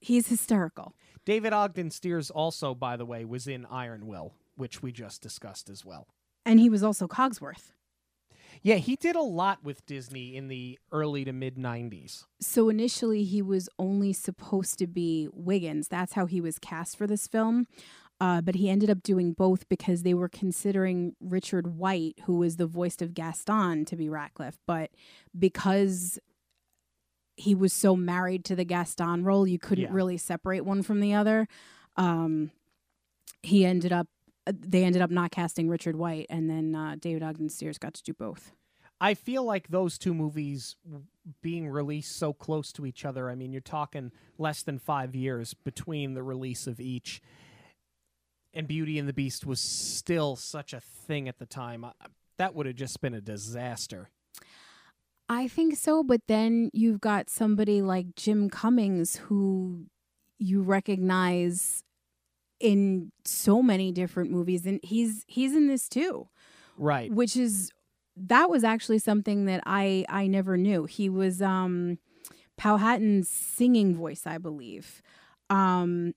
He's 0.00 0.28
hysterical. 0.28 0.94
David 1.26 1.52
Ogden 1.52 1.90
Stiers 1.90 2.30
also, 2.30 2.74
by 2.74 2.96
the 2.96 3.04
way, 3.04 3.26
was 3.26 3.46
in 3.46 3.66
Iron 3.66 4.06
Will, 4.06 4.32
which 4.56 4.82
we 4.82 4.92
just 4.92 5.20
discussed 5.20 5.68
as 5.68 5.84
well. 5.84 6.08
And 6.46 6.58
he 6.58 6.70
was 6.70 6.82
also 6.82 7.06
Cogsworth. 7.06 7.72
Yeah, 8.62 8.76
he 8.76 8.96
did 8.96 9.16
a 9.16 9.22
lot 9.22 9.62
with 9.62 9.84
Disney 9.84 10.36
in 10.36 10.48
the 10.48 10.78
early 10.90 11.24
to 11.24 11.32
mid 11.32 11.56
90s. 11.56 12.24
So 12.40 12.70
initially, 12.70 13.24
he 13.24 13.42
was 13.42 13.68
only 13.78 14.14
supposed 14.14 14.78
to 14.78 14.86
be 14.86 15.28
Wiggins. 15.32 15.88
That's 15.88 16.14
how 16.14 16.24
he 16.24 16.40
was 16.40 16.58
cast 16.58 16.96
for 16.96 17.06
this 17.06 17.26
film. 17.26 17.66
Uh, 18.24 18.40
but 18.40 18.54
he 18.54 18.70
ended 18.70 18.88
up 18.88 19.02
doing 19.02 19.32
both 19.34 19.68
because 19.68 20.02
they 20.02 20.14
were 20.14 20.30
considering 20.30 21.14
Richard 21.20 21.76
White, 21.76 22.14
who 22.24 22.38
was 22.38 22.56
the 22.56 22.66
voice 22.66 23.02
of 23.02 23.12
Gaston, 23.12 23.84
to 23.84 23.96
be 23.96 24.08
Ratcliffe. 24.08 24.56
But 24.66 24.90
because 25.38 26.18
he 27.36 27.54
was 27.54 27.72
so 27.72 27.94
married 27.96 28.42
to 28.46 28.56
the 28.56 28.64
Gaston 28.64 29.24
role, 29.24 29.46
you 29.46 29.58
couldn't 29.58 29.84
Yeah. 29.84 29.92
really 29.92 30.16
separate 30.16 30.64
one 30.64 30.82
from 30.82 31.00
the 31.00 31.12
other. 31.12 31.46
Um, 31.96 32.50
he 33.42 33.66
ended 33.66 33.92
up, 33.92 34.06
they 34.46 34.84
ended 34.84 35.02
up 35.02 35.10
not 35.10 35.30
casting 35.30 35.68
Richard 35.68 35.96
White, 35.96 36.26
and 36.30 36.48
then 36.48 36.74
uh, 36.74 36.96
David 36.98 37.22
Ogden 37.22 37.50
Stiers 37.50 37.76
got 37.78 37.92
to 37.94 38.02
do 38.02 38.14
both. 38.14 38.52
I 39.00 39.14
feel 39.14 39.44
like 39.44 39.68
those 39.68 39.98
two 39.98 40.14
movies 40.14 40.76
being 41.42 41.68
released 41.68 42.16
so 42.16 42.32
close 42.32 42.72
to 42.72 42.86
each 42.86 43.04
other, 43.04 43.28
I 43.28 43.34
mean, 43.34 43.52
you're 43.52 43.60
talking 43.60 44.12
less 44.38 44.62
than 44.62 44.78
five 44.78 45.14
years 45.14 45.52
between 45.52 46.14
the 46.14 46.22
release 46.22 46.66
of 46.66 46.80
each. 46.80 47.20
And 48.54 48.68
Beauty 48.68 48.98
and 48.98 49.08
the 49.08 49.12
Beast 49.12 49.44
was 49.44 49.60
still 49.60 50.36
such 50.36 50.72
a 50.72 50.80
thing 50.80 51.28
at 51.28 51.38
the 51.38 51.46
time. 51.46 51.84
I, 51.84 51.92
that 52.38 52.54
would 52.54 52.66
have 52.66 52.76
just 52.76 53.00
been 53.00 53.12
a 53.14 53.20
disaster. 53.20 54.10
I 55.28 55.48
think 55.48 55.76
so, 55.76 56.02
but 56.02 56.20
then 56.28 56.70
you've 56.72 57.00
got 57.00 57.30
somebody 57.30 57.82
like 57.82 58.14
Jim 58.14 58.48
Cummings 58.50 59.16
who 59.16 59.86
you 60.38 60.62
recognize 60.62 61.82
in 62.60 63.10
so 63.24 63.62
many 63.62 63.90
different 63.90 64.30
movies 64.30 64.66
and 64.66 64.80
he's 64.82 65.24
he's 65.26 65.54
in 65.56 65.66
this 65.66 65.88
too, 65.88 66.28
Right. 66.78 67.10
which 67.10 67.36
is 67.36 67.70
that 68.16 68.48
was 68.48 68.62
actually 68.64 68.98
something 69.00 69.46
that 69.46 69.62
I 69.66 70.04
I 70.08 70.26
never 70.28 70.56
knew. 70.56 70.84
He 70.84 71.08
was 71.08 71.42
um 71.42 71.98
Powhatan's 72.56 73.28
singing 73.28 73.94
voice, 73.96 74.26
I 74.26 74.38
believe. 74.38 75.02
Um 75.50 76.14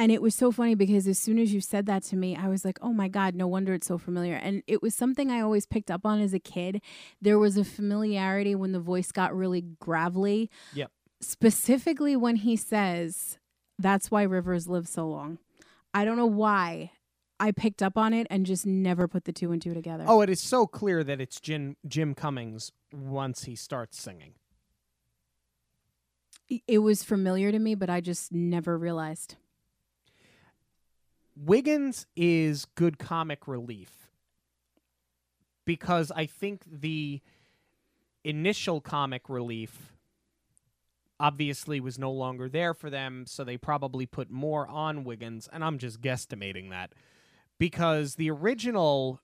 and 0.00 0.10
it 0.10 0.22
was 0.22 0.34
so 0.34 0.50
funny 0.50 0.74
because 0.74 1.06
as 1.06 1.18
soon 1.18 1.38
as 1.38 1.52
you 1.52 1.60
said 1.60 1.86
that 1.86 2.02
to 2.04 2.16
me, 2.16 2.34
I 2.34 2.48
was 2.48 2.64
like, 2.64 2.78
"Oh 2.82 2.92
my 2.92 3.08
god, 3.08 3.34
no 3.34 3.46
wonder 3.46 3.74
it's 3.74 3.86
so 3.86 3.98
familiar." 3.98 4.34
And 4.34 4.62
it 4.66 4.82
was 4.82 4.94
something 4.94 5.30
I 5.30 5.40
always 5.40 5.66
picked 5.66 5.90
up 5.90 6.06
on 6.06 6.20
as 6.20 6.34
a 6.34 6.40
kid 6.40 6.80
there 7.20 7.38
was 7.38 7.56
a 7.56 7.64
familiarity 7.64 8.54
when 8.54 8.72
the 8.72 8.80
voice 8.80 9.12
got 9.12 9.36
really 9.36 9.62
gravelly. 9.78 10.50
Yep. 10.74 10.90
Specifically 11.20 12.16
when 12.16 12.36
he 12.36 12.56
says, 12.56 13.38
That's 13.78 14.10
why 14.10 14.22
rivers 14.22 14.68
live 14.68 14.88
so 14.88 15.06
long. 15.08 15.38
I 15.92 16.04
don't 16.04 16.16
know 16.16 16.26
why 16.26 16.92
I 17.38 17.52
picked 17.52 17.82
up 17.82 17.96
on 17.96 18.12
it 18.12 18.26
and 18.30 18.46
just 18.46 18.66
never 18.66 19.08
put 19.08 19.24
the 19.24 19.32
two 19.32 19.52
and 19.52 19.60
two 19.60 19.74
together. 19.74 20.04
Oh, 20.06 20.20
it 20.20 20.30
is 20.30 20.40
so 20.40 20.66
clear 20.66 21.02
that 21.04 21.20
it's 21.20 21.40
Jim, 21.40 21.76
Jim 21.86 22.14
Cummings 22.14 22.72
once 22.92 23.44
he 23.44 23.56
starts 23.56 24.00
singing. 24.00 24.34
It 26.66 26.78
was 26.78 27.04
familiar 27.04 27.52
to 27.52 27.58
me, 27.58 27.74
but 27.74 27.88
I 27.88 28.00
just 28.00 28.32
never 28.32 28.76
realized. 28.76 29.36
Wiggins 31.42 32.06
is 32.14 32.66
good 32.74 32.98
comic 32.98 33.48
relief 33.48 34.10
because 35.64 36.12
I 36.14 36.26
think 36.26 36.64
the 36.70 37.22
initial 38.22 38.82
comic 38.82 39.28
relief 39.28 39.94
obviously 41.18 41.80
was 41.80 41.98
no 41.98 42.12
longer 42.12 42.48
there 42.48 42.74
for 42.74 42.90
them, 42.90 43.24
so 43.26 43.42
they 43.42 43.56
probably 43.56 44.04
put 44.04 44.30
more 44.30 44.68
on 44.68 45.02
Wiggins, 45.02 45.48
and 45.50 45.64
I'm 45.64 45.78
just 45.78 46.02
guesstimating 46.02 46.68
that 46.70 46.92
because 47.58 48.16
the 48.16 48.30
original 48.30 49.20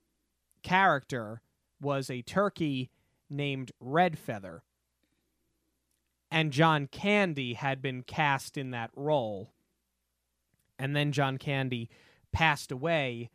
character 0.63 1.43
was 1.83 2.09
a 2.09 2.23
turkey 2.23 2.91
named 3.29 3.73
Red 3.79 4.19
Feather, 4.19 4.63
and 6.31 6.51
John 6.51 6.87
Candy 6.87 7.55
had 7.55 7.83
been 7.83 8.03
cast 8.03 8.57
in 8.57 8.71
that 8.71 8.91
role. 8.97 9.53
And 10.79 10.95
then 10.95 11.13
John 11.13 11.39
Candy 11.39 11.89
passed 12.37 12.71
away 12.71 13.31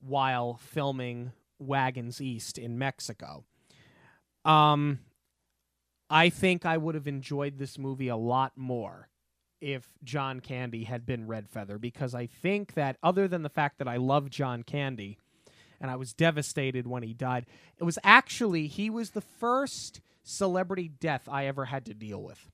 while 0.00 0.54
filming 0.54 1.30
Wagons 1.58 2.22
East 2.22 2.56
in 2.56 2.78
Mexico. 2.78 3.44
Um, 4.46 5.00
I 6.08 6.30
think 6.30 6.64
I 6.64 6.78
would 6.78 6.94
have 6.94 7.06
enjoyed 7.06 7.58
this 7.58 7.76
movie 7.76 8.08
a 8.08 8.16
lot 8.16 8.52
more 8.56 9.10
if 9.60 9.92
John 10.02 10.40
Candy 10.40 10.84
had 10.84 11.04
been 11.04 11.26
Red 11.26 11.50
Feather 11.50 11.78
because 11.78 12.14
I 12.14 12.24
think 12.24 12.72
that 12.72 12.96
other 13.02 13.28
than 13.28 13.42
the 13.42 13.50
fact 13.50 13.76
that 13.76 13.88
I 13.88 13.98
love 13.98 14.30
John 14.30 14.62
Candy 14.62 15.18
and 15.78 15.90
I 15.90 15.96
was 15.96 16.14
devastated 16.14 16.86
when 16.86 17.02
he 17.02 17.12
died, 17.12 17.44
it 17.76 17.84
was 17.84 17.98
actually 18.02 18.68
he 18.68 18.88
was 18.88 19.10
the 19.10 19.20
first 19.20 20.00
celebrity 20.22 20.88
death 20.88 21.28
I 21.30 21.44
ever 21.44 21.66
had 21.66 21.84
to 21.86 21.94
deal 21.94 22.22
with. 22.22 22.50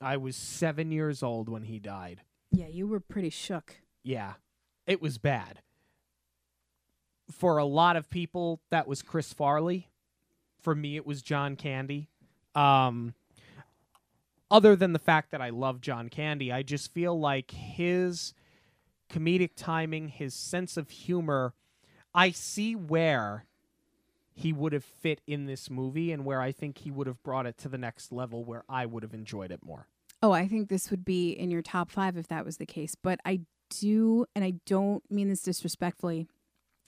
I 0.00 0.16
was 0.16 0.36
7 0.36 0.90
years 0.90 1.22
old 1.22 1.50
when 1.50 1.64
he 1.64 1.80
died. 1.80 2.22
Yeah, 2.50 2.68
you 2.68 2.86
were 2.86 3.00
pretty 3.00 3.30
shook. 3.30 3.76
Yeah, 4.02 4.34
it 4.86 5.02
was 5.02 5.18
bad. 5.18 5.60
For 7.30 7.58
a 7.58 7.64
lot 7.64 7.96
of 7.96 8.08
people, 8.08 8.60
that 8.70 8.86
was 8.86 9.02
Chris 9.02 9.32
Farley. 9.32 9.88
For 10.60 10.74
me, 10.74 10.96
it 10.96 11.06
was 11.06 11.22
John 11.22 11.56
Candy. 11.56 12.08
Um, 12.54 13.14
other 14.50 14.76
than 14.76 14.92
the 14.92 14.98
fact 14.98 15.30
that 15.32 15.40
I 15.40 15.50
love 15.50 15.80
John 15.80 16.08
Candy, 16.08 16.52
I 16.52 16.62
just 16.62 16.92
feel 16.92 17.18
like 17.18 17.50
his 17.50 18.32
comedic 19.10 19.50
timing, 19.56 20.08
his 20.08 20.34
sense 20.34 20.76
of 20.76 20.90
humor, 20.90 21.54
I 22.14 22.30
see 22.30 22.74
where 22.74 23.44
he 24.32 24.52
would 24.52 24.72
have 24.72 24.84
fit 24.84 25.20
in 25.26 25.46
this 25.46 25.70
movie 25.70 26.12
and 26.12 26.24
where 26.24 26.40
I 26.40 26.52
think 26.52 26.78
he 26.78 26.90
would 26.90 27.06
have 27.06 27.22
brought 27.22 27.46
it 27.46 27.58
to 27.58 27.68
the 27.68 27.78
next 27.78 28.12
level 28.12 28.44
where 28.44 28.64
I 28.68 28.86
would 28.86 29.02
have 29.02 29.14
enjoyed 29.14 29.50
it 29.50 29.64
more. 29.64 29.88
Oh, 30.22 30.32
I 30.32 30.46
think 30.46 30.68
this 30.68 30.90
would 30.90 31.04
be 31.04 31.30
in 31.30 31.50
your 31.50 31.62
top 31.62 31.90
five 31.90 32.16
if 32.16 32.28
that 32.28 32.44
was 32.44 32.56
the 32.58 32.66
case. 32.66 32.94
But 32.94 33.20
I 33.24 33.40
do, 33.70 34.26
and 34.34 34.44
I 34.44 34.54
don't 34.66 35.02
mean 35.10 35.28
this 35.28 35.42
disrespectfully, 35.42 36.26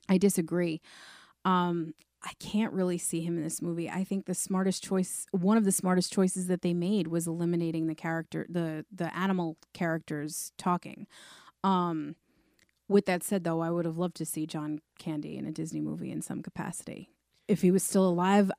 I 0.08 0.18
disagree. 0.18 0.80
Um, 1.44 1.94
I 2.22 2.32
can't 2.40 2.72
really 2.72 2.98
see 2.98 3.20
him 3.20 3.36
in 3.36 3.44
this 3.44 3.62
movie. 3.62 3.88
I 3.88 4.02
think 4.02 4.26
the 4.26 4.34
smartest 4.34 4.82
choice, 4.82 5.26
one 5.30 5.56
of 5.56 5.64
the 5.64 5.72
smartest 5.72 6.12
choices 6.12 6.48
that 6.48 6.62
they 6.62 6.74
made 6.74 7.08
was 7.08 7.26
eliminating 7.26 7.86
the 7.86 7.94
character, 7.94 8.46
the 8.48 8.84
the 8.92 9.16
animal 9.16 9.56
characters 9.72 10.52
talking. 10.58 11.06
Um, 11.62 12.16
with 12.88 13.06
that 13.06 13.22
said, 13.22 13.44
though, 13.44 13.60
I 13.60 13.70
would 13.70 13.84
have 13.84 13.98
loved 13.98 14.16
to 14.16 14.26
see 14.26 14.46
John 14.46 14.80
Candy 14.98 15.36
in 15.36 15.46
a 15.46 15.52
Disney 15.52 15.80
movie 15.80 16.10
in 16.10 16.22
some 16.22 16.42
capacity. 16.42 17.10
If 17.46 17.62
he 17.62 17.70
was 17.70 17.82
still 17.82 18.08
alive, 18.08 18.50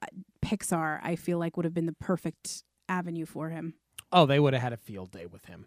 Pixar, 0.41 0.99
I 1.03 1.15
feel 1.15 1.38
like 1.38 1.57
would 1.57 1.65
have 1.65 1.74
been 1.74 1.86
the 1.86 1.93
perfect 1.93 2.63
avenue 2.88 3.26
for 3.26 3.49
him. 3.49 3.74
Oh, 4.11 4.26
they 4.26 4.39
would 4.39 4.53
have 4.53 4.63
had 4.63 4.74
a 4.74 4.78
field 4.78 5.11
day 5.11 5.26
with 5.26 5.45
him. 5.45 5.65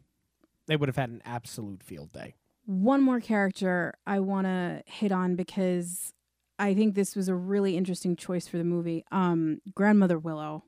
They 0.66 0.76
would 0.76 0.88
have 0.88 0.96
had 0.96 1.10
an 1.10 1.22
absolute 1.24 1.82
field 1.82 2.12
day. 2.12 2.34
One 2.64 3.02
more 3.02 3.20
character 3.20 3.94
I 4.06 4.20
want 4.20 4.46
to 4.46 4.82
hit 4.86 5.12
on 5.12 5.36
because 5.36 6.12
I 6.58 6.74
think 6.74 6.94
this 6.94 7.16
was 7.16 7.28
a 7.28 7.34
really 7.34 7.76
interesting 7.76 8.16
choice 8.16 8.46
for 8.46 8.58
the 8.58 8.64
movie. 8.64 9.04
Um, 9.10 9.60
Grandmother 9.74 10.18
Willow. 10.18 10.64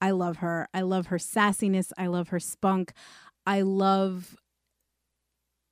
I 0.00 0.12
love 0.12 0.38
her. 0.38 0.68
I 0.72 0.82
love 0.82 1.08
her 1.08 1.18
sassiness. 1.18 1.92
I 1.98 2.06
love 2.06 2.28
her 2.28 2.40
spunk. 2.40 2.92
I 3.46 3.62
love 3.62 4.36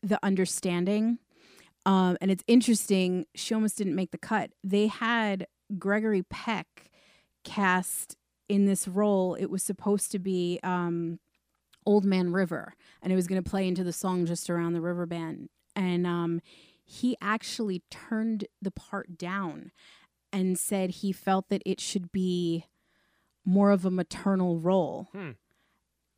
the 0.03 0.19
understanding. 0.23 1.19
Um, 1.85 2.19
and 2.21 2.31
it's 2.31 2.45
interesting, 2.49 3.27
she 3.35 3.55
almost 3.55 3.79
didn't 3.79 3.95
make 3.95 4.11
the 4.11 4.19
cut. 4.19 4.51
They 4.65 4.89
had 4.89 5.47
Gregory 5.79 6.25
Peck 6.25 6.91
cast 7.45 8.17
in 8.49 8.67
this 8.67 8.89
role. 8.89 9.35
It 9.37 9.47
was 9.47 9.63
supposed 9.63 10.11
to 10.13 10.19
be 10.19 10.59
um, 10.65 11.21
Old 11.87 12.05
Man 12.05 12.33
River, 12.33 12.75
and 13.03 13.13
it 13.13 13.17
was 13.17 13.27
going 13.27 13.43
to 13.43 13.49
play 13.49 13.67
into 13.69 13.85
the 13.85 13.93
song 13.93 14.27
Just 14.27 14.51
Around 14.51 14.73
the 14.75 14.81
River 14.81 15.07
Bend. 15.07 15.49
And 15.75 16.07
um, 16.07 16.41
he 16.85 17.17
actually 17.23 17.83
turned 17.91 18.47
the 18.61 18.71
part 18.71 19.17
down 19.17 19.71
and 20.33 20.59
said 20.59 20.91
he 20.91 21.13
felt 21.13 21.49
that 21.49 21.63
it 21.65 21.81
should 21.81 22.11
be 22.13 22.67
more 23.45 23.71
of 23.71 23.85
a 23.85 23.91
maternal 23.91 24.59
role. 24.59 25.09
Hmm. 25.13 25.31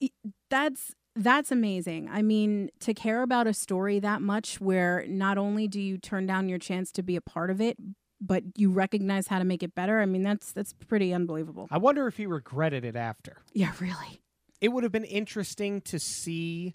It- 0.00 0.12
That's 0.50 0.94
that's 1.16 1.50
amazing. 1.50 2.08
I 2.08 2.22
mean, 2.22 2.70
to 2.78 2.94
care 2.94 3.22
about 3.22 3.48
a 3.48 3.52
story 3.52 3.98
that 3.98 4.22
much 4.22 4.60
where 4.60 5.04
not 5.08 5.36
only 5.36 5.66
do 5.66 5.80
you 5.80 5.98
turn 5.98 6.26
down 6.26 6.48
your 6.48 6.60
chance 6.60 6.92
to 6.92 7.02
be 7.02 7.16
a 7.16 7.20
part 7.20 7.50
of 7.50 7.60
it, 7.60 7.76
but 8.20 8.44
you 8.56 8.70
recognize 8.70 9.26
how 9.26 9.40
to 9.40 9.44
make 9.44 9.64
it 9.64 9.74
better. 9.74 10.00
I 10.00 10.06
mean, 10.06 10.22
that's 10.22 10.52
that's 10.52 10.72
pretty 10.74 11.12
unbelievable. 11.12 11.66
I 11.72 11.78
wonder 11.78 12.06
if 12.06 12.16
he 12.18 12.26
regretted 12.26 12.84
it 12.84 12.94
after. 12.94 13.38
Yeah, 13.52 13.72
really. 13.80 14.20
It 14.60 14.68
would 14.68 14.82
have 14.82 14.92
been 14.92 15.04
interesting 15.04 15.80
to 15.82 15.98
see 15.98 16.74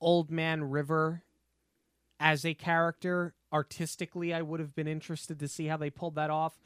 Old 0.00 0.30
Man 0.30 0.64
River 0.64 1.22
as 2.18 2.44
a 2.44 2.54
character. 2.54 3.34
Artistically, 3.52 4.32
I 4.32 4.42
would 4.42 4.60
have 4.60 4.74
been 4.74 4.86
interested 4.86 5.40
to 5.40 5.48
see 5.48 5.66
how 5.66 5.76
they 5.76 5.90
pulled 5.90 6.14
that 6.16 6.30
off. 6.30 6.58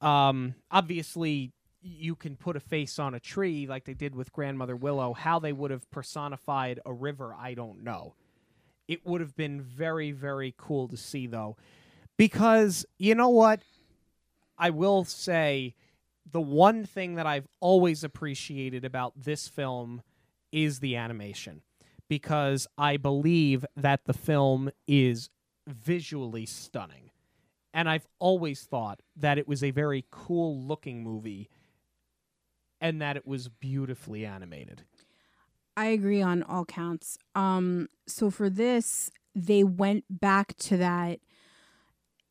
Um, 0.00 0.54
obviously, 0.70 1.52
you 1.80 2.14
can 2.14 2.36
put 2.36 2.56
a 2.56 2.60
face 2.60 2.98
on 2.98 3.14
a 3.14 3.20
tree 3.20 3.66
like 3.66 3.84
they 3.84 3.94
did 3.94 4.14
with 4.14 4.32
Grandmother 4.32 4.76
Willow. 4.76 5.14
How 5.14 5.38
they 5.38 5.52
would 5.52 5.70
have 5.70 5.90
personified 5.90 6.80
a 6.84 6.92
river, 6.92 7.34
I 7.38 7.54
don't 7.54 7.84
know. 7.84 8.14
It 8.88 9.06
would 9.06 9.20
have 9.20 9.36
been 9.36 9.62
very, 9.62 10.10
very 10.12 10.54
cool 10.56 10.88
to 10.88 10.96
see, 10.96 11.26
though. 11.26 11.56
Because, 12.16 12.84
you 12.98 13.14
know 13.14 13.30
what? 13.30 13.62
I 14.58 14.70
will 14.70 15.04
say 15.04 15.74
the 16.30 16.40
one 16.40 16.84
thing 16.84 17.14
that 17.16 17.26
I've 17.26 17.48
always 17.60 18.02
appreciated 18.04 18.84
about 18.84 19.12
this 19.16 19.48
film 19.48 20.02
is 20.52 20.80
the 20.80 20.96
animation. 20.96 21.62
Because 22.08 22.66
I 22.76 22.96
believe 22.96 23.64
that 23.76 24.04
the 24.04 24.12
film 24.12 24.70
is 24.86 25.30
visually 25.66 26.46
stunning. 26.46 27.10
And 27.72 27.88
I've 27.88 28.06
always 28.18 28.62
thought 28.62 29.00
that 29.16 29.38
it 29.38 29.48
was 29.48 29.64
a 29.64 29.70
very 29.70 30.04
cool 30.10 30.60
looking 30.60 31.02
movie 31.02 31.48
and 32.80 33.00
that 33.00 33.16
it 33.16 33.26
was 33.26 33.48
beautifully 33.48 34.24
animated. 34.26 34.82
I 35.76 35.86
agree 35.86 36.22
on 36.22 36.42
all 36.42 36.64
counts. 36.64 37.18
Um, 37.34 37.88
so 38.06 38.30
for 38.30 38.48
this, 38.48 39.10
they 39.34 39.64
went 39.64 40.04
back 40.08 40.54
to 40.58 40.76
that 40.76 41.18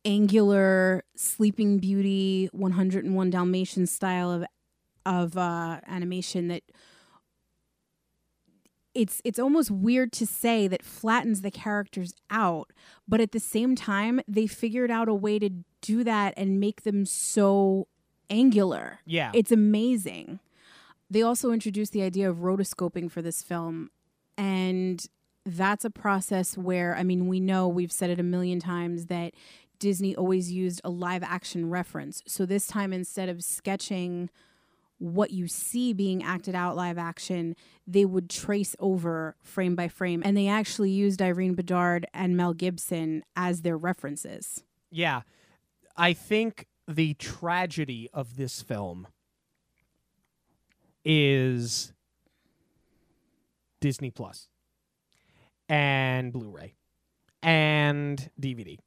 angular 0.04 1.04
Sleeping 1.16 1.78
Beauty 1.78 2.48
101 2.52 3.30
Dalmatian 3.30 3.86
style 3.86 4.30
of 4.30 4.44
of 5.06 5.36
uh, 5.36 5.80
animation 5.86 6.48
that 6.48 6.62
it's 8.94 9.20
it's 9.24 9.38
almost 9.38 9.70
weird 9.70 10.12
to 10.12 10.26
say 10.26 10.68
that 10.68 10.82
flattens 10.82 11.40
the 11.42 11.50
characters 11.50 12.14
out, 12.30 12.72
but 13.08 13.20
at 13.20 13.32
the 13.32 13.40
same 13.40 13.74
time, 13.74 14.20
they 14.28 14.46
figured 14.46 14.90
out 14.90 15.08
a 15.08 15.14
way 15.14 15.38
to 15.38 15.50
do 15.80 16.04
that 16.04 16.32
and 16.36 16.60
make 16.60 16.82
them 16.82 17.04
so 17.04 17.88
angular. 18.30 19.00
Yeah. 19.04 19.32
It's 19.34 19.52
amazing. 19.52 20.40
They 21.10 21.22
also 21.22 21.52
introduced 21.52 21.92
the 21.92 22.02
idea 22.02 22.30
of 22.30 22.38
rotoscoping 22.38 23.10
for 23.10 23.20
this 23.20 23.42
film. 23.42 23.90
And 24.36 25.04
that's 25.44 25.84
a 25.84 25.90
process 25.90 26.56
where, 26.56 26.96
I 26.96 27.02
mean, 27.02 27.28
we 27.28 27.38
know 27.38 27.68
we've 27.68 27.92
said 27.92 28.10
it 28.10 28.18
a 28.18 28.24
million 28.24 28.60
times 28.60 29.06
that 29.06 29.34
Disney 29.84 30.16
always 30.16 30.50
used 30.50 30.80
a 30.82 30.88
live 30.88 31.22
action 31.22 31.68
reference. 31.68 32.22
So 32.26 32.46
this 32.46 32.66
time, 32.66 32.90
instead 32.94 33.28
of 33.28 33.44
sketching 33.44 34.30
what 34.96 35.30
you 35.30 35.46
see 35.46 35.92
being 35.92 36.22
acted 36.22 36.54
out 36.54 36.74
live 36.74 36.96
action, 36.96 37.54
they 37.86 38.06
would 38.06 38.30
trace 38.30 38.74
over 38.78 39.36
frame 39.42 39.76
by 39.76 39.88
frame. 39.88 40.22
And 40.24 40.34
they 40.34 40.48
actually 40.48 40.88
used 40.88 41.20
Irene 41.20 41.52
Bedard 41.52 42.06
and 42.14 42.34
Mel 42.34 42.54
Gibson 42.54 43.24
as 43.36 43.60
their 43.60 43.76
references. 43.76 44.64
Yeah. 44.90 45.20
I 45.98 46.14
think 46.14 46.66
the 46.88 47.12
tragedy 47.12 48.08
of 48.14 48.36
this 48.36 48.62
film 48.62 49.06
is 51.04 51.92
Disney 53.82 54.10
Plus 54.10 54.48
and 55.68 56.32
Blu-ray 56.32 56.72
and 57.42 58.30
DVD. 58.40 58.78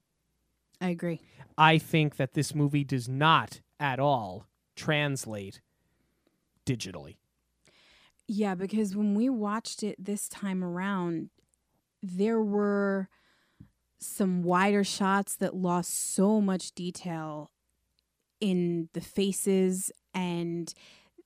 I 0.79 0.89
agree. 0.89 1.21
I 1.57 1.77
think 1.77 2.17
that 2.17 2.33
this 2.33 2.53
movie 2.53 2.83
does 2.83 3.09
not 3.09 3.61
at 3.79 3.99
all 3.99 4.47
translate 4.75 5.61
digitally. 6.65 7.17
Yeah, 8.27 8.55
because 8.55 8.95
when 8.95 9.15
we 9.15 9.29
watched 9.29 9.83
it 9.83 9.95
this 10.03 10.27
time 10.27 10.63
around, 10.63 11.29
there 12.03 12.41
were 12.41 13.09
some 13.99 14.43
wider 14.43 14.83
shots 14.83 15.35
that 15.37 15.55
lost 15.55 16.13
so 16.13 16.39
much 16.41 16.73
detail 16.73 17.51
in 18.39 18.89
the 18.93 19.01
faces, 19.01 19.91
and 20.13 20.73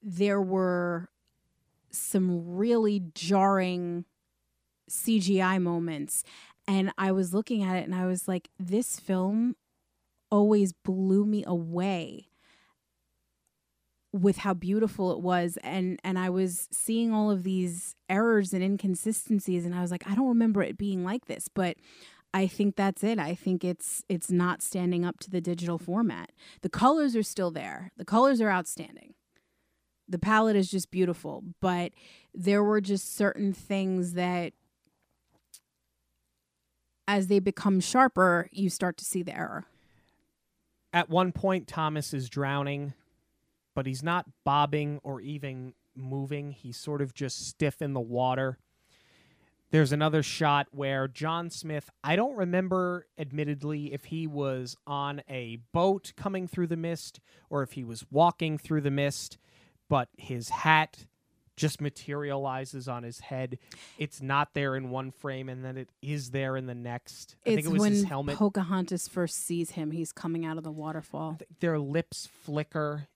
there 0.01 0.41
were 0.41 1.09
some 1.89 2.55
really 2.55 3.01
jarring 3.13 4.05
CGI 4.89 5.61
moments. 5.61 6.23
And 6.71 6.93
I 6.97 7.11
was 7.11 7.33
looking 7.33 7.63
at 7.63 7.75
it 7.75 7.83
and 7.83 7.93
I 7.93 8.05
was 8.05 8.29
like, 8.29 8.47
this 8.57 8.97
film 8.97 9.57
always 10.31 10.71
blew 10.71 11.25
me 11.25 11.43
away 11.45 12.29
with 14.13 14.37
how 14.37 14.53
beautiful 14.53 15.11
it 15.11 15.19
was 15.19 15.57
and 15.63 15.99
and 16.03 16.17
I 16.17 16.29
was 16.29 16.69
seeing 16.71 17.13
all 17.13 17.29
of 17.31 17.43
these 17.43 17.95
errors 18.09 18.53
and 18.53 18.61
inconsistencies 18.61 19.65
and 19.65 19.73
I 19.73 19.81
was 19.81 19.91
like 19.91 20.05
I 20.05 20.15
don't 20.15 20.27
remember 20.27 20.61
it 20.61 20.77
being 20.77 21.05
like 21.05 21.25
this 21.25 21.47
but 21.47 21.77
I 22.33 22.47
think 22.47 22.75
that's 22.75 23.03
it. 23.03 23.19
I 23.19 23.35
think 23.35 23.63
it's 23.63 24.03
it's 24.09 24.29
not 24.29 24.61
standing 24.61 25.05
up 25.05 25.19
to 25.21 25.29
the 25.29 25.41
digital 25.41 25.77
format. 25.77 26.31
The 26.61 26.69
colors 26.69 27.15
are 27.15 27.23
still 27.23 27.51
there. 27.51 27.91
The 27.97 28.05
colors 28.05 28.39
are 28.41 28.49
outstanding. 28.49 29.13
The 30.07 30.19
palette 30.19 30.57
is 30.57 30.69
just 30.69 30.91
beautiful, 30.91 31.43
but 31.61 31.91
there 32.33 32.63
were 32.63 32.81
just 32.81 33.15
certain 33.15 33.53
things 33.53 34.13
that 34.13 34.53
as 37.11 37.27
they 37.27 37.39
become 37.39 37.81
sharper, 37.81 38.47
you 38.53 38.69
start 38.69 38.95
to 38.95 39.03
see 39.03 39.21
the 39.21 39.37
error. 39.37 39.65
At 40.93 41.09
one 41.09 41.33
point 41.33 41.67
Thomas 41.67 42.13
is 42.13 42.29
drowning, 42.29 42.93
but 43.75 43.85
he's 43.85 44.01
not 44.01 44.27
bobbing 44.45 45.01
or 45.03 45.19
even 45.19 45.73
moving. 45.93 46.51
He's 46.51 46.77
sort 46.77 47.01
of 47.01 47.13
just 47.13 47.49
stiff 47.49 47.81
in 47.81 47.91
the 47.91 47.99
water. 47.99 48.59
There's 49.71 49.91
another 49.91 50.23
shot 50.23 50.67
where 50.71 51.09
John 51.09 51.49
Smith, 51.49 51.89
I 52.01 52.15
don't 52.15 52.37
remember 52.37 53.07
admittedly 53.17 53.93
if 53.93 54.05
he 54.05 54.25
was 54.25 54.77
on 54.87 55.21
a 55.29 55.57
boat 55.73 56.13
coming 56.15 56.47
through 56.47 56.67
the 56.67 56.77
mist 56.77 57.19
or 57.49 57.61
if 57.61 57.73
he 57.73 57.83
was 57.83 58.05
walking 58.09 58.57
through 58.57 58.81
the 58.81 58.91
mist, 58.91 59.37
but 59.89 60.07
his 60.17 60.47
hat 60.47 61.07
just 61.61 61.79
materializes 61.79 62.87
on 62.87 63.03
his 63.03 63.19
head. 63.19 63.57
It's 63.97 64.21
not 64.21 64.49
there 64.53 64.75
in 64.75 64.89
one 64.89 65.11
frame 65.11 65.47
and 65.49 65.63
then 65.63 65.77
it 65.77 65.89
is 66.01 66.31
there 66.31 66.57
in 66.57 66.65
the 66.65 66.75
next. 66.75 67.35
I 67.45 67.51
it's 67.51 67.55
think 67.63 67.75
it 67.75 67.79
was 67.79 67.89
his 67.89 68.03
helmet. 68.03 68.35
Pocahontas 68.37 69.07
first 69.07 69.35
sees 69.45 69.71
him. 69.71 69.91
He's 69.91 70.11
coming 70.11 70.45
out 70.45 70.57
of 70.57 70.63
the 70.63 70.71
waterfall. 70.71 71.35
th- 71.39 71.47
their 71.59 71.79
lips 71.79 72.27
flicker 72.43 73.07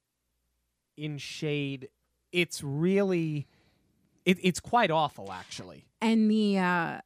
in 0.95 1.17
shade. 1.17 1.89
It's 2.31 2.63
really 2.63 3.47
it, 4.25 4.37
it's 4.41 4.59
quite 4.59 4.91
awful 4.91 5.31
actually. 5.31 5.85
And 6.01 6.29
the 6.29 6.59
uh 6.59 6.99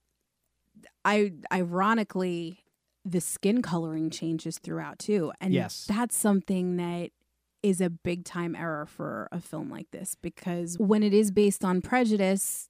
I 1.05 1.31
ironically 1.51 2.59
the 3.05 3.21
skin 3.21 3.61
coloring 3.61 4.09
changes 4.09 4.59
throughout 4.59 4.99
too. 4.99 5.31
And 5.39 5.53
Yes. 5.53 5.85
that's 5.87 6.17
something 6.17 6.75
that 6.77 7.11
is 7.62 7.82
a 7.82 7.89
big 7.89 8.26
time 8.26 8.55
error 8.55 8.86
for 8.86 9.28
a 9.32 9.39
film 9.39 9.70
like 9.70 9.91
this 9.91 10.16
because 10.16 10.78
when 10.80 11.03
it 11.03 11.14
is 11.14 11.32
based 11.32 11.64
on 11.64 11.82
prejudice, 11.82 12.70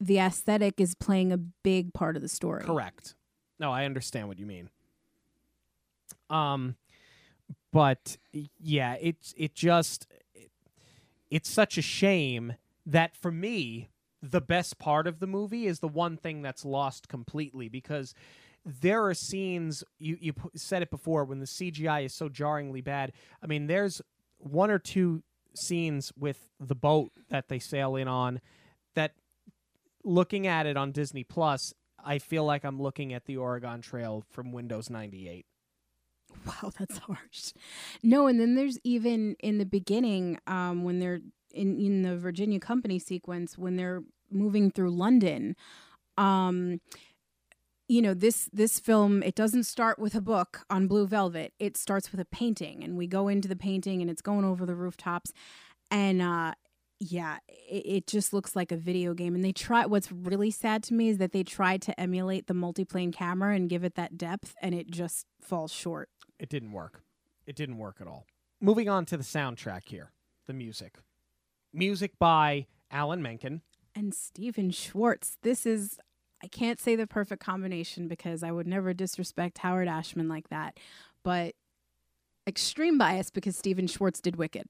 the 0.00 0.18
aesthetic 0.18 0.80
is 0.80 0.94
playing 0.94 1.32
a 1.32 1.36
big 1.36 1.92
part 1.92 2.16
of 2.16 2.22
the 2.22 2.28
story. 2.28 2.64
Correct. 2.64 3.14
No, 3.58 3.70
I 3.70 3.84
understand 3.84 4.28
what 4.28 4.38
you 4.38 4.46
mean. 4.46 4.70
Um 6.28 6.76
but 7.72 8.16
yeah, 8.58 8.96
it's 9.00 9.34
it 9.36 9.54
just 9.54 10.06
it, 10.34 10.50
it's 11.30 11.50
such 11.50 11.78
a 11.78 11.82
shame 11.82 12.54
that 12.86 13.16
for 13.16 13.30
me 13.30 13.90
the 14.22 14.40
best 14.40 14.78
part 14.78 15.06
of 15.06 15.18
the 15.18 15.26
movie 15.26 15.66
is 15.66 15.80
the 15.80 15.88
one 15.88 16.16
thing 16.16 16.42
that's 16.42 16.64
lost 16.64 17.08
completely 17.08 17.68
because 17.68 18.14
there 18.64 19.04
are 19.06 19.14
scenes 19.14 19.82
you 19.98 20.16
you 20.20 20.32
said 20.54 20.82
it 20.82 20.90
before 20.90 21.24
when 21.24 21.40
the 21.40 21.46
CGI 21.46 22.04
is 22.04 22.14
so 22.14 22.28
jarringly 22.28 22.80
bad. 22.80 23.12
I 23.42 23.46
mean, 23.46 23.66
there's 23.66 24.02
one 24.38 24.70
or 24.70 24.78
two 24.78 25.22
scenes 25.54 26.12
with 26.18 26.48
the 26.58 26.74
boat 26.74 27.12
that 27.28 27.48
they 27.48 27.58
sail 27.58 27.96
in 27.96 28.08
on 28.08 28.40
that 28.94 29.14
looking 30.04 30.46
at 30.46 30.66
it 30.66 30.76
on 30.76 30.92
Disney 30.92 31.24
Plus, 31.24 31.74
I 32.02 32.18
feel 32.18 32.44
like 32.44 32.64
I'm 32.64 32.80
looking 32.80 33.12
at 33.12 33.24
the 33.26 33.36
Oregon 33.36 33.80
Trail 33.80 34.24
from 34.30 34.52
Windows 34.52 34.88
98. 34.90 35.46
Wow, 36.46 36.72
that's 36.78 36.98
harsh. 37.06 37.52
No, 38.02 38.26
and 38.26 38.40
then 38.40 38.54
there's 38.54 38.78
even 38.84 39.36
in 39.40 39.58
the 39.58 39.66
beginning, 39.66 40.38
um, 40.46 40.84
when 40.84 40.98
they're 40.98 41.20
in 41.52 41.78
in 41.78 42.02
the 42.02 42.16
Virginia 42.16 42.60
Company 42.60 42.98
sequence, 42.98 43.58
when 43.58 43.76
they're 43.76 44.02
moving 44.30 44.70
through 44.70 44.90
London, 44.90 45.56
um, 46.16 46.80
you 47.90 48.00
know 48.00 48.14
this 48.14 48.48
this 48.52 48.78
film 48.78 49.22
it 49.22 49.34
doesn't 49.34 49.64
start 49.64 49.98
with 49.98 50.14
a 50.14 50.20
book 50.20 50.64
on 50.70 50.86
blue 50.86 51.06
velvet 51.06 51.52
it 51.58 51.76
starts 51.76 52.12
with 52.12 52.20
a 52.20 52.24
painting 52.24 52.84
and 52.84 52.96
we 52.96 53.06
go 53.06 53.26
into 53.26 53.48
the 53.48 53.56
painting 53.56 54.00
and 54.00 54.08
it's 54.08 54.22
going 54.22 54.44
over 54.44 54.64
the 54.64 54.76
rooftops 54.76 55.32
and 55.90 56.22
uh 56.22 56.52
yeah 57.00 57.38
it, 57.48 57.82
it 57.96 58.06
just 58.06 58.32
looks 58.32 58.54
like 58.54 58.70
a 58.70 58.76
video 58.76 59.12
game 59.12 59.34
and 59.34 59.42
they 59.44 59.50
try 59.52 59.84
what's 59.86 60.12
really 60.12 60.52
sad 60.52 60.82
to 60.84 60.94
me 60.94 61.08
is 61.08 61.18
that 61.18 61.32
they 61.32 61.42
tried 61.42 61.82
to 61.82 61.98
emulate 61.98 62.46
the 62.46 62.54
multiplane 62.54 63.12
camera 63.12 63.56
and 63.56 63.68
give 63.68 63.82
it 63.82 63.96
that 63.96 64.16
depth 64.16 64.54
and 64.62 64.72
it 64.74 64.88
just 64.90 65.26
falls 65.40 65.72
short 65.72 66.08
It 66.38 66.48
didn't 66.48 66.72
work. 66.72 67.02
It 67.46 67.56
didn't 67.56 67.78
work 67.78 67.96
at 68.00 68.06
all. 68.06 68.24
Moving 68.60 68.88
on 68.88 69.04
to 69.06 69.16
the 69.16 69.24
soundtrack 69.24 69.88
here, 69.88 70.12
the 70.46 70.52
music. 70.52 70.92
Music 71.72 72.12
by 72.18 72.66
Alan 72.90 73.20
Menken. 73.22 73.62
and 73.96 74.14
Stephen 74.14 74.70
Schwartz. 74.70 75.38
This 75.42 75.66
is 75.66 75.98
I 76.42 76.46
can't 76.46 76.80
say 76.80 76.96
the 76.96 77.06
perfect 77.06 77.42
combination 77.44 78.08
because 78.08 78.42
I 78.42 78.50
would 78.50 78.66
never 78.66 78.94
disrespect 78.94 79.58
Howard 79.58 79.88
Ashman 79.88 80.28
like 80.28 80.48
that, 80.48 80.78
but 81.22 81.54
extreme 82.46 82.96
bias 82.98 83.30
because 83.30 83.56
Stephen 83.56 83.86
Schwartz 83.86 84.20
did 84.20 84.36
Wicked. 84.36 84.66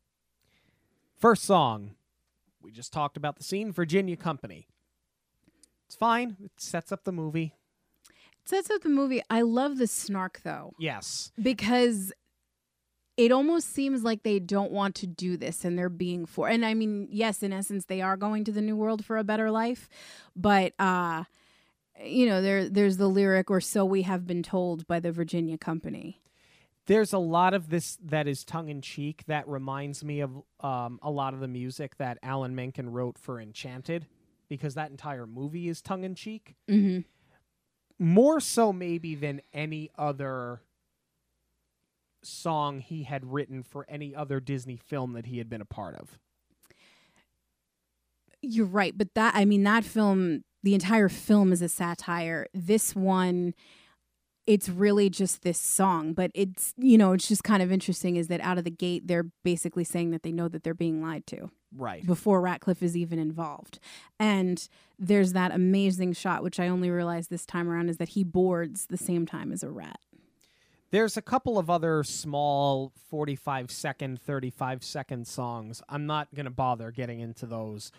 First 1.17 1.45
song. 1.45 1.93
We 2.63 2.73
just 2.73 2.93
talked 2.93 3.17
about 3.17 3.37
the 3.37 3.45
scene, 3.45 3.73
Virginia 3.73 4.17
Company. 4.17 4.67
It's 5.87 5.95
fine. 5.95 6.37
It 6.43 6.53
sets 6.59 6.93
up 6.93 7.05
the 7.05 7.13
movie. 7.13 7.55
It 8.43 8.49
sets 8.49 8.71
up 8.71 8.83
the 8.83 8.89
movie. 8.89 9.23
I 9.31 9.43
love 9.43 9.79
the 9.79 9.87
snark 9.87 10.41
though 10.43 10.73
Yes. 10.79 11.33
because 11.41 12.13
it 13.17 13.33
almost 13.33 13.73
seems 13.73 14.03
like 14.03 14.23
they 14.23 14.39
don't 14.39 14.73
want 14.73 14.95
to 14.97 15.07
do 15.07 15.37
this 15.37 15.65
and 15.65 15.79
they're 15.79 15.89
being 15.91 16.25
for 16.27 16.49
and 16.49 16.65
I 16.65 16.73
mean 16.75 17.07
yes 17.11 17.43
in 17.43 17.53
essence 17.53 17.85
they 17.85 18.01
are 18.01 18.17
going 18.17 18.45
to 18.45 18.53
the 18.53 18.63
new 18.63 18.77
world 18.77 19.05
for 19.05 19.19
a 19.19 19.25
better 19.25 19.51
life 19.51 19.89
but 20.35 20.73
uh 20.79 21.25
you 22.05 22.27
know 22.27 22.41
there 22.43 22.69
there's 22.69 22.97
the 22.97 23.09
lyric 23.09 23.51
or 23.51 23.61
so 23.61 23.85
we 23.85 24.03
have 24.03 24.27
been 24.27 24.43
told 24.43 24.87
by 24.87 25.01
the 25.01 25.13
Virginia 25.13 25.59
company 25.59 26.21
There's 26.87 27.13
a 27.13 27.19
lot 27.19 27.55
of 27.55 27.69
this 27.71 27.99
that 28.03 28.27
is 28.27 28.45
tongue 28.45 28.69
in 28.69 28.81
cheek 28.81 29.25
that 29.27 29.47
reminds 29.47 30.03
me 30.03 30.21
of 30.21 30.43
um, 30.61 30.99
a 31.03 31.11
lot 31.11 31.35
of 31.35 31.41
the 31.41 31.49
music 31.49 31.97
that 31.99 32.19
Alan 32.23 32.55
Menken 32.55 32.91
wrote 32.91 33.19
for 33.19 33.41
Enchanted, 33.41 34.07
because 34.49 34.75
that 34.75 34.91
entire 34.91 35.27
movie 35.27 35.69
is 35.69 35.81
tongue 35.83 36.05
in 36.05 36.15
cheek. 36.15 36.55
mhm 36.69 37.05
More 37.99 38.41
so, 38.41 38.73
maybe, 38.73 39.15
than 39.15 39.43
any 39.53 39.91
other 39.97 40.63
song 42.23 42.81
he 42.81 43.05
had 43.05 43.33
written 43.33 43.63
for 43.63 43.87
any 43.89 44.15
other 44.15 44.41
Disney 44.41 44.77
film 44.77 45.13
that 45.13 45.27
he 45.27 45.39
had 45.39 45.49
been 45.49 45.61
a 45.61 45.67
part 45.67 45.95
of. 45.95 46.19
You're 48.43 48.67
right, 48.67 48.97
but 48.97 49.15
that 49.15 49.35
I 49.37 49.45
mean 49.45 49.63
that 49.65 49.85
film, 49.85 50.45
the 50.63 50.75
entire 50.75 51.09
film 51.09 51.53
is 51.53 51.63
a 51.63 51.69
satire. 51.69 52.47
This 52.55 52.95
one 52.95 53.55
it's 54.47 54.69
really 54.69 55.09
just 55.09 55.43
this 55.43 55.61
song, 55.61 56.13
but 56.13 56.31
it's 56.35 56.75
you 56.77 56.99
know, 56.99 57.13
it's 57.13 57.29
just 57.29 57.45
kind 57.45 57.63
of 57.63 57.71
interesting 57.71 58.17
is 58.17 58.29
that 58.29 58.41
out 58.41 58.59
of 58.59 58.65
the 58.65 58.71
gate 58.71 59.07
they're 59.07 59.27
basically 59.45 59.85
saying 59.85 60.11
that 60.11 60.23
they 60.23 60.33
know 60.33 60.49
that 60.49 60.65
they're 60.65 60.75
being 60.75 61.03
lied 61.03 61.27
to 61.29 61.51
Right. 61.73 62.05
before 62.05 62.41
Ratcliffe 62.41 62.83
is 62.83 62.97
even 62.97 63.19
involved. 63.21 63.79
And 64.19 64.67
there's 64.99 65.35
that 65.35 65.53
amazing 65.53 66.15
shot 66.15 66.43
which 66.43 66.59
I 66.59 66.67
only 66.69 66.91
realized 66.91 67.31
this 67.31 67.47
time 67.47 67.69
around 67.69 67.91
is 67.91 67.99
that 67.99 68.11
he 68.11 68.25
boards 68.25 68.87
the 68.87 68.97
same 68.97 69.25
time 69.25 69.53
as 69.53 69.63
a 69.63 69.71
rat. 69.71 70.01
There's 70.91 71.17
a 71.17 71.23
couple 71.23 71.57
of 71.57 71.71
other 71.71 72.03
small 72.03 72.93
45 73.09 73.71
second, 73.71 74.21
35 74.21 74.83
second 74.83 75.29
songs. 75.29 75.81
I'm 75.89 76.07
not 76.07 76.35
going 76.35 76.47
to 76.47 76.51
bother 76.51 76.91
getting 76.91 77.21
into 77.21 77.47
those. 77.47 77.93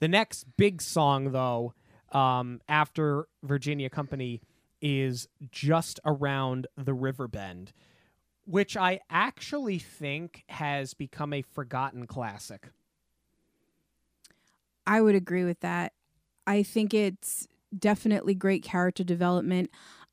The 0.00 0.08
next 0.08 0.44
big 0.58 0.82
song, 0.82 1.32
though, 1.32 1.72
um, 2.14 2.60
after 2.68 3.26
Virginia 3.42 3.90
Company, 3.90 4.40
is 4.80 5.28
Just 5.50 5.98
Around 6.04 6.66
the 6.76 6.94
River 6.94 7.26
Bend, 7.26 7.72
which 8.46 8.76
I 8.76 9.00
actually 9.10 9.78
think 9.78 10.44
has 10.48 10.94
become 10.94 11.32
a 11.32 11.42
forgotten 11.42 12.06
classic. 12.06 12.68
I 14.86 15.00
would 15.00 15.14
agree 15.14 15.44
with 15.44 15.60
that. 15.60 15.92
I 16.46 16.62
think 16.62 16.92
it's 16.92 17.48
definitely 17.76 18.34
great 18.34 18.62
character 18.62 19.02
development. 19.02 19.70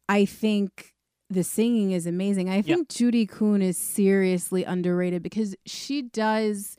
I 0.07 0.25
think 0.25 0.93
the 1.29 1.43
singing 1.43 1.91
is 1.91 2.07
amazing. 2.07 2.49
I 2.49 2.61
think 2.61 2.89
Judy 2.89 3.25
Kuhn 3.25 3.61
is 3.61 3.77
seriously 3.77 4.63
underrated 4.63 5.23
because 5.23 5.55
she 5.65 6.01
does 6.01 6.75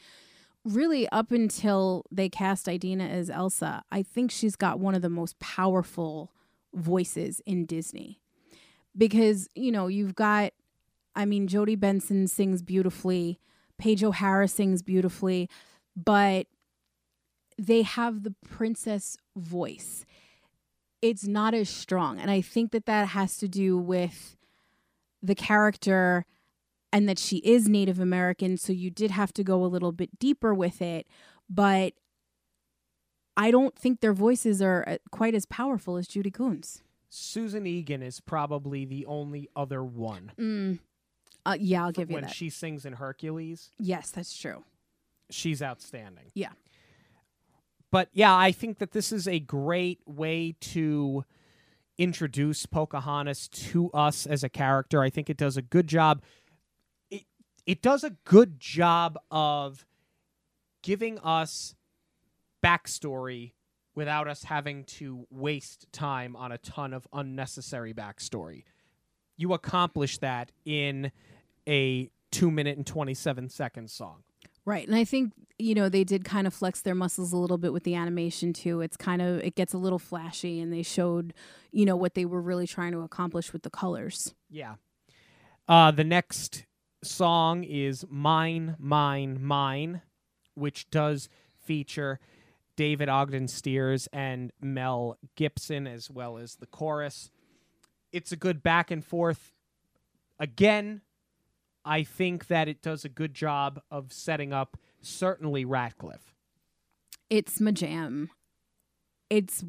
really 0.65 1.09
up 1.09 1.33
until 1.33 2.05
they 2.11 2.29
cast 2.29 2.69
Idina 2.69 3.05
as 3.05 3.31
Elsa, 3.31 3.83
I 3.91 4.03
think 4.03 4.31
she's 4.31 4.57
got 4.57 4.79
one 4.79 4.95
of 4.95 5.03
the 5.03 5.09
most 5.09 5.39
powerful 5.39 6.33
voices 6.75 7.41
in 7.47 7.67
Disney. 7.67 8.21
Because, 8.97 9.49
you 9.55 9.73
know, 9.73 9.87
you've 9.87 10.15
got 10.15 10.53
I 11.15 11.25
mean 11.25 11.47
Jodi 11.47 11.77
Benson 11.77 12.27
sings 12.27 12.63
beautifully, 12.63 13.39
Paige 13.79 14.05
O'Hara 14.05 14.49
sings 14.49 14.83
beautifully, 14.83 15.49
but 15.97 16.47
they 17.59 17.83
have 17.83 18.23
the 18.23 18.35
princess 18.49 19.17
voice. 19.37 20.05
It's 21.01 21.27
not 21.27 21.55
as 21.55 21.69
strong. 21.69 22.19
And 22.19 22.31
I 22.31 22.41
think 22.41 22.71
that 22.73 22.87
that 22.87 23.09
has 23.09 23.37
to 23.39 23.49
do 23.49 23.77
with 23.77 24.37
the 25.23 25.35
character 25.35 26.25
and 26.93 27.09
that 27.09 27.19
she 27.19 27.39
is 27.39 27.69
Native 27.69 27.99
American. 27.99 28.57
So 28.57 28.73
you 28.73 28.91
did 28.91 29.11
have 29.11 29.33
to 29.35 29.45
go 29.45 29.65
a 29.65 29.67
little 29.67 29.93
bit 29.93 30.19
deeper 30.19 30.53
with 30.53 30.83
it. 30.83 31.07
But 31.49 31.95
I 33.37 33.51
don't 33.51 33.77
think 33.77 34.01
their 34.01 34.13
voices 34.13 34.61
are 34.61 34.85
uh, 34.87 34.97
quite 35.11 35.35
as 35.35 35.47
powerful 35.47 35.97
as 35.97 36.07
Judy 36.07 36.31
Kuhn's. 36.31 36.83
Susan 37.09 37.67
Egan 37.67 38.03
is 38.03 38.21
probably 38.21 38.85
the 38.85 39.05
only 39.07 39.49
other 39.57 39.83
one. 39.83 40.33
Mm. 40.39 40.79
Uh, 41.45 41.57
yeah, 41.59 41.85
I'll 41.85 41.93
give 41.93 42.11
you 42.11 42.15
when 42.15 42.23
that. 42.23 42.29
When 42.29 42.35
she 42.35 42.51
sings 42.51 42.85
in 42.85 42.95
Hercules. 42.95 43.71
yes, 43.79 44.11
that's 44.11 44.37
true. 44.37 44.65
she's 45.31 45.63
outstanding. 45.63 46.31
Yeah. 46.35 46.51
But 47.91 48.09
yeah, 48.13 48.35
I 48.35 48.53
think 48.53 48.79
that 48.79 48.93
this 48.93 49.13
is 49.13 49.29
a 49.29 49.39
great 49.41 50.01
way 50.07 50.55
to 50.61 51.25
introduce 51.99 52.65
Pocahontas 52.65 53.49
to 53.49 53.91
us 53.91 54.25
as 54.27 54.43
a 54.43 54.49
character. 54.49 55.03
I 55.03 55.11
think 55.11 55.29
it 55.29 55.37
does 55.37 55.59
a 55.59 55.63
good 55.63 55.87
job. 55.87 56.23
It 57.67 57.83
does 57.83 58.05
a 58.05 58.11
good 58.25 58.59
job 58.59 59.19
of 59.31 59.87
giving 60.83 61.19
us 61.21 61.75
backstory 62.63 63.53
without 63.95 64.27
us 64.27 64.45
having 64.45 64.85
to 64.85 65.27
waste 65.31 65.87
time 65.93 66.35
on 66.35 66.51
a 66.51 66.59
ton 66.59 66.93
of 66.93 67.07
unnecessary 67.13 67.93
backstory. 67.93 68.65
You 69.37 69.53
accomplish 69.53 70.19
that 70.19 70.51
in 70.65 71.13
a 71.69 72.11
two 72.31 72.51
minute 72.51 72.77
and 72.77 72.87
27 72.87 73.49
second 73.49 73.91
song. 73.91 74.23
Right. 74.65 74.87
And 74.87 74.97
I 74.97 75.05
think, 75.05 75.33
you 75.59 75.75
know, 75.75 75.89
they 75.89 76.05
did 76.05 76.25
kind 76.25 76.47
of 76.47 76.55
flex 76.55 76.81
their 76.83 76.95
muscles 76.95 77.33
a 77.33 77.37
little 77.37 77.59
bit 77.59 77.73
with 77.73 77.83
the 77.83 77.95
animation 77.97 78.53
too. 78.53 78.81
It's 78.81 78.97
kind 78.97 79.21
of 79.21 79.41
it 79.41 79.57
gets 79.57 79.75
a 79.75 79.79
little 79.79 79.99
flashy 79.99 80.61
and 80.61 80.73
they 80.73 80.83
showed, 80.83 81.35
you 81.73 81.85
know, 81.85 81.97
what 81.97 82.15
they 82.15 82.25
were 82.25 82.41
really 82.41 82.67
trying 82.67 82.93
to 82.93 83.01
accomplish 83.01 83.53
with 83.53 83.63
the 83.63 83.71
colors. 83.71 84.35
Yeah. 84.49 84.77
Uh, 85.67 85.91
the 85.91 86.05
next 86.05 86.65
song 87.03 87.65
is 87.65 88.05
Mine, 88.09 88.77
Mine, 88.79 89.43
Mine, 89.43 90.03
which 90.55 90.91
does 90.91 91.29
feature 91.65 92.19
David 92.77 93.09
Ogden 93.09 93.49
Stiers 93.49 94.09
and 94.13 94.53
Mel 94.61 95.19
Gibson 95.37 95.87
as 95.87 96.11
well 96.11 96.39
as 96.39 96.57
the 96.57 96.67
chorus. 96.67 97.31
It's 98.13 98.33
a 98.33 98.37
good 98.37 98.63
back 98.63 98.91
and 98.91 99.05
forth. 99.05 99.53
Again, 100.39 101.03
I 101.85 102.03
think 102.03 102.47
that 102.47 102.69
it 102.69 102.83
does 102.83 103.05
a 103.05 103.09
good 103.09 103.35
job 103.35 103.81
of 103.91 104.13
setting 104.13 104.53
up 104.53 104.77
certainly 105.01 105.65
Ratcliffe. 105.65 106.35
It's 107.29 107.61
my 107.61 107.71
jam. 107.71 108.31
It's 109.31 109.65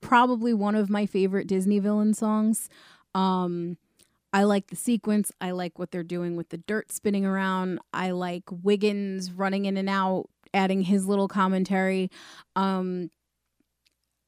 probably 0.00 0.52
one 0.52 0.74
of 0.74 0.90
my 0.90 1.06
favorite 1.06 1.46
Disney 1.46 1.78
villain 1.78 2.14
songs. 2.14 2.68
Um 3.14 3.78
I 4.34 4.42
like 4.42 4.66
the 4.66 4.76
sequence. 4.76 5.30
I 5.40 5.52
like 5.52 5.78
what 5.78 5.92
they're 5.92 6.02
doing 6.02 6.34
with 6.34 6.48
the 6.48 6.58
dirt 6.58 6.90
spinning 6.90 7.24
around. 7.24 7.78
I 7.92 8.10
like 8.10 8.42
Wiggins 8.50 9.30
running 9.30 9.64
in 9.64 9.76
and 9.76 9.88
out, 9.88 10.28
adding 10.52 10.82
his 10.82 11.06
little 11.06 11.28
commentary. 11.28 12.10
Um 12.56 13.12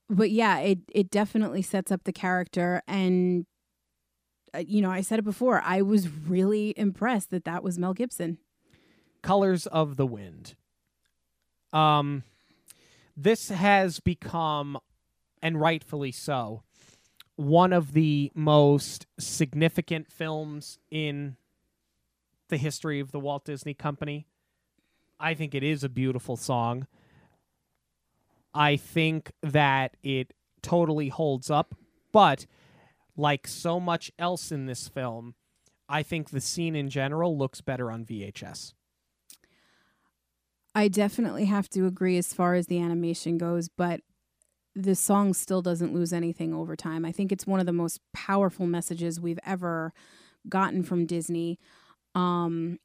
but 0.09 0.31
yeah, 0.31 0.61
it 0.61 0.79
it 0.93 1.11
definitely 1.11 1.61
sets 1.61 1.91
up 1.91 2.05
the 2.05 2.13
character 2.13 2.83
and 2.87 3.47
uh, 4.55 4.63
you 4.65 4.81
know, 4.81 4.93
I 4.93 5.01
said 5.01 5.19
it 5.19 5.25
before. 5.25 5.61
I 5.65 5.83
was 5.83 6.09
really 6.09 6.73
impressed 6.77 7.31
that 7.31 7.45
that 7.45 7.65
was 7.65 7.77
Mel 7.77 7.93
Gibson. 7.93 8.39
Colors 9.23 9.67
of 9.67 9.97
the 9.97 10.07
Wind. 10.07 10.55
Um, 11.73 12.23
this 13.17 13.49
has 13.49 13.99
become 13.99 14.79
and 15.43 15.61
rightfully 15.61 16.13
so. 16.13 16.63
One 17.37 17.73
of 17.73 17.93
the 17.93 18.33
most 18.35 19.07
significant 19.19 20.11
films 20.11 20.79
in 20.91 21.37
the 22.49 22.57
history 22.57 23.01
of 23.01 23.13
the 23.13 23.21
Walt 23.21 23.45
Disney 23.45 23.75
Company. 23.75 24.27
I 25.19 25.35
think 25.35 25.55
it 25.55 25.63
is 25.63 25.83
a 25.83 25.89
beautiful 25.89 26.37
song. 26.37 26.87
I 28.55 28.77
think 28.77 29.33
that 29.43 29.97
it 30.03 30.33
totally 30.63 31.09
holds 31.09 31.51
up, 31.51 31.75
but 32.13 32.47
like 33.17 33.47
so 33.47 33.81
much 33.81 34.11
else 34.19 34.51
in 34.53 34.67
this 34.67 34.89
film, 34.89 35.35
I 35.89 36.03
think 36.03 36.31
the 36.31 36.41
scene 36.41 36.75
in 36.75 36.89
general 36.89 37.37
looks 37.37 37.61
better 37.61 37.91
on 37.91 38.05
VHS. 38.05 38.73
I 40.75 40.89
definitely 40.89 41.47
have 41.47 41.69
to 41.71 41.87
agree 41.87 42.19
as 42.19 42.35
far 42.35 42.55
as 42.55 42.67
the 42.67 42.81
animation 42.81 43.39
goes, 43.39 43.69
but 43.69 44.01
the 44.77 44.95
song 44.95 45.33
still 45.33 45.63
doesn't 45.63 45.95
lose 45.95 46.13
anything 46.13 46.53
over 46.53 46.77
time. 46.77 47.07
I 47.07 47.11
think 47.11 47.33
it's 47.33 47.47
one 47.47 47.61
of 47.61 47.67
the 47.67 47.73
most 47.73 47.99
powerful 48.13 48.67
messages 48.67 49.19
we've 49.19 49.39
ever 49.45 49.95
gotten 50.51 50.83
from 50.83 51.07
Disney. 51.07 51.59
Um, 52.15 52.79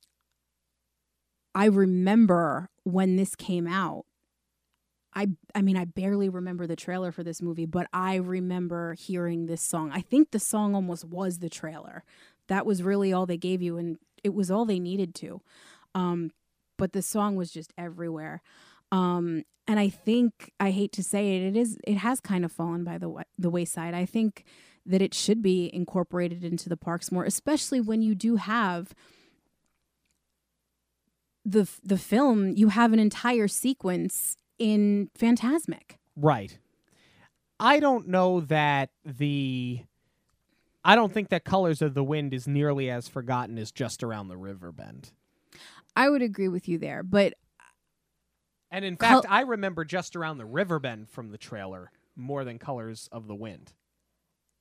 I 1.53 1.65
remember 1.65 2.69
when 2.83 3.17
this 3.17 3.35
came 3.35 3.67
out. 3.67 4.05
I 5.13 5.27
I 5.53 5.61
mean 5.61 5.75
I 5.75 5.83
barely 5.83 6.29
remember 6.29 6.65
the 6.65 6.77
trailer 6.77 7.11
for 7.11 7.23
this 7.23 7.41
movie, 7.41 7.65
but 7.65 7.87
I 7.91 8.15
remember 8.15 8.93
hearing 8.93 9.45
this 9.45 9.61
song. 9.61 9.91
I 9.93 9.99
think 9.99 10.31
the 10.31 10.39
song 10.39 10.73
almost 10.73 11.03
was 11.03 11.39
the 11.39 11.49
trailer. 11.49 12.05
That 12.47 12.65
was 12.65 12.81
really 12.81 13.11
all 13.11 13.25
they 13.25 13.37
gave 13.37 13.61
you 13.61 13.77
and 13.77 13.97
it 14.23 14.33
was 14.33 14.49
all 14.49 14.63
they 14.63 14.79
needed 14.79 15.13
to. 15.15 15.41
Um, 15.93 16.31
but 16.77 16.93
the 16.93 17.01
song 17.01 17.35
was 17.35 17.51
just 17.51 17.73
everywhere. 17.77 18.41
Um, 18.91 19.43
and 19.67 19.79
I 19.79 19.89
think 19.89 20.51
I 20.59 20.71
hate 20.71 20.91
to 20.93 21.03
say 21.03 21.37
it, 21.37 21.43
it 21.43 21.55
is 21.55 21.77
it 21.85 21.97
has 21.97 22.19
kind 22.19 22.43
of 22.43 22.51
fallen 22.51 22.83
by 22.83 22.97
the 22.97 23.23
the 23.37 23.49
wayside. 23.49 23.93
I 23.93 24.05
think 24.05 24.43
that 24.85 25.01
it 25.01 25.13
should 25.13 25.41
be 25.41 25.69
incorporated 25.73 26.43
into 26.43 26.67
the 26.69 26.77
parks 26.77 27.11
more, 27.11 27.23
especially 27.23 27.79
when 27.79 28.01
you 28.01 28.15
do 28.15 28.35
have 28.37 28.93
the 31.45 31.69
the 31.83 31.97
film. 31.97 32.49
You 32.49 32.69
have 32.69 32.93
an 32.93 32.99
entire 32.99 33.47
sequence 33.47 34.35
in 34.57 35.09
Fantasmic. 35.17 35.97
Right. 36.15 36.57
I 37.59 37.79
don't 37.79 38.07
know 38.07 38.41
that 38.41 38.89
the 39.05 39.83
I 40.83 40.95
don't 40.95 41.13
think 41.13 41.29
that 41.29 41.43
Colors 41.43 41.81
of 41.81 41.93
the 41.93 42.03
Wind 42.03 42.33
is 42.33 42.47
nearly 42.47 42.89
as 42.89 43.07
forgotten 43.07 43.57
as 43.57 43.71
just 43.71 44.03
around 44.03 44.27
the 44.27 44.37
river 44.37 44.71
bend. 44.71 45.11
I 45.95 46.09
would 46.09 46.21
agree 46.21 46.47
with 46.47 46.67
you 46.67 46.77
there, 46.77 47.03
but 47.03 47.33
And 48.71 48.85
in 48.85 48.95
Col- 48.97 49.21
fact, 49.21 49.31
I 49.31 49.41
remember 49.41 49.83
just 49.85 50.15
around 50.15 50.37
the 50.37 50.45
river 50.45 50.79
bend 50.79 51.09
from 51.09 51.29
the 51.31 51.37
trailer 51.37 51.91
more 52.15 52.43
than 52.43 52.57
Colors 52.57 53.09
of 53.11 53.27
the 53.27 53.35
Wind. 53.35 53.73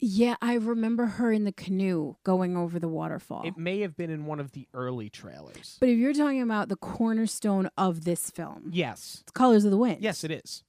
yeah, 0.03 0.37
I 0.41 0.55
remember 0.55 1.05
her 1.07 1.31
in 1.31 1.45
the 1.45 1.53
canoe 1.53 2.15
going 2.25 2.57
over 2.57 2.79
the 2.79 2.89
waterfall. 2.89 3.43
It 3.45 3.59
may 3.59 3.81
have 3.81 3.97
been 3.97 4.09
in 4.11 4.25
one 4.25 4.41
of 4.41 4.53
the 4.53 4.67
early 4.73 5.11
trailers. 5.11 5.77
but 5.79 5.89
if 5.91 5.99
you're 5.99 6.15
talking 6.15 6.41
about 6.43 6.69
the 6.71 6.77
cornerstone 6.77 7.69
of 7.77 8.05
this 8.05 8.31
film, 8.31 8.71
yes. 8.73 9.19
it's 9.23 9.33
Colors 9.33 9.65
of 9.65 9.71
the 9.71 9.77
Wind. 9.77 9.99
Yes, 10.01 10.25
it 10.25 10.31
is. 10.31 10.65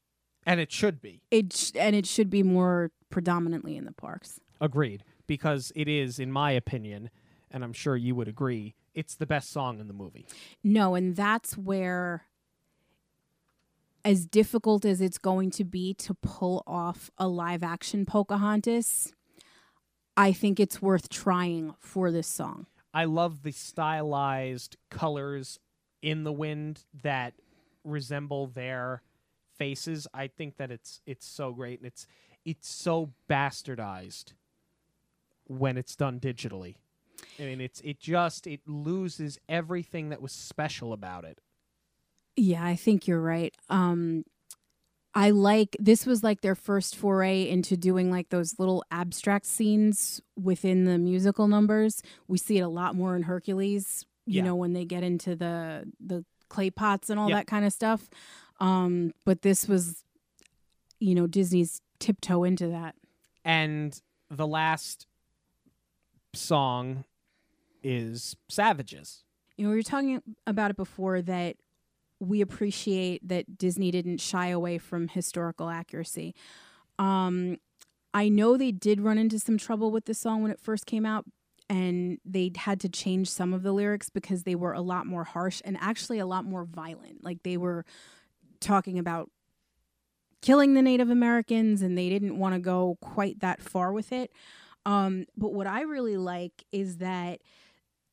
And 0.46 0.60
it 0.60 0.72
should 0.72 1.02
be. 1.02 1.22
it 1.32 1.54
sh- 1.54 1.72
and 1.76 1.96
it 1.96 2.06
should 2.06 2.30
be 2.30 2.44
more 2.44 2.92
predominantly 3.10 3.78
in 3.78 3.86
the 3.86 3.92
parks. 3.94 4.40
Agreed. 4.60 5.04
Because 5.28 5.72
it 5.76 5.88
is, 5.88 6.20
in 6.20 6.32
my 6.32 6.52
opinion, 6.52 7.10
and 7.50 7.64
I'm 7.64 7.74
sure 7.74 7.96
you 7.96 8.16
would 8.16 8.28
agree, 8.28 8.76
it's 8.94 9.16
the 9.16 9.26
best 9.28 9.50
song 9.52 9.80
in 9.80 9.88
the 9.88 9.94
movie. 9.94 10.26
No, 10.64 10.96
and 10.96 11.16
that's 11.16 11.58
where 11.58 12.26
as 14.04 14.26
difficult 14.26 14.86
as 14.86 15.02
it's 15.02 15.18
going 15.18 15.52
to 15.52 15.64
be 15.64 15.94
to 15.96 16.14
pull 16.14 16.64
off 16.66 17.12
a 17.18 17.28
live 17.28 17.64
action 17.64 18.06
Pocahontas, 18.06 19.14
I 20.18 20.32
think 20.34 20.60
it's 20.60 20.82
worth 20.82 21.10
trying 21.10 21.74
for 21.80 22.12
this 22.12 22.28
song. 22.28 22.68
I 22.94 23.06
love 23.06 23.44
the 23.44 23.52
stylized 23.52 24.78
colors 24.90 25.60
in 26.02 26.24
the 26.24 26.32
wind 26.32 26.84
that 27.04 27.34
resemble 27.84 28.48
their 28.48 29.02
faces. 29.58 30.08
I 30.14 30.28
think 30.28 30.58
that 30.58 30.72
it's 30.72 31.02
it's 31.06 31.26
so 31.26 31.54
great 31.54 31.80
and 31.80 31.88
it's 31.88 32.08
it's 32.44 32.68
so 32.68 33.14
bastardized 33.30 34.34
when 35.46 35.78
it's 35.78 35.96
done 35.96 36.20
digitally. 36.20 36.76
I 37.40 37.44
mean 37.44 37.62
it's 37.62 37.80
it 37.82 38.00
just 38.00 38.48
it 38.48 38.62
loses 38.68 39.40
everything 39.48 40.10
that 40.10 40.22
was 40.22 40.32
special 40.32 40.92
about 40.92 41.24
it. 41.24 41.40
Yeah, 42.36 42.64
I 42.66 42.76
think 42.76 43.08
you're 43.08 43.22
right. 43.22 43.54
Um 43.70 44.24
I 45.14 45.32
like 45.32 45.76
this 45.80 46.06
was 46.06 46.24
like 46.24 46.40
their 46.42 46.56
first 46.56 46.96
foray 46.96 47.50
into 47.50 47.76
doing 47.76 48.10
like 48.10 48.30
those 48.30 48.58
little 48.60 48.84
abstract 48.92 49.46
scenes 49.46 50.22
within 50.42 50.86
the 50.86 50.98
musical 50.98 51.50
numbers. 51.50 52.02
We 52.30 52.38
see 52.38 52.60
it 52.60 52.62
a 52.62 52.70
lot 52.70 52.96
more 52.96 53.16
in 53.18 53.24
Hercules, 53.24 54.06
you 54.26 54.38
Yeah. 54.38 54.44
know, 54.44 54.56
when 54.56 54.72
they 54.74 54.86
get 54.86 55.04
into 55.04 55.36
the 55.36 55.92
the 56.00 56.24
clay 56.50 56.70
pots 56.70 57.10
and 57.10 57.20
all 57.20 57.30
Yep. 57.30 57.38
that 57.40 57.48
kind 57.48 57.66
of 57.66 57.74
stuff. 57.74 58.10
Um 58.60 59.14
but 59.26 59.42
this 59.42 59.68
was 59.68 60.04
you 61.00 61.16
know, 61.16 61.26
Disney's 61.28 61.82
tiptoe 62.00 62.44
into 62.44 62.68
that. 62.68 62.96
And 63.44 64.00
the 64.30 64.46
last 64.48 65.08
song 66.34 67.04
is 67.84 68.36
Savages. 68.48 69.24
You 69.58 69.66
know, 69.66 69.72
we 69.72 69.76
were 69.78 69.84
talking 69.84 70.22
about 70.48 70.72
it 70.72 70.78
before 70.78 71.22
that 71.24 71.58
we 72.22 72.40
appreciate 72.40 73.28
that 73.28 73.58
Disney 73.58 73.90
didn't 73.90 74.20
shy 74.20 74.48
away 74.48 74.78
from 74.78 75.08
historical 75.08 75.70
accuracy. 75.70 76.36
Um, 77.00 77.58
I 78.14 78.30
know 78.30 78.58
they 78.58 78.72
did 78.72 79.02
run 79.02 79.18
into 79.18 79.40
some 79.40 79.58
trouble 79.58 79.92
with 79.92 80.06
the 80.06 80.14
song 80.14 80.44
when 80.44 80.52
it 80.52 80.60
first 80.60 80.86
came 80.86 81.06
out, 81.06 81.26
and 81.68 82.20
they 82.24 82.52
had 82.56 82.80
to 82.82 82.90
change 82.90 83.30
some 83.30 83.54
of 83.54 83.64
the 83.64 83.72
lyrics 83.72 84.10
because 84.10 84.44
they 84.44 84.56
were 84.56 84.74
a 84.74 84.82
lot 84.82 85.08
more 85.08 85.24
harsh 85.24 85.62
and 85.66 85.78
actually 85.82 86.20
a 86.20 86.26
lot 86.26 86.46
more 86.46 86.64
violent. 86.64 87.24
Like 87.24 87.42
they 87.44 87.58
were 87.58 87.86
talking 88.60 89.00
about 89.00 89.32
killing 90.42 90.76
the 90.76 90.82
Native 90.82 91.10
Americans, 91.10 91.82
and 91.82 91.98
they 91.98 92.10
didn't 92.10 92.38
want 92.38 92.54
to 92.54 92.60
go 92.60 92.98
quite 93.02 93.40
that 93.40 93.62
far 93.64 93.92
with 93.92 94.12
it. 94.12 94.32
Um, 94.86 95.26
but 95.36 95.54
what 95.54 95.66
I 95.66 95.82
really 95.82 96.18
like 96.18 96.66
is 96.72 96.98
that 96.98 97.42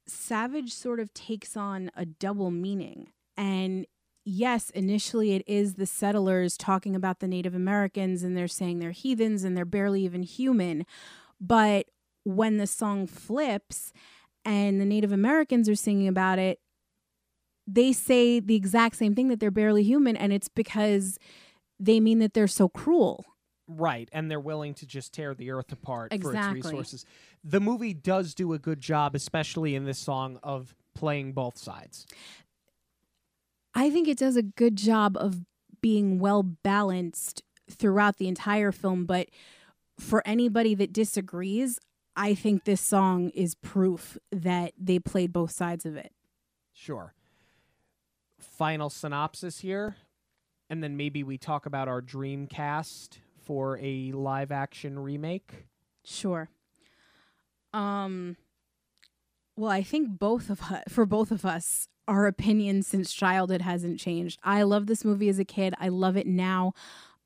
savage 0.07 0.73
sort 0.73 0.99
of 0.99 1.13
takes 1.13 1.57
on 1.57 1.91
a 1.95 2.07
double 2.07 2.51
meaning. 2.51 3.13
And 3.37 3.87
yes, 4.29 4.71
initially 4.71 5.33
it 5.33 5.43
is 5.47 5.75
the 5.75 5.87
settlers 5.87 6.57
talking 6.57 6.95
about 6.95 7.21
the 7.21 7.29
Native 7.29 7.55
Americans 7.55 8.23
and 8.23 8.37
they're 8.37 8.47
saying 8.47 8.79
they're 8.79 8.91
heathens 8.91 9.43
and 9.43 9.57
they're 9.57 9.65
barely 9.65 10.05
even 10.05 10.23
human. 10.23 10.85
But 11.41 11.87
when 12.25 12.59
the 12.59 12.67
song 12.67 13.07
flips 13.07 13.93
and 14.45 14.81
the 14.81 14.85
Native 14.85 15.13
Americans 15.13 15.69
are 15.69 15.75
singing 15.75 16.09
about 16.09 16.39
it, 16.39 16.61
they 17.67 17.93
say 17.93 18.41
the 18.41 18.55
exact 18.55 18.97
same 18.97 19.15
thing 19.15 19.29
that 19.29 19.41
they're 19.41 19.51
barely 19.51 19.83
human. 19.83 20.17
And 20.17 20.33
it's 20.33 20.49
because 20.49 21.19
they 21.81 21.99
mean 21.99 22.19
that 22.19 22.35
they're 22.35 22.47
so 22.47 22.69
cruel. 22.69 23.25
Right, 23.71 24.09
and 24.13 24.31
they're 24.31 24.41
willing 24.41 24.73
to 24.75 24.87
just 24.87 25.13
tear 25.13 25.35
the 25.35 25.51
earth 25.51 25.71
apart 25.73 26.11
for 26.23 26.35
its 26.35 26.47
resources. 26.47 27.05
The 27.45 27.61
movie 27.61 27.93
does 27.93 28.35
do 28.35 28.55
a 28.55 28.59
good 28.59 28.81
job, 28.81 29.15
especially 29.15 29.75
in 29.75 29.85
this 29.85 29.99
song, 29.99 30.39
of 30.43 30.75
playing 30.95 31.33
both 31.33 31.59
sides. 31.59 32.07
I 33.79 33.91
think 33.91 34.09
it 34.09 34.19
does 34.19 34.35
a 34.35 34.43
good 34.43 34.75
job 34.75 35.17
of 35.17 35.45
being 35.81 36.19
well 36.19 36.43
balanced 36.43 37.45
throughout 37.71 38.17
the 38.17 38.27
entire 38.27 38.73
film. 38.73 39.07
But 39.07 39.29
for 39.97 40.21
anybody 40.27 40.75
that 40.75 40.93
disagrees, 40.93 41.79
I 42.17 42.35
think 42.35 42.65
this 42.65 42.81
song 42.81 43.29
is 43.31 43.55
proof 43.55 44.19
that 44.33 44.73
they 44.77 44.99
played 44.99 45.33
both 45.33 45.53
sides 45.53 45.87
of 45.87 45.97
it. 45.97 46.13
Sure. 46.73 47.15
Final 48.41 48.91
synopsis 48.91 49.61
here, 49.61 49.95
and 50.69 50.83
then 50.83 50.97
maybe 50.97 51.23
we 51.23 51.39
talk 51.39 51.65
about 51.65 51.87
our 51.87 52.01
dream 52.01 52.49
cast 52.49 53.21
for 53.45 53.79
a 53.81 54.11
live 54.11 54.51
action 54.51 54.99
remake. 54.99 55.67
Sure. 56.05 56.51
Um 57.73 58.37
well, 59.57 59.71
I 59.71 59.85
think 59.85 60.19
both 60.19 60.51
of 60.51 60.63
us 60.63 60.83
for 60.89 61.07
both 61.07 61.31
of 61.31 61.45
us 61.45 61.89
our 62.09 62.27
opinion 62.27 62.83
since 62.83 63.13
childhood 63.13 63.63
hasn't 63.63 64.01
changed. 64.01 64.41
I 64.43 64.63
love 64.63 64.87
this 64.87 65.05
movie 65.05 65.29
as 65.29 65.39
a 65.39 65.45
kid. 65.45 65.75
I 65.79 65.89
love 65.89 66.17
it 66.17 66.27
now. 66.27 66.73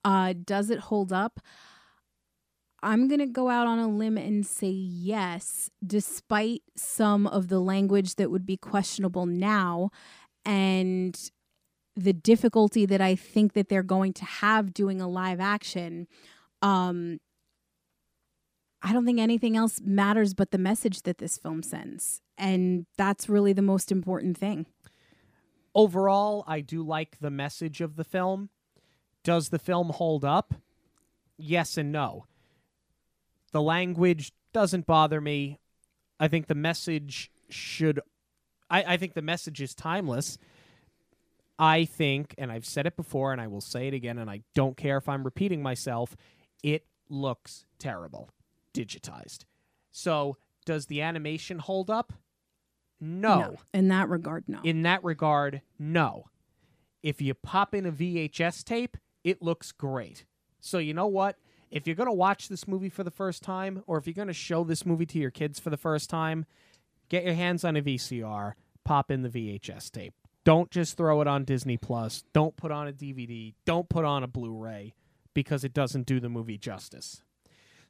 Uh 0.05 0.35
does 0.45 0.69
it 0.69 0.81
hold 0.81 1.13
up? 1.13 1.41
I'm 2.83 3.07
going 3.07 3.21
to 3.21 3.27
go 3.27 3.49
out 3.49 3.69
on 3.69 3.79
a 3.79 3.87
limb 3.89 4.19
and 4.19 4.45
say 4.45 4.69
yes, 4.69 5.71
despite 5.87 6.63
some 6.77 7.29
of 7.29 7.47
the 7.47 7.61
language 7.61 8.17
that 8.17 8.31
would 8.31 8.45
be 8.45 8.57
questionable 8.57 9.25
now 9.25 9.91
and 10.45 11.31
the 11.95 12.13
difficulty 12.13 12.85
that 12.87 13.01
I 13.01 13.15
think 13.15 13.53
that 13.53 13.69
they're 13.69 13.85
going 13.85 14.13
to 14.15 14.25
have 14.25 14.75
doing 14.75 15.01
a 15.01 15.09
live 15.09 15.41
action. 15.41 16.09
Um, 16.61 17.21
I 18.83 18.93
don't 18.93 19.07
think 19.07 19.21
anything 19.21 19.57
else 19.57 19.81
matters 19.85 20.35
but 20.35 20.51
the 20.51 20.59
message 20.59 21.03
that 21.03 21.19
this 21.19 21.39
film 21.39 21.63
sends. 21.63 22.21
And 22.43 22.87
that's 22.99 23.29
really 23.29 23.53
the 23.53 23.63
most 23.63 23.93
important 23.93 24.37
thing. 24.37 24.67
Overall, 25.75 26.45
I 26.47 26.61
do 26.61 26.83
like 26.83 27.19
the 27.21 27.31
message 27.31 27.81
of 27.81 27.97
the 27.97 28.05
film. 28.05 28.51
Does 29.25 29.49
the 29.49 29.59
film 29.59 29.91
hold 29.91 30.25
up? 30.25 30.55
yes 31.43 31.77
and 31.77 31.93
no. 31.93 32.27
The 33.53 33.63
language 33.63 34.33
doesn't 34.53 34.87
bother 34.87 35.21
me. 35.21 35.59
I 36.19 36.29
think 36.29 36.47
the 36.47 36.55
message 36.55 37.31
should. 37.49 38.01
I, 38.71 38.95
I 38.95 38.97
think 38.97 39.15
the 39.15 39.23
message 39.23 39.61
is 39.61 39.75
timeless. 39.75 40.39
I 41.59 41.85
think, 41.85 42.35
and 42.39 42.51
I've 42.51 42.65
said 42.65 42.87
it 42.87 42.97
before 42.97 43.33
and 43.33 43.41
I 43.41 43.47
will 43.47 43.61
say 43.61 43.89
it 43.89 43.95
again, 43.95 44.19
and 44.19 44.31
I 44.31 44.43
don't 44.55 44.77
care 44.77 44.97
if 44.97 45.09
I'm 45.09 45.25
repeating 45.25 45.63
myself, 45.63 46.17
it 46.63 46.87
looks 47.09 47.67
terrible, 47.79 48.31
digitized. 48.73 49.45
So, 49.91 50.39
does 50.65 50.87
the 50.87 51.03
animation 51.03 51.59
hold 51.59 51.91
up? 51.91 52.13
No. 53.05 53.57
In 53.75 53.89
that 53.89 54.09
regard, 54.09 54.45
no. 54.47 54.61
In 54.63 54.83
that 54.83 55.03
regard, 55.03 55.61
no. 55.77 56.27
If 57.03 57.21
you 57.21 57.35
pop 57.35 57.75
in 57.75 57.85
a 57.85 57.91
VHS 57.91 58.63
tape, 58.63 58.97
it 59.25 59.43
looks 59.43 59.73
great. 59.73 60.25
So, 60.61 60.79
you 60.79 60.95
know 60.95 61.09
what? 61.09 61.37
If 61.69 61.89
you're 61.89 61.97
going 61.97 62.09
to 62.09 62.13
watch 62.13 62.49
this 62.49 62.69
movie 62.69 62.89
for 62.89 63.03
the 63.03 63.11
first 63.11 63.43
time, 63.43 63.83
or 63.89 63.99
if 63.99 64.07
you're 64.07 64.15
going 64.15 64.29
to 64.29 64.33
show 64.33 64.63
this 64.63 64.87
movie 64.87 65.07
to 65.07 65.19
your 65.19 65.33
kids 65.33 65.59
for 65.59 65.71
the 65.71 65.77
first 65.77 66.11
time, 66.11 66.45
get 67.09 67.25
your 67.25 67.35
hands 67.35 67.65
on 67.65 67.77
a 67.77 67.83
VCR, 67.83 68.53
pop 68.85 69.11
in 69.11 69.23
the 69.23 69.29
VHS 69.29 69.91
tape. 69.91 70.15
Don't 70.45 70.71
just 70.71 70.97
throw 70.97 71.21
it 71.21 71.27
on 71.27 71.43
Disney 71.43 71.77
Plus. 71.77 72.23
Don't 72.33 72.57
put 72.57 72.71
on 72.71 72.87
a 72.87 72.93
DVD. 72.93 73.55
Don't 73.65 73.89
put 73.89 74.05
on 74.05 74.23
a 74.23 74.29
Blu 74.29 74.57
ray 74.57 74.95
because 75.35 75.65
it 75.65 75.75
doesn't 75.75 76.07
do 76.07 76.21
the 76.21 76.29
movie 76.29 76.59
justice. 76.59 77.23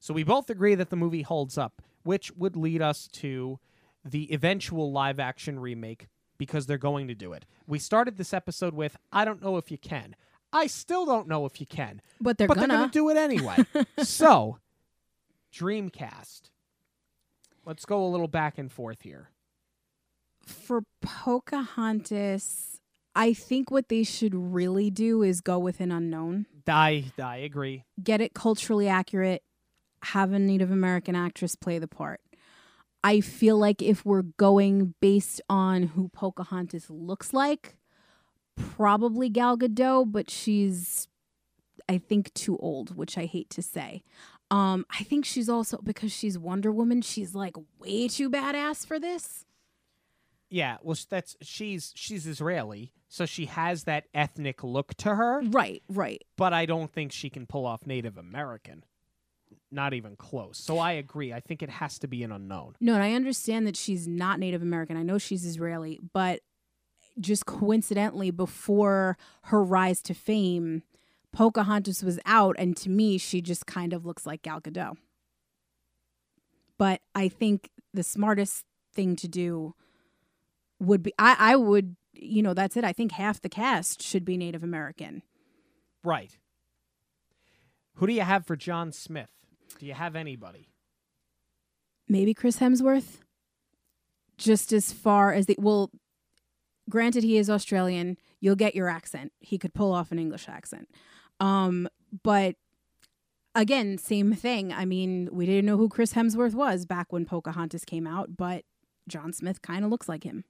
So 0.01 0.15
we 0.15 0.23
both 0.25 0.49
agree 0.49 0.75
that 0.75 0.89
the 0.89 0.97
movie 0.97 1.23
holds 1.23 1.59
up, 1.59 1.83
which 2.03 2.33
would 2.33 2.57
lead 2.57 2.81
us 2.81 3.09
to 3.09 3.59
the 4.05 4.33
eventual 4.33 4.91
live 4.93 5.19
action 5.21 5.59
remake 5.59 6.09
because 6.39 6.67
they're 6.67 6.79
going 6.79 7.09
to 7.09 7.15
do 7.15 7.33
it. 7.33 7.45
We 7.67 7.79
started 7.79 8.17
this 8.17 8.35
episode 8.35 8.75
with 8.75 8.97
I 9.13 9.25
don't 9.25 9.43
know 9.43 9.57
if 9.57 9.71
you 9.71 9.79
can. 9.79 10.17
I 10.53 10.67
still 10.67 11.07
don't 11.07 11.29
know 11.29 11.47
if 11.47 11.61
you 11.61 11.67
can, 11.67 12.03
but 12.21 12.37
they're 12.37 12.47
but 12.49 12.57
gonna. 12.57 12.69
they're 12.69 12.77
going 12.79 12.91
to 12.91 12.93
do 12.93 13.09
it 13.09 13.17
anyway. 13.17 13.57
so, 14.03 14.59
Dreamcast. 15.53 16.51
Let's 17.65 17.85
go 17.85 18.05
a 18.05 18.09
little 18.09 18.29
back 18.29 18.59
and 18.59 18.71
forth 18.71 19.03
here. 19.03 19.31
For 20.45 20.83
Pocahontas, 21.01 22.81
I 23.15 23.33
think 23.33 23.71
what 23.71 23.89
they 23.89 24.03
should 24.03 24.35
really 24.35 24.91
do 24.91 25.23
is 25.23 25.41
go 25.41 25.59
with 25.59 25.81
an 25.81 25.93
unknown. 25.93 26.47
I 26.67 27.13
I 27.23 27.37
agree. 27.39 27.85
Get 28.03 28.21
it 28.21 28.35
culturally 28.35 28.89
accurate. 28.89 29.43
Have 30.03 30.33
a 30.33 30.39
Native 30.39 30.71
American 30.71 31.15
actress 31.15 31.55
play 31.55 31.79
the 31.79 31.89
part. 31.89 32.21
I 33.05 33.21
feel 33.21 33.59
like 33.59 33.83
if 33.83 34.05
we're 34.05 34.23
going 34.23 34.95
based 35.01 35.41
on 35.49 35.85
who 35.85 36.09
Pocahontas 36.09 36.89
looks 36.89 37.33
like, 37.33 37.77
probably 38.57 39.29
Gal 39.29 39.59
Gadot, 39.59 40.13
but 40.13 40.31
she's, 40.31 41.09
I 41.89 41.99
think, 41.99 42.33
too 42.35 42.57
old, 42.59 42.97
which 42.97 43.19
I 43.19 43.25
hate 43.25 43.51
to 43.51 43.63
say. 43.63 44.03
Um, 44.51 44.85
I 44.91 45.03
think 45.03 45.25
she's 45.25 45.49
also 45.49 45.79
because 45.83 46.13
she's 46.13 46.39
Wonder 46.39 46.71
Woman. 46.71 47.01
She's 47.01 47.35
like 47.35 47.57
way 47.79 48.07
too 48.07 48.31
badass 48.31 48.87
for 48.87 49.01
this. 49.01 49.47
Yeah, 50.51 50.77
well, 50.83 50.99
that's 51.09 51.35
she's 51.41 51.93
she's 51.97 52.27
Israeli, 52.27 52.93
so 53.09 53.25
she 53.25 53.47
has 53.47 53.85
that 53.85 54.05
ethnic 54.13 54.63
look 54.63 54.93
to 54.99 55.15
her. 55.15 55.41
Right, 55.41 55.83
right. 55.89 56.23
But 56.37 56.53
I 56.53 56.67
don't 56.67 56.93
think 56.93 57.13
she 57.13 57.31
can 57.31 57.47
pull 57.47 57.65
off 57.65 57.87
Native 57.87 58.19
American. 58.19 58.85
Not 59.73 59.95
even 59.95 60.17
close. 60.17 60.59
So 60.59 60.79
I 60.79 60.93
agree. 60.93 61.33
I 61.33 61.41
think 61.41 61.63
it 61.63 61.71
has 61.71 61.99
to 62.01 62.07
be 62.07 62.23
an 62.23 62.31
unknown. 62.31 62.75
No, 62.81 62.95
and 62.95 63.03
I 63.03 63.15
understand 63.15 63.67
that 63.67 63.77
she's 63.77 64.07
not 64.07 64.39
Native 64.39 64.63
American. 64.63 64.97
I 64.97 65.03
know 65.03 65.19
she's 65.19 65.45
Israeli, 65.45 65.99
but 66.13 66.41
just 67.19 67.47
coincidentally, 67.47 68.31
before 68.31 69.17
her 69.45 69.63
rise 69.63 70.03
to 70.03 70.15
fame, 70.15 70.83
Pocahontas 71.33 72.03
was 72.03 72.19
out, 72.27 72.57
and 72.59 72.77
to 72.79 72.91
me, 72.91 73.19
she 73.19 73.41
just 73.41 73.67
kind 73.67 73.93
of 73.93 74.05
looks 74.07 74.27
like 74.27 74.43
Gal 74.43 74.61
Gadot. 74.61 74.97
But 76.79 77.01
I 77.15 77.29
think 77.29 77.71
the 77.95 78.03
smartest 78.03 78.65
thing 78.95 79.17
to 79.17 79.29
do 79.29 79.75
would 80.79 81.03
be 81.03 81.13
I, 81.19 81.37
I 81.39 81.57
would 81.57 81.97
you 82.13 82.43
know 82.43 82.53
that's 82.53 82.77
it 82.77 82.85
i 82.85 82.93
think 82.93 83.13
half 83.13 83.41
the 83.41 83.49
cast 83.49 84.03
should 84.03 84.23
be 84.23 84.37
native 84.37 84.63
american 84.63 85.23
Right. 86.05 86.37
Who 87.95 88.07
do 88.07 88.13
you 88.13 88.23
have 88.23 88.47
for 88.47 88.57
John 88.57 88.93
Smith? 88.93 89.31
Do 89.83 89.89
you 89.89 89.95
have 89.95 90.15
anybody? 90.15 90.69
maybe 92.09 92.35
chris 92.35 92.59
hemsworth? 92.59 93.19
Just 94.39 94.73
as 94.73 94.93
far 94.93 95.33
as 95.33 95.47
the 95.47 95.57
well 95.59 95.91
granted 96.89 97.25
he 97.25 97.37
is 97.37 97.51
australian. 97.51 98.17
You'll 98.39 98.55
get 98.55 98.77
your 98.77 98.89
accent. 98.89 99.33
He 99.41 99.59
could 99.59 99.75
pull 99.75 99.93
off 99.93 100.13
an 100.13 100.21
english 100.21 100.49
accent. 100.49 100.89
Um 101.41 101.89
but 102.23 102.55
again 103.57 103.99
same 103.99 104.35
thing. 104.35 104.73
I 104.73 104.85
mean 104.85 105.29
we 105.33 105.47
didn't 105.47 105.67
know 105.67 105.79
who 105.79 105.89
chris 105.89 106.13
hemsworth 106.13 106.55
was 106.55 106.87
back 106.87 107.13
when 107.13 107.25
pocahontas 107.25 107.85
came 107.85 108.07
out 108.07 108.37
but 108.37 108.65
john 109.09 109.33
smith 109.33 109.63
kind 109.63 109.85
of 109.85 109.91
looks 109.91 110.09
like 110.09 110.23
him. 110.23 110.45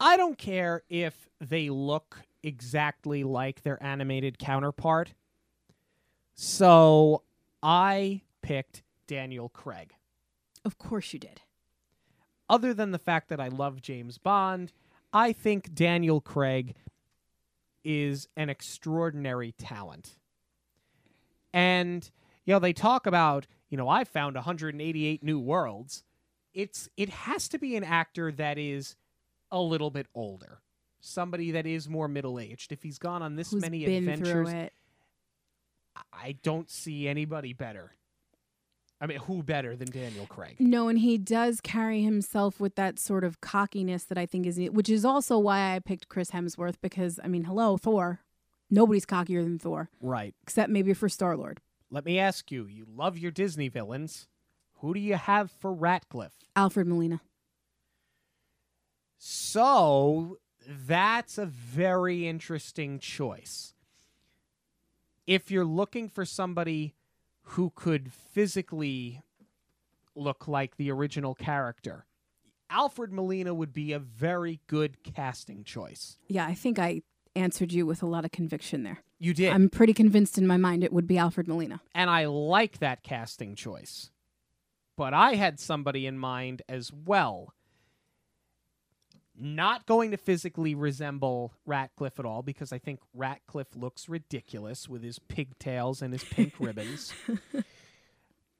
I 0.00 0.16
don't 0.16 0.38
care 0.38 0.82
if 0.88 1.28
they 1.40 1.70
look 1.70 2.22
exactly 2.42 3.22
like 3.22 3.62
their 3.62 3.80
animated 3.80 4.40
counterpart. 4.40 5.14
So 6.34 7.22
I 7.62 8.22
picked 8.42 8.82
Daniel 9.06 9.48
Craig. 9.48 9.92
of 10.64 10.78
course 10.78 11.12
you 11.12 11.18
did 11.18 11.40
Other 12.48 12.74
than 12.74 12.90
the 12.90 12.98
fact 12.98 13.28
that 13.28 13.40
I 13.40 13.48
love 13.48 13.80
James 13.80 14.18
Bond, 14.18 14.72
I 15.12 15.32
think 15.32 15.74
Daniel 15.74 16.20
Craig 16.20 16.74
is 17.84 18.28
an 18.36 18.48
extraordinary 18.48 19.52
talent. 19.52 20.18
And 21.52 22.08
you 22.44 22.54
know, 22.54 22.58
they 22.58 22.72
talk 22.72 23.06
about, 23.06 23.46
you 23.68 23.76
know, 23.76 23.88
I 23.88 24.04
found 24.04 24.34
188 24.34 25.22
new 25.22 25.38
worlds. 25.38 26.02
It's 26.54 26.88
it 26.96 27.08
has 27.08 27.48
to 27.48 27.58
be 27.58 27.76
an 27.76 27.84
actor 27.84 28.32
that 28.32 28.58
is 28.58 28.96
a 29.50 29.60
little 29.60 29.90
bit 29.90 30.06
older. 30.14 30.60
Somebody 31.00 31.52
that 31.52 31.66
is 31.66 31.88
more 31.88 32.08
middle-aged. 32.08 32.72
If 32.72 32.82
he's 32.82 32.98
gone 32.98 33.22
on 33.22 33.36
this 33.36 33.50
who's 33.50 33.62
many 33.62 33.84
adventures, 33.84 34.48
I 36.12 36.36
don't 36.42 36.70
see 36.70 37.06
anybody 37.08 37.52
better. 37.52 37.92
I 39.00 39.06
mean, 39.06 39.18
who 39.18 39.42
better 39.42 39.74
than 39.74 39.90
Daniel 39.90 40.26
Craig? 40.26 40.56
No, 40.60 40.88
and 40.88 40.98
he 40.98 41.18
does 41.18 41.60
carry 41.60 42.02
himself 42.02 42.60
with 42.60 42.76
that 42.76 43.00
sort 43.00 43.24
of 43.24 43.40
cockiness 43.40 44.04
that 44.04 44.16
I 44.16 44.26
think 44.26 44.46
is, 44.46 44.58
which 44.70 44.88
is 44.88 45.04
also 45.04 45.38
why 45.38 45.74
I 45.74 45.80
picked 45.80 46.08
Chris 46.08 46.30
Hemsworth 46.30 46.76
because 46.80 47.18
I 47.22 47.26
mean, 47.26 47.44
hello, 47.44 47.76
Thor. 47.76 48.20
Nobody's 48.70 49.04
cockier 49.04 49.42
than 49.42 49.58
Thor, 49.58 49.90
Right. 50.00 50.34
except 50.44 50.70
maybe 50.70 50.94
for 50.94 51.08
Star 51.08 51.36
Lord. 51.36 51.60
Let 51.90 52.04
me 52.06 52.18
ask 52.18 52.50
you, 52.50 52.64
you 52.66 52.86
love 52.88 53.18
your 53.18 53.30
Disney 53.32 53.68
villains. 53.68 54.28
Who 54.78 54.94
do 54.94 55.00
you 55.00 55.16
have 55.16 55.50
for 55.50 55.72
Ratcliffe? 55.74 56.38
Alfred 56.56 56.86
Molina. 56.86 57.20
So 59.18 60.38
that's 60.66 61.38
a 61.38 61.46
very 61.46 62.26
interesting 62.26 62.98
choice. 62.98 63.74
If 65.26 65.50
you're 65.50 65.64
looking 65.64 66.08
for 66.08 66.24
somebody 66.24 66.94
who 67.42 67.72
could 67.74 68.12
physically 68.12 69.22
look 70.14 70.46
like 70.48 70.76
the 70.76 70.90
original 70.90 71.34
character, 71.34 72.06
Alfred 72.70 73.12
Molina 73.12 73.54
would 73.54 73.72
be 73.72 73.92
a 73.92 73.98
very 73.98 74.60
good 74.66 75.02
casting 75.02 75.64
choice. 75.64 76.18
Yeah, 76.28 76.46
I 76.46 76.54
think 76.54 76.78
I 76.78 77.02
answered 77.36 77.72
you 77.72 77.86
with 77.86 78.02
a 78.02 78.06
lot 78.06 78.24
of 78.24 78.30
conviction 78.30 78.82
there. 78.82 78.98
You 79.18 79.32
did. 79.32 79.52
I'm 79.52 79.68
pretty 79.68 79.94
convinced 79.94 80.36
in 80.38 80.46
my 80.46 80.56
mind 80.56 80.82
it 80.82 80.92
would 80.92 81.06
be 81.06 81.18
Alfred 81.18 81.48
Molina. 81.48 81.80
and 81.94 82.10
I 82.10 82.26
like 82.26 82.78
that 82.78 83.02
casting 83.02 83.54
choice. 83.54 84.10
But 84.96 85.14
I 85.14 85.34
had 85.34 85.58
somebody 85.58 86.06
in 86.06 86.18
mind 86.18 86.62
as 86.68 86.92
well. 86.92 87.54
Not 89.34 89.86
going 89.86 90.10
to 90.10 90.16
physically 90.16 90.74
resemble 90.74 91.54
Ratcliffe 91.64 92.18
at 92.18 92.26
all 92.26 92.42
because 92.42 92.72
I 92.72 92.78
think 92.78 93.00
Ratcliffe 93.14 93.74
looks 93.74 94.08
ridiculous 94.08 94.88
with 94.88 95.02
his 95.02 95.18
pigtails 95.18 96.02
and 96.02 96.12
his 96.12 96.24
pink 96.24 96.54
ribbons. 96.60 97.12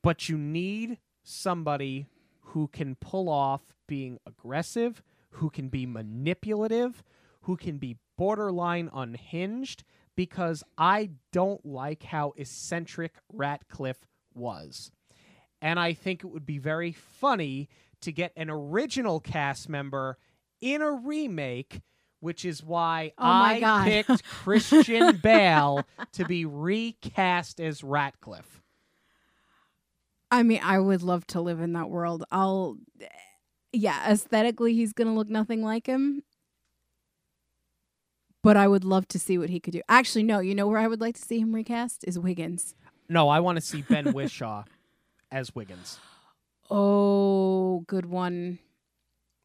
But 0.03 0.29
you 0.29 0.37
need 0.37 0.99
somebody 1.23 2.07
who 2.41 2.69
can 2.69 2.97
pull 2.97 3.29
off 3.29 3.63
being 3.87 4.19
aggressive, 4.27 5.03
who 5.31 5.51
can 5.51 5.69
be 5.69 5.87
manipulative, 5.87 7.03
who 7.43 7.57
can 7.57 7.79
be 7.79 7.99
borderline 8.17 8.91
unhinged 8.93 9.85
because 10.17 10.63
I 10.77 11.11
don't 11.33 11.65
like 11.65 12.03
how 12.03 12.35
eccentric 12.37 13.15
Ratcliffe 13.33 14.07
was. 14.35 14.91
And 15.61 15.79
I 15.79 15.93
think 15.93 16.25
it 16.25 16.29
would 16.29 16.47
be 16.47 16.59
very 16.59 16.93
funny 16.93 17.69
to 18.01 18.13
get 18.13 18.33
an 18.37 18.51
original 18.51 19.21
cast 19.21 19.69
member 19.69 20.19
in 20.63 20.81
a 20.81 20.91
remake, 20.91 21.83
which 22.21 22.47
is 22.47 22.63
why 22.65 23.13
Oh 23.19 23.23
I 23.25 23.61
God. 23.61 23.85
picked 23.85 24.25
Christian 24.25 25.17
Bale 25.23 25.85
to 26.13 26.25
be 26.25 26.47
recast 26.47 27.61
as 27.61 27.85
Ratcliffe. 27.85 28.63
I 30.31 30.43
mean, 30.43 30.61
I 30.63 30.79
would 30.79 31.03
love 31.03 31.27
to 31.29 31.43
live 31.43 31.61
in 31.61 31.75
that 31.75 31.91
world. 31.91 32.25
I'll, 32.31 32.79
yeah, 33.73 34.11
aesthetically, 34.11 34.73
he's 34.73 34.95
going 34.95 35.09
to 35.09 35.13
look 35.15 35.29
nothing 35.29 35.63
like 35.63 35.87
him. 35.87 36.23
But 38.43 38.57
I 38.57 38.67
would 38.67 38.83
love 38.85 39.07
to 39.09 39.19
see 39.19 39.37
what 39.39 39.51
he 39.51 39.61
could 39.61 39.73
do. 39.73 39.83
Actually, 39.89 40.23
no, 40.25 40.41
you 40.41 40.55
know 40.55 40.67
where 40.67 40.79
I 40.79 40.89
would 40.89 41.01
like 41.01 41.17
to 41.17 41.23
see 41.23 41.39
him 41.39 41.55
recast 41.55 42.03
is 42.09 42.19
Wiggins. 42.19 42.75
No, 43.09 43.29
I 43.29 43.41
want 43.41 43.57
to 43.57 43.61
see 43.61 43.83
Ben 43.83 44.07
Whishaw 44.07 44.65
as 45.31 45.55
Wiggins. 45.55 45.99
Oh, 46.71 47.85
good 47.87 48.07
one. 48.07 48.59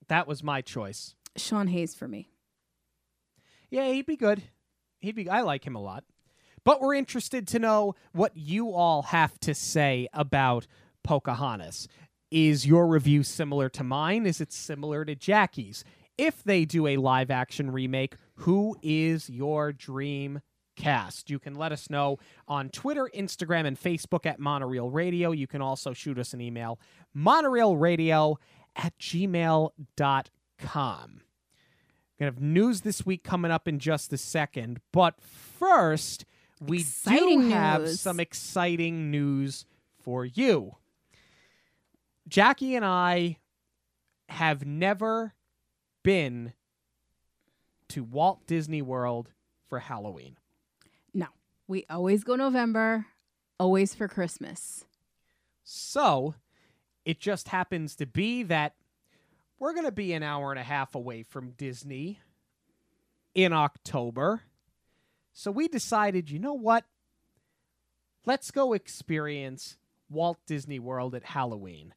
That 0.09 0.27
was 0.27 0.43
my 0.43 0.61
choice. 0.61 1.15
Sean 1.35 1.67
Hayes 1.67 1.95
for 1.95 2.07
me. 2.07 2.29
Yeah, 3.69 3.87
he'd 3.87 4.05
be 4.05 4.15
good. 4.15 4.43
He'd 4.99 5.15
be. 5.15 5.29
I 5.29 5.41
like 5.41 5.65
him 5.65 5.75
a 5.75 5.81
lot. 5.81 6.03
But 6.63 6.81
we're 6.81 6.95
interested 6.95 7.47
to 7.49 7.59
know 7.59 7.95
what 8.11 8.35
you 8.35 8.73
all 8.73 9.03
have 9.03 9.39
to 9.41 9.53
say 9.53 10.07
about 10.13 10.67
Pocahontas. 11.03 11.87
Is 12.29 12.65
your 12.65 12.87
review 12.87 13.23
similar 13.23 13.69
to 13.69 13.83
mine? 13.83 14.25
Is 14.25 14.41
it 14.41 14.51
similar 14.51 15.05
to 15.05 15.15
Jackie's? 15.15 15.85
If 16.17 16.43
they 16.43 16.65
do 16.65 16.87
a 16.87 16.97
live 16.97 17.31
action 17.31 17.71
remake, 17.71 18.15
who 18.35 18.75
is 18.81 19.29
your 19.29 19.71
dream 19.71 20.41
cast? 20.75 21.29
You 21.29 21.39
can 21.39 21.55
let 21.55 21.71
us 21.71 21.89
know 21.89 22.17
on 22.47 22.69
Twitter, 22.69 23.09
Instagram, 23.15 23.65
and 23.65 23.79
Facebook 23.79 24.25
at 24.25 24.39
Monorail 24.39 24.89
Radio. 24.89 25.31
You 25.31 25.47
can 25.47 25.61
also 25.61 25.93
shoot 25.93 26.19
us 26.19 26.33
an 26.33 26.41
email, 26.41 26.79
monorailradio 27.15 28.37
at 28.77 28.97
gmail.com. 28.99 29.81
Gonna 32.19 32.31
have 32.31 32.41
news 32.41 32.81
this 32.81 33.05
week 33.05 33.23
coming 33.23 33.51
up 33.51 33.67
in 33.67 33.77
just 33.79 34.11
a 34.13 34.17
second, 34.17 34.79
but 34.91 35.19
first 35.21 36.25
we 36.59 36.79
Exciting 36.79 37.41
do 37.41 37.49
have 37.49 37.81
news. 37.81 37.99
some 37.99 38.19
exciting 38.19 39.11
news 39.11 39.65
for 40.01 40.25
you. 40.25 40.75
Jackie 42.27 42.75
and 42.75 42.83
I 42.83 43.37
have 44.29 44.65
never 44.65 45.33
been 46.03 46.53
to 47.89 48.03
Walt 48.03 48.47
Disney 48.47 48.81
World 48.81 49.31
for 49.69 49.79
Halloween. 49.79 50.37
No, 51.13 51.27
we 51.67 51.85
always 51.89 52.23
go 52.23 52.35
November, 52.35 53.05
always 53.59 53.93
for 53.93 54.07
Christmas. 54.07 54.85
So 55.63 56.33
it 57.07 57.21
just 57.21 57.47
happens 57.47 57.95
to 57.95 58.05
be 58.05 58.43
that 58.43 58.73
we're 59.59 59.71
going 59.71 59.85
to 59.85 59.93
be 59.93 60.11
an 60.11 60.23
hour 60.23 60.51
and 60.51 60.59
a 60.59 60.63
half 60.63 60.93
away 60.93 61.23
from 61.23 61.51
Disney 61.51 62.19
in 63.33 63.53
October. 63.53 64.41
So 65.31 65.49
we 65.49 65.69
decided, 65.69 66.29
you 66.29 66.37
know 66.37 66.53
what? 66.53 66.83
Let's 68.25 68.51
go 68.51 68.73
experience 68.73 69.77
Walt 70.09 70.39
Disney 70.45 70.79
World 70.79 71.15
at 71.15 71.23
Halloween. 71.23 71.93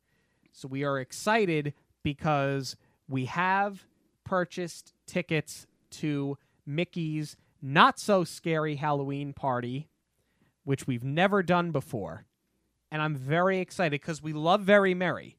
So 0.52 0.68
we 0.68 0.84
are 0.84 1.00
excited 1.00 1.74
because 2.04 2.76
we 3.08 3.24
have 3.24 3.84
purchased 4.22 4.94
tickets 5.08 5.66
to 5.90 6.38
Mickey's 6.64 7.36
not 7.60 7.98
so 7.98 8.22
scary 8.22 8.76
Halloween 8.76 9.32
party, 9.32 9.88
which 10.62 10.86
we've 10.86 11.02
never 11.02 11.42
done 11.42 11.72
before 11.72 12.26
and 12.90 13.00
I'm 13.02 13.14
very 13.16 13.58
excited 13.60 14.00
because 14.00 14.22
we 14.22 14.32
love 14.32 14.62
Very 14.62 14.94
Merry. 14.94 15.36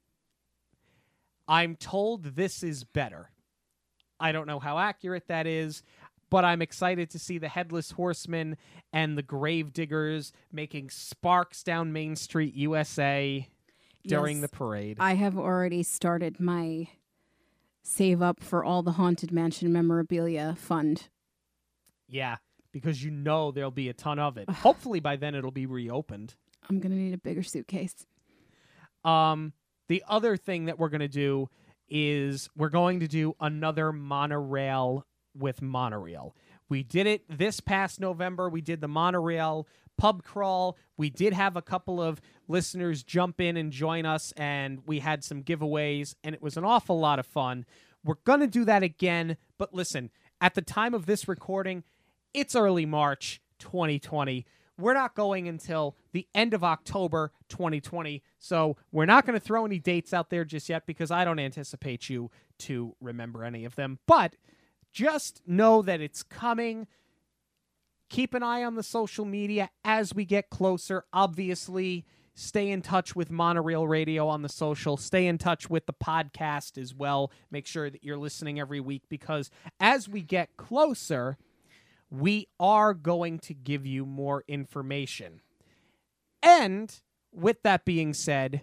I'm 1.48 1.76
told 1.76 2.24
this 2.36 2.64
is 2.64 2.84
better. 2.84 3.32
I 4.20 4.32
don't 4.32 4.48
know 4.48 4.60
how 4.60 4.78
accurate 4.78 5.28
that 5.28 5.48
is, 5.48 5.84
but 6.30 6.46
I'm 6.46 6.62
excited 6.62 7.10
to 7.10 7.20
see 7.20 7.38
the 7.38 7.50
Headless 7.50 7.92
Horseman 7.92 8.56
and 8.94 9.18
the 9.18 9.24
Grave 9.24 9.74
Diggers 9.74 10.32
making 10.52 10.92
sparks 10.92 11.64
down 11.64 11.92
Main 11.92 12.16
Street, 12.16 12.54
USA 12.54 13.48
during 14.08 14.38
Yes. 14.38 14.50
the 14.50 14.56
parade. 14.58 14.98
I 15.00 15.16
have 15.16 15.38
already 15.38 15.84
started 15.84 16.40
my 16.40 16.88
save 17.84 18.22
up 18.22 18.42
for 18.44 18.64
all 18.64 18.84
the 18.84 18.94
Haunted 18.94 19.32
Mansion 19.32 19.74
memorabilia 19.74 20.56
fund. 20.58 21.10
yeah, 22.08 22.38
because 22.72 23.04
you 23.04 23.12
know 23.12 23.52
there'll 23.52 23.72
be 23.72 23.90
a 23.90 23.94
ton 23.94 24.20
of 24.20 24.38
it. 24.38 24.50
Hopefully 24.50 25.00
by 25.02 25.16
then 25.18 25.34
it'll 25.36 25.52
be 25.52 25.66
reopened. 25.66 26.36
I'm 26.70 26.80
going 26.80 26.92
to 26.92 26.98
need 26.98 27.14
a 27.14 27.18
bigger 27.18 27.44
suitcase. 27.44 28.06
Um, 29.04 29.54
the 29.88 30.04
other 30.08 30.38
thing 30.38 30.66
that 30.66 30.80
we're 30.80 30.90
going 30.90 31.02
to 31.02 31.08
do 31.08 31.50
is 31.90 32.50
we're 32.56 32.70
going 32.70 33.02
to 33.02 33.08
do 33.08 33.36
another 33.40 33.92
monorail 33.92 35.06
with 35.38 35.62
monorail. 35.62 36.36
We 36.70 36.84
did 36.84 37.08
it 37.08 37.24
this 37.28 37.60
past 37.60 38.00
November. 38.00 38.50
We 38.50 38.62
did 38.62 38.80
the 38.80 38.88
monorail 38.88 39.68
pub 39.98 40.24
crawl. 40.24 40.78
We 40.98 41.10
did 41.10 41.34
have 41.34 41.56
a 41.56 41.62
couple 41.62 42.02
of 42.02 42.22
listeners 42.48 43.04
jump 43.04 43.42
in 43.42 43.58
and 43.58 43.72
join 43.72 44.06
us, 44.06 44.32
and 44.38 44.80
we 44.86 45.00
had 45.00 45.24
some 45.24 45.44
giveaways, 45.44 46.16
and 46.24 46.34
it 46.34 46.42
was 46.42 46.58
an 46.58 46.64
awful 46.64 47.00
lot 47.00 47.20
of 47.20 47.26
fun. 47.26 47.66
We're 48.04 48.16
going 48.24 48.40
to 48.40 48.48
do 48.48 48.66
that 48.66 48.84
again, 48.84 49.38
but 49.58 49.74
listen, 49.74 50.10
at 50.40 50.56
the 50.56 50.62
time 50.62 50.94
of 50.94 51.06
this 51.06 51.28
recording, 51.28 51.84
it's 52.34 52.56
early 52.56 52.86
March 52.86 53.42
2020. 53.60 54.46
We're 54.82 54.94
not 54.94 55.16
going 55.16 55.48
until 55.48 55.96
the 56.12 56.28
end 56.34 56.54
of 56.54 56.64
October 56.64 57.32
2020. 57.50 58.22
So 58.40 58.78
we're 58.92 59.06
not 59.06 59.26
going 59.26 59.40
to 59.40 59.46
throw 59.46 59.66
any 59.66 59.80
dates 59.80 60.14
out 60.14 60.30
there 60.30 60.44
just 60.44 60.70
yet 60.70 60.86
because 60.86 61.12
I 61.12 61.24
don't 61.24 61.40
anticipate 61.40 62.10
you 62.10 62.32
to 62.60 62.96
remember 63.00 63.44
any 63.44 63.66
of 63.66 63.76
them. 63.76 64.00
But 64.08 64.36
just 64.92 65.42
know 65.48 65.82
that 65.82 66.02
it's 66.02 66.24
coming. 66.24 66.88
Keep 68.10 68.34
an 68.34 68.44
eye 68.44 68.64
on 68.64 68.76
the 68.76 68.84
social 68.84 69.26
media 69.26 69.70
as 69.86 70.14
we 70.14 70.26
get 70.26 70.50
closer. 70.50 71.06
Obviously, 71.14 72.06
stay 72.36 72.70
in 72.70 72.82
touch 72.82 73.16
with 73.16 73.32
Monorail 73.32 73.88
Radio 73.88 74.28
on 74.28 74.42
the 74.42 74.50
social. 74.50 74.98
Stay 74.98 75.28
in 75.28 75.38
touch 75.38 75.70
with 75.70 75.86
the 75.86 75.94
podcast 75.94 76.78
as 76.78 76.94
well. 76.94 77.32
Make 77.50 77.68
sure 77.68 77.90
that 77.90 78.04
you're 78.04 78.18
listening 78.18 78.60
every 78.60 78.80
week 78.80 79.04
because 79.08 79.50
as 79.80 80.10
we 80.10 80.22
get 80.22 80.58
closer, 80.58 81.38
we 82.12 82.48
are 82.60 82.94
going 82.94 83.40
to 83.40 83.54
give 83.54 83.86
you 83.86 84.06
more 84.06 84.44
information. 84.48 85.42
And 86.44 86.94
with 87.32 87.64
that 87.64 87.86
being 87.86 88.14
said, 88.14 88.62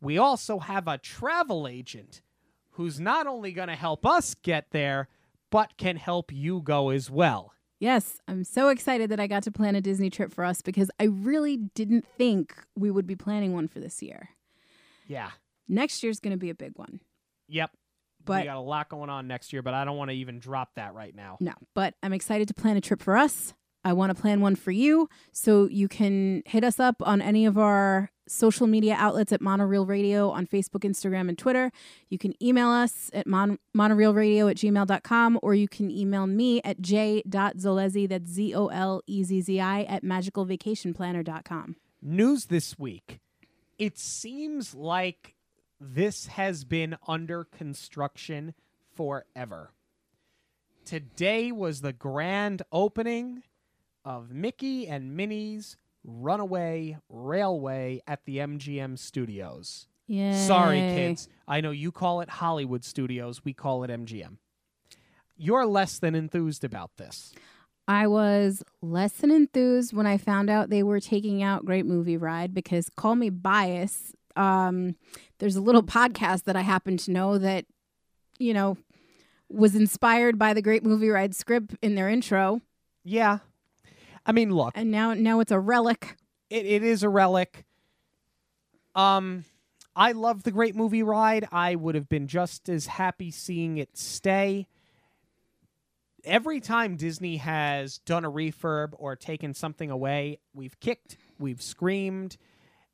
we 0.00 0.18
also 0.18 0.58
have 0.58 0.88
a 0.88 0.98
travel 0.98 1.68
agent 1.68 2.22
who's 2.70 2.98
not 2.98 3.26
only 3.26 3.52
going 3.52 3.68
to 3.68 3.74
help 3.74 4.06
us 4.06 4.34
get 4.34 4.70
there, 4.70 5.08
but 5.50 5.76
can 5.76 5.96
help 5.96 6.32
you 6.32 6.60
go 6.60 6.90
as 6.90 7.10
well. 7.10 7.52
Yes, 7.78 8.18
I'm 8.26 8.44
so 8.44 8.70
excited 8.70 9.10
that 9.10 9.20
I 9.20 9.26
got 9.26 9.42
to 9.42 9.50
plan 9.50 9.76
a 9.76 9.82
Disney 9.82 10.08
trip 10.08 10.32
for 10.32 10.44
us 10.44 10.62
because 10.62 10.90
I 10.98 11.04
really 11.04 11.58
didn't 11.58 12.06
think 12.16 12.56
we 12.74 12.90
would 12.90 13.06
be 13.06 13.16
planning 13.16 13.52
one 13.52 13.68
for 13.68 13.80
this 13.80 14.02
year. 14.02 14.30
Yeah. 15.06 15.30
Next 15.68 16.02
year's 16.02 16.20
going 16.20 16.32
to 16.32 16.38
be 16.38 16.48
a 16.48 16.54
big 16.54 16.72
one. 16.76 17.00
Yep. 17.48 17.70
But 18.26 18.42
we 18.42 18.46
got 18.46 18.56
a 18.56 18.60
lot 18.60 18.88
going 18.88 19.10
on 19.10 19.26
next 19.26 19.52
year, 19.52 19.62
but 19.62 19.74
I 19.74 19.84
don't 19.84 19.96
want 19.96 20.10
to 20.10 20.16
even 20.16 20.38
drop 20.38 20.74
that 20.74 20.94
right 20.94 21.14
now. 21.14 21.38
No, 21.40 21.52
but 21.74 21.94
I'm 22.02 22.12
excited 22.12 22.48
to 22.48 22.54
plan 22.54 22.76
a 22.76 22.80
trip 22.80 23.00
for 23.02 23.16
us. 23.16 23.54
I 23.86 23.92
want 23.92 24.14
to 24.14 24.20
plan 24.20 24.40
one 24.40 24.56
for 24.56 24.72
you. 24.72 25.08
So 25.30 25.68
you 25.68 25.86
can 25.86 26.42
hit 26.44 26.64
us 26.64 26.80
up 26.80 26.96
on 27.00 27.22
any 27.22 27.46
of 27.46 27.56
our 27.56 28.10
social 28.26 28.66
media 28.66 28.96
outlets 28.98 29.32
at 29.32 29.40
Monorail 29.40 29.86
Radio 29.86 30.30
on 30.30 30.44
Facebook, 30.44 30.80
Instagram, 30.80 31.28
and 31.28 31.38
Twitter. 31.38 31.70
You 32.08 32.18
can 32.18 32.34
email 32.42 32.68
us 32.68 33.12
at 33.14 33.28
mon- 33.28 33.60
monorailradio 33.76 34.50
at 34.50 34.56
gmail.com 34.56 35.38
or 35.40 35.54
you 35.54 35.68
can 35.68 35.88
email 35.92 36.26
me 36.26 36.60
at 36.64 36.80
j.zolezzi, 36.80 38.08
that's 38.08 38.28
Z 38.28 38.56
O 38.56 38.66
L 38.66 39.02
E 39.06 39.22
Z 39.22 39.42
Z 39.42 39.60
I, 39.60 39.82
at 39.82 40.02
magicalvacationplanner.com. 40.02 41.76
News 42.02 42.46
this 42.46 42.76
week. 42.76 43.20
It 43.78 43.98
seems 43.98 44.74
like 44.74 45.35
this 45.80 46.26
has 46.26 46.64
been 46.64 46.96
under 47.06 47.44
construction 47.44 48.54
forever. 48.94 49.70
Today 50.84 51.50
was 51.52 51.80
the 51.80 51.92
grand 51.92 52.62
opening 52.70 53.42
of 54.04 54.30
Mickey 54.30 54.86
and 54.86 55.16
Minnie's 55.16 55.76
Runaway 56.04 56.98
Railway 57.08 58.00
at 58.06 58.24
the 58.24 58.38
MGM 58.38 58.98
Studios. 58.98 59.88
Yeah. 60.06 60.40
Sorry, 60.46 60.78
kids. 60.78 61.28
I 61.48 61.60
know 61.60 61.72
you 61.72 61.90
call 61.90 62.20
it 62.20 62.30
Hollywood 62.30 62.84
Studios. 62.84 63.44
We 63.44 63.52
call 63.52 63.82
it 63.82 63.90
MGM. 63.90 64.36
You're 65.36 65.66
less 65.66 65.98
than 65.98 66.14
enthused 66.14 66.64
about 66.64 66.96
this. 66.96 67.34
I 67.88 68.06
was 68.06 68.62
less 68.80 69.12
than 69.12 69.30
enthused 69.30 69.92
when 69.92 70.06
I 70.06 70.16
found 70.16 70.50
out 70.50 70.70
they 70.70 70.82
were 70.82 71.00
taking 71.00 71.42
out 71.42 71.64
Great 71.64 71.86
Movie 71.86 72.16
Ride 72.16 72.54
because 72.54 72.88
call 72.96 73.14
me 73.14 73.30
bias. 73.30 74.12
Um, 74.36 74.96
there's 75.38 75.56
a 75.56 75.60
little 75.60 75.82
podcast 75.98 76.44
that 76.44 76.56
I 76.56 76.62
happen 76.62 76.96
to 76.98 77.10
know 77.10 77.38
that, 77.38 77.64
you 78.38 78.52
know, 78.54 78.76
was 79.48 79.74
inspired 79.74 80.38
by 80.38 80.52
the 80.54 80.62
Great 80.62 80.84
Movie 80.84 81.08
Ride 81.08 81.34
script 81.34 81.74
in 81.82 81.94
their 81.94 82.08
intro, 82.08 82.60
Yeah. 83.04 83.38
I 84.28 84.32
mean, 84.32 84.50
look, 84.52 84.72
and 84.76 84.90
now 84.90 85.14
now 85.14 85.38
it's 85.38 85.52
a 85.52 85.60
relic. 85.60 86.16
it, 86.50 86.66
it 86.66 86.82
is 86.82 87.04
a 87.04 87.08
relic. 87.08 87.64
Um, 88.96 89.44
I 89.94 90.12
love 90.12 90.42
the 90.42 90.50
great 90.50 90.74
movie 90.74 91.04
ride. 91.04 91.46
I 91.52 91.76
would 91.76 91.94
have 91.94 92.08
been 92.08 92.26
just 92.26 92.68
as 92.68 92.86
happy 92.86 93.30
seeing 93.30 93.78
it 93.78 93.96
stay. 93.96 94.66
Every 96.24 96.60
time 96.60 96.96
Disney 96.96 97.36
has 97.36 97.98
done 97.98 98.24
a 98.24 98.30
refurb 98.30 98.94
or 98.98 99.14
taken 99.14 99.54
something 99.54 99.90
away, 99.92 100.40
we've 100.52 100.78
kicked, 100.80 101.16
we've 101.38 101.62
screamed, 101.62 102.36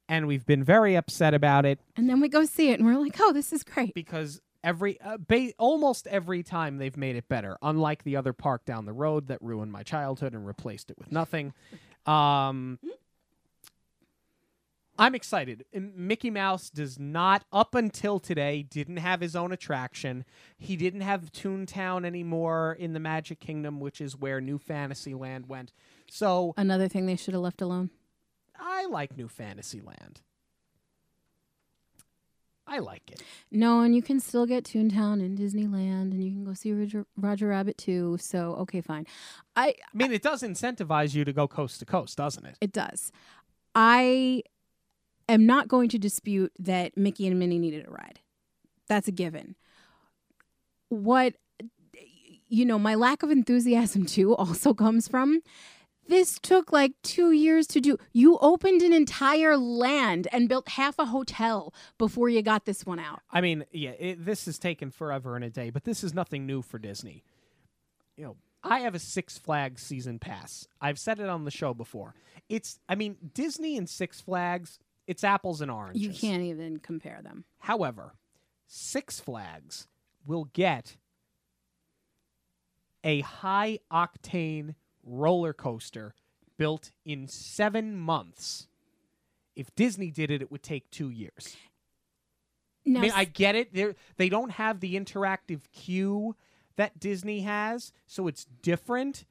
and 0.09 0.27
we've 0.27 0.45
been 0.47 0.65
very 0.65 0.95
upset 0.97 1.35
about 1.35 1.65
it 1.65 1.79
And 1.97 2.09
then 2.09 2.20
we 2.20 2.29
go 2.29 2.45
see 2.45 2.70
it, 2.70 2.79
and 2.81 2.87
we're 2.87 2.99
like, 2.99 3.16
"Oh, 3.20 3.33
this 3.33 3.53
is 3.53 3.62
great." 3.65 3.95
because 3.95 4.41
every 4.65 5.01
uh, 5.01 5.16
ba- 5.19 5.53
almost 5.59 6.07
every 6.07 6.43
time 6.43 6.79
they've 6.79 6.97
made 6.97 7.16
it 7.16 7.29
better. 7.29 7.57
Unlike 7.62 8.05
the 8.05 8.16
other 8.16 8.33
park 8.33 8.65
down 8.65 8.85
the 8.87 8.93
road 8.93 9.27
that 9.29 9.41
ruined 9.43 9.73
my 9.73 9.83
childhood 9.83 10.35
and 10.35 10.47
replaced 10.47 10.91
it 10.91 10.99
with 10.99 11.11
nothing. 11.11 11.53
Um, 12.07 12.79
I'm 14.99 15.15
excited. 15.15 15.65
M- 15.73 15.93
Mickey 15.97 16.31
Mouse 16.31 16.69
does 16.70 16.99
not, 16.99 17.45
up 17.53 17.74
until 17.74 18.20
today, 18.20 18.62
didn't 18.62 18.99
have 18.99 19.20
his 19.20 19.35
own 19.35 19.51
attraction. 19.51 20.24
He 20.59 20.77
didn't 20.77 21.01
have 21.01 21.33
Toontown 21.33 22.05
anymore 22.05 22.77
in 22.79 22.93
the 22.93 23.01
Magic 23.01 23.41
Kingdom, 23.41 23.81
which 23.81 24.01
is 24.01 24.16
where 24.16 24.41
New 24.41 24.59
Fantasyland 24.59 25.49
went. 25.49 25.73
So 26.11 26.53
Another 26.57 26.89
thing 26.89 27.07
they 27.07 27.16
should 27.16 27.35
have 27.35 27.43
left 27.43 27.62
alone. 27.62 27.91
I 28.59 28.87
like 28.87 29.16
New 29.16 29.29
Fantasyland. 29.29 30.20
I 32.66 32.79
like 32.79 33.11
it. 33.11 33.23
No, 33.51 33.81
and 33.81 33.95
you 33.95 34.03
can 34.03 34.20
still 34.20 34.47
get 34.47 34.65
Toontown 34.65 35.20
in 35.20 35.37
Disneyland, 35.37 36.12
and 36.12 36.24
you 36.24 36.31
can 36.31 36.45
go 36.45 36.55
see 36.55 36.73
Roger, 36.73 37.05
Roger 37.16 37.49
Rabbit 37.49 37.77
too. 37.77 38.16
So 38.20 38.55
okay, 38.61 38.81
fine. 38.81 39.07
I 39.57 39.69
I 39.69 39.97
mean, 39.97 40.12
it 40.12 40.23
does 40.23 40.43
incentivize 40.43 41.15
you 41.15 41.24
to 41.24 41.33
go 41.33 41.49
coast 41.49 41.81
to 41.81 41.85
coast, 41.85 42.16
doesn't 42.16 42.47
it? 42.47 42.57
it 42.61 42.73
does. 42.73 43.12
I 43.74 44.43
am 45.29 45.45
not 45.45 45.69
going 45.69 45.89
to 45.91 45.99
dispute 45.99 46.53
that 46.59 46.97
Mickey 46.97 47.27
and 47.27 47.39
Minnie 47.39 47.59
needed 47.59 47.87
a 47.87 47.91
ride. 47.91 48.20
That's 48.89 49.09
a 49.09 49.12
given. 49.12 49.57
What 50.89 51.35
you 52.49 52.66
know, 52.66 52.79
my 52.79 52.95
lack 52.95 53.23
of 53.23 53.31
enthusiasm 53.31 54.07
too 54.07 54.37
also 54.37 54.73
comes 54.73 55.09
from 55.09 55.41
this 56.09 56.39
took 56.39 56.73
like 56.73 56.93
two 57.03 57.33
years 57.33 57.66
to 57.69 57.81
do. 57.81 57.97
You 58.12 58.39
opened 58.39 58.83
an 58.83 58.93
entire 58.93 59.57
land 59.57 60.29
and 60.33 60.49
built 60.49 60.70
half 60.70 60.99
a 60.99 61.07
hotel 61.07 61.73
before 61.99 62.29
you 62.29 62.43
got 62.43 62.65
this 62.65 62.85
one 62.85 62.99
out. 62.99 63.20
I 63.31 63.41
mean, 63.41 63.65
yeah, 63.73 63.91
it, 63.91 64.24
this 64.24 64.47
has 64.47 64.59
taken 64.59 64.91
forever 64.91 65.37
and 65.37 65.45
a 65.45 65.51
day, 65.51 65.70
but 65.70 65.85
this 65.85 66.03
is 66.05 66.12
nothing 66.12 66.47
new 66.47 66.62
for 66.62 66.79
Disney. 66.79 67.23
You 68.16 68.24
know, 68.24 68.37
I 68.62 68.81
have 68.81 68.95
a 68.95 68.99
Six 68.99 69.39
Flags 69.39 69.83
season 69.83 70.19
pass. 70.19 70.69
I've 70.81 70.99
said 70.99 71.19
it 71.19 71.29
on 71.29 71.45
the 71.45 71.51
show 71.51 71.74
before. 71.74 72.15
It's, 72.49 72.79
I 72.89 72.95
mean, 72.95 73.16
Disney 73.35 73.77
and 73.77 73.89
Six 73.89 74.20
Flags, 74.20 74.79
it's 75.07 75.24
apples 75.24 75.61
and 75.61 75.70
oranges. 75.70 76.03
You 76.03 76.11
can't 76.11 76.43
even 76.43 76.79
compare 76.79 77.20
them. 77.23 77.45
However, 77.59 78.15
Six 78.66 79.20
Flags 79.20 79.89
will 80.27 80.45
get 80.53 80.97
a 83.05 83.20
high 83.20 83.81
octane 83.91 84.74
roller 85.05 85.53
coaster 85.53 86.15
built 86.57 86.91
in 87.05 87.27
seven 87.29 87.97
months. 87.97 88.69
If 89.55 89.74
Disney 89.74 90.11
did 90.11 90.31
it, 90.31 90.43
it 90.43 90.51
would 90.51 90.62
take 90.62 90.91
two 90.91 91.11
years. 91.11 91.57
Now, 92.85 93.01
I 93.01 93.03
mean, 93.03 93.12
I 93.15 93.24
get 93.24 93.55
it. 93.55 93.73
They 93.74 93.95
they 94.16 94.29
don't 94.29 94.51
have 94.53 94.81
the 94.81 94.97
interactive 94.97 95.61
queue 95.73 96.35
that 96.77 96.99
Disney 96.99 97.41
has, 97.43 97.93
so 98.07 98.27
it's 98.27 98.47
different. 98.62 99.24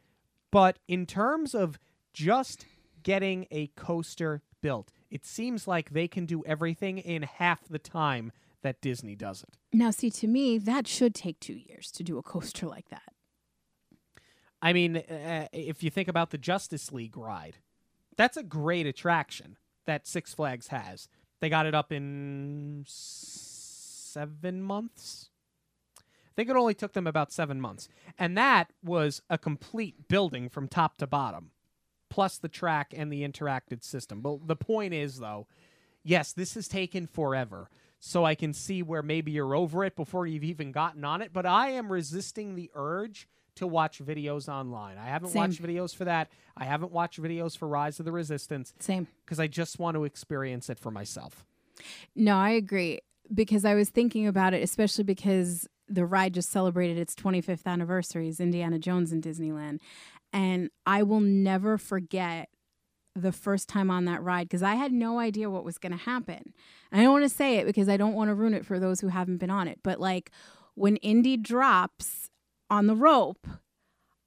But 0.52 0.80
in 0.88 1.06
terms 1.06 1.56
of 1.56 1.80
just 2.14 2.66
getting 3.04 3.48
a 3.52 3.68
coaster 3.68 4.42
built, 4.62 4.92
it 5.10 5.26
seems 5.26 5.68
like 5.68 5.92
they 5.92 6.08
can 6.08 6.26
do 6.26 6.44
everything 6.46 6.98
in 6.98 7.24
half 7.24 7.68
the 7.68 7.80
time 7.80 8.32
that 8.62 8.80
Disney 8.82 9.16
does 9.16 9.44
it. 9.44 9.58
now, 9.74 9.90
see, 9.90 10.12
to 10.12 10.28
me, 10.28 10.58
that 10.60 10.88
should 10.88 11.16
take 11.16 11.40
two 11.40 11.56
years 11.56 11.92
to 11.92 12.04
do 12.04 12.18
a 12.18 12.22
coaster 12.22 12.68
like 12.68 12.90
that. 12.90 13.14
I 14.62 14.74
mean, 14.74 14.98
uh, 14.98 15.48
if 15.52 15.82
you 15.84 15.90
think 15.90 16.08
about 16.08 16.30
the 16.30 16.38
Justice 16.38 16.92
League 16.92 17.18
ride, 17.18 17.58
that's 18.16 18.38
a 18.38 18.44
great 18.44 18.86
attraction 18.86 19.58
that 19.86 20.06
Six 20.08 20.34
Flags 20.34 20.68
has. 20.68 21.08
They 21.40 21.50
got 21.50 21.66
it 21.66 21.74
up 21.74 21.92
in 21.92 22.84
seven 22.88 24.62
months. 24.62 25.30
I 25.98 26.34
think 26.36 26.50
it 26.50 26.56
only 26.56 26.76
took 26.76 26.94
them 26.94 27.08
about 27.08 27.32
seven 27.32 27.60
months. 27.60 27.90
And 28.18 28.38
that 28.38 28.70
was 28.84 29.22
a 29.30 29.38
complete 29.38 30.08
building 30.08 30.50
from 30.50 30.68
top 30.68 30.98
to 30.98 31.08
bottom, 31.08 31.52
plus 32.10 32.38
the 32.38 32.48
track 32.48 32.94
and 32.96 33.12
the 33.12 33.28
interacted 33.28 33.84
system. 33.84 34.22
But 34.22 34.48
the 34.48 34.56
point 34.56 34.94
is, 34.94 35.20
though, 35.20 35.48
yes, 36.04 36.32
this 36.32 36.54
has 36.54 36.68
taken 36.68 37.08
forever. 37.08 37.70
So 38.00 38.24
I 38.24 38.36
can 38.36 38.54
see 38.54 38.82
where 38.82 39.04
maybe 39.04 39.32
you're 39.32 39.56
over 39.56 39.84
it 39.84 39.96
before 39.96 40.26
you've 40.26 40.44
even 40.44 40.72
gotten 40.72 41.04
on 41.04 41.22
it. 41.22 41.34
But 41.34 41.46
I 41.46 41.70
am 41.72 41.92
resisting 41.92 42.56
the 42.56 42.72
urge 42.74 43.28
to 43.62 43.68
watch 43.68 44.00
videos 44.04 44.48
online. 44.50 44.98
I 44.98 45.06
haven't 45.06 45.30
Same. 45.30 45.42
watched 45.42 45.62
videos 45.64 45.96
for 45.96 46.06
that. 46.06 46.30
I 46.58 46.66
haven't 46.66 46.92
watched 46.92 47.22
videos 47.22 47.58
for 47.58 47.68
Rise 47.68 48.00
of 48.00 48.06
the 48.06 48.12
Resistance 48.12 48.74
Same. 48.80 49.08
because 49.26 49.40
I 49.40 49.48
just 49.48 49.80
want 49.80 49.96
to 49.96 50.04
experience 50.04 50.70
it 50.70 50.78
for 50.80 50.92
myself. 50.92 51.46
No, 52.16 52.36
I 52.36 52.50
agree 52.50 53.00
because 53.34 53.64
I 53.66 53.76
was 53.76 53.90
thinking 53.90 54.28
about 54.28 54.54
it, 54.54 54.62
especially 54.62 55.04
because 55.04 55.68
the 55.88 56.06
ride 56.06 56.34
just 56.34 56.50
celebrated 56.50 56.98
its 56.98 57.16
25th 57.16 57.66
anniversary 57.66 58.28
as 58.28 58.40
Indiana 58.40 58.80
Jones 58.80 59.12
in 59.12 59.22
Disneyland. 59.22 59.80
And 60.34 60.70
I 60.86 61.04
will 61.04 61.20
never 61.20 61.78
forget 61.78 62.50
the 63.16 63.32
first 63.32 63.68
time 63.68 63.92
on 63.92 64.06
that 64.06 64.24
ride 64.24 64.48
because 64.48 64.64
I 64.64 64.76
had 64.76 64.94
no 64.94 65.20
idea 65.20 65.50
what 65.50 65.66
was 65.66 65.78
going 65.78 65.92
to 65.92 65.98
happen. 65.98 66.54
And 66.92 67.02
I 67.02 67.04
don't 67.04 67.12
want 67.12 67.26
to 67.26 67.30
say 67.30 67.58
it 67.58 67.66
because 67.66 67.90
I 67.90 67.98
don't 67.98 68.14
want 68.14 68.30
to 68.30 68.36
ruin 68.36 68.54
it 68.54 68.66
for 68.66 68.80
those 68.80 69.02
who 69.02 69.10
haven't 69.10 69.38
been 69.38 69.50
on 69.50 69.68
it. 69.68 69.80
But 69.84 70.00
like 70.00 70.32
when 70.76 70.96
Indy 70.98 71.36
drops 71.38 72.31
on 72.72 72.88
the 72.88 72.96
rope, 72.96 73.46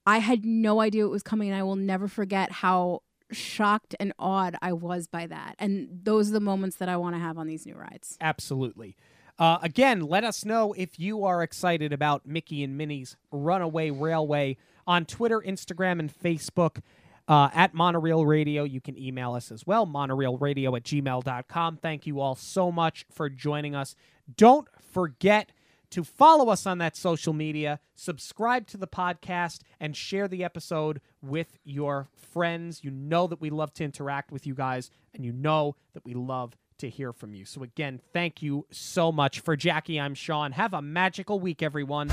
I 0.06 0.18
had 0.18 0.44
no 0.44 0.80
idea 0.80 1.06
it 1.06 1.10
was 1.10 1.24
coming. 1.24 1.48
And 1.48 1.58
I 1.58 1.64
will 1.64 1.76
never 1.76 2.06
forget 2.06 2.52
how 2.52 3.02
shocked 3.32 3.96
and 3.98 4.12
awed 4.18 4.54
I 4.62 4.72
was 4.74 5.08
by 5.08 5.26
that. 5.26 5.56
And 5.58 5.88
those 6.04 6.28
are 6.28 6.34
the 6.34 6.40
moments 6.40 6.76
that 6.76 6.88
I 6.88 6.96
want 6.96 7.16
to 7.16 7.20
have 7.20 7.38
on 7.38 7.48
these 7.48 7.66
new 7.66 7.74
rides. 7.74 8.16
Absolutely. 8.20 8.96
Uh, 9.38 9.58
again, 9.62 10.00
let 10.00 10.22
us 10.22 10.44
know 10.44 10.74
if 10.74 11.00
you 11.00 11.24
are 11.24 11.42
excited 11.42 11.92
about 11.92 12.26
Mickey 12.26 12.62
and 12.62 12.76
Minnie's 12.76 13.16
Runaway 13.32 13.90
Railway 13.90 14.58
on 14.86 15.06
Twitter, 15.06 15.40
Instagram, 15.40 15.98
and 15.98 16.12
Facebook. 16.12 16.80
Uh, 17.26 17.48
at 17.54 17.72
Monorail 17.72 18.26
Radio. 18.26 18.64
You 18.64 18.82
can 18.82 18.98
email 18.98 19.32
us 19.32 19.50
as 19.50 19.66
well, 19.66 19.86
monorailradio 19.86 20.76
at 20.76 20.82
gmail.com. 20.82 21.78
Thank 21.78 22.06
you 22.06 22.20
all 22.20 22.34
so 22.34 22.70
much 22.70 23.06
for 23.10 23.30
joining 23.30 23.74
us. 23.74 23.96
Don't 24.36 24.68
forget 24.92 25.50
to 25.94 26.02
follow 26.02 26.48
us 26.48 26.66
on 26.66 26.78
that 26.78 26.96
social 26.96 27.32
media, 27.32 27.78
subscribe 27.94 28.66
to 28.66 28.76
the 28.76 28.88
podcast, 28.88 29.60
and 29.78 29.96
share 29.96 30.26
the 30.26 30.42
episode 30.42 31.00
with 31.22 31.56
your 31.62 32.08
friends. 32.32 32.82
You 32.82 32.90
know 32.90 33.28
that 33.28 33.40
we 33.40 33.48
love 33.48 33.72
to 33.74 33.84
interact 33.84 34.32
with 34.32 34.44
you 34.44 34.54
guys, 34.54 34.90
and 35.14 35.24
you 35.24 35.32
know 35.32 35.76
that 35.92 36.04
we 36.04 36.12
love 36.12 36.56
to 36.78 36.90
hear 36.90 37.12
from 37.12 37.32
you. 37.32 37.44
So, 37.44 37.62
again, 37.62 38.00
thank 38.12 38.42
you 38.42 38.66
so 38.72 39.12
much. 39.12 39.38
For 39.38 39.54
Jackie, 39.54 40.00
I'm 40.00 40.14
Sean. 40.14 40.50
Have 40.50 40.74
a 40.74 40.82
magical 40.82 41.38
week, 41.38 41.62
everyone. 41.62 42.10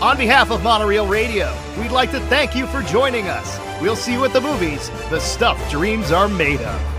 On 0.00 0.16
behalf 0.16 0.50
of 0.50 0.62
Monorail 0.62 1.06
Radio, 1.06 1.54
we'd 1.78 1.90
like 1.90 2.10
to 2.12 2.20
thank 2.20 2.56
you 2.56 2.66
for 2.68 2.80
joining 2.80 3.26
us. 3.28 3.58
We'll 3.82 3.96
see 3.96 4.14
you 4.14 4.24
at 4.24 4.32
the 4.32 4.40
movies, 4.40 4.88
the 5.10 5.20
stuff 5.20 5.70
dreams 5.70 6.10
are 6.10 6.28
made 6.28 6.60
of. 6.62 6.97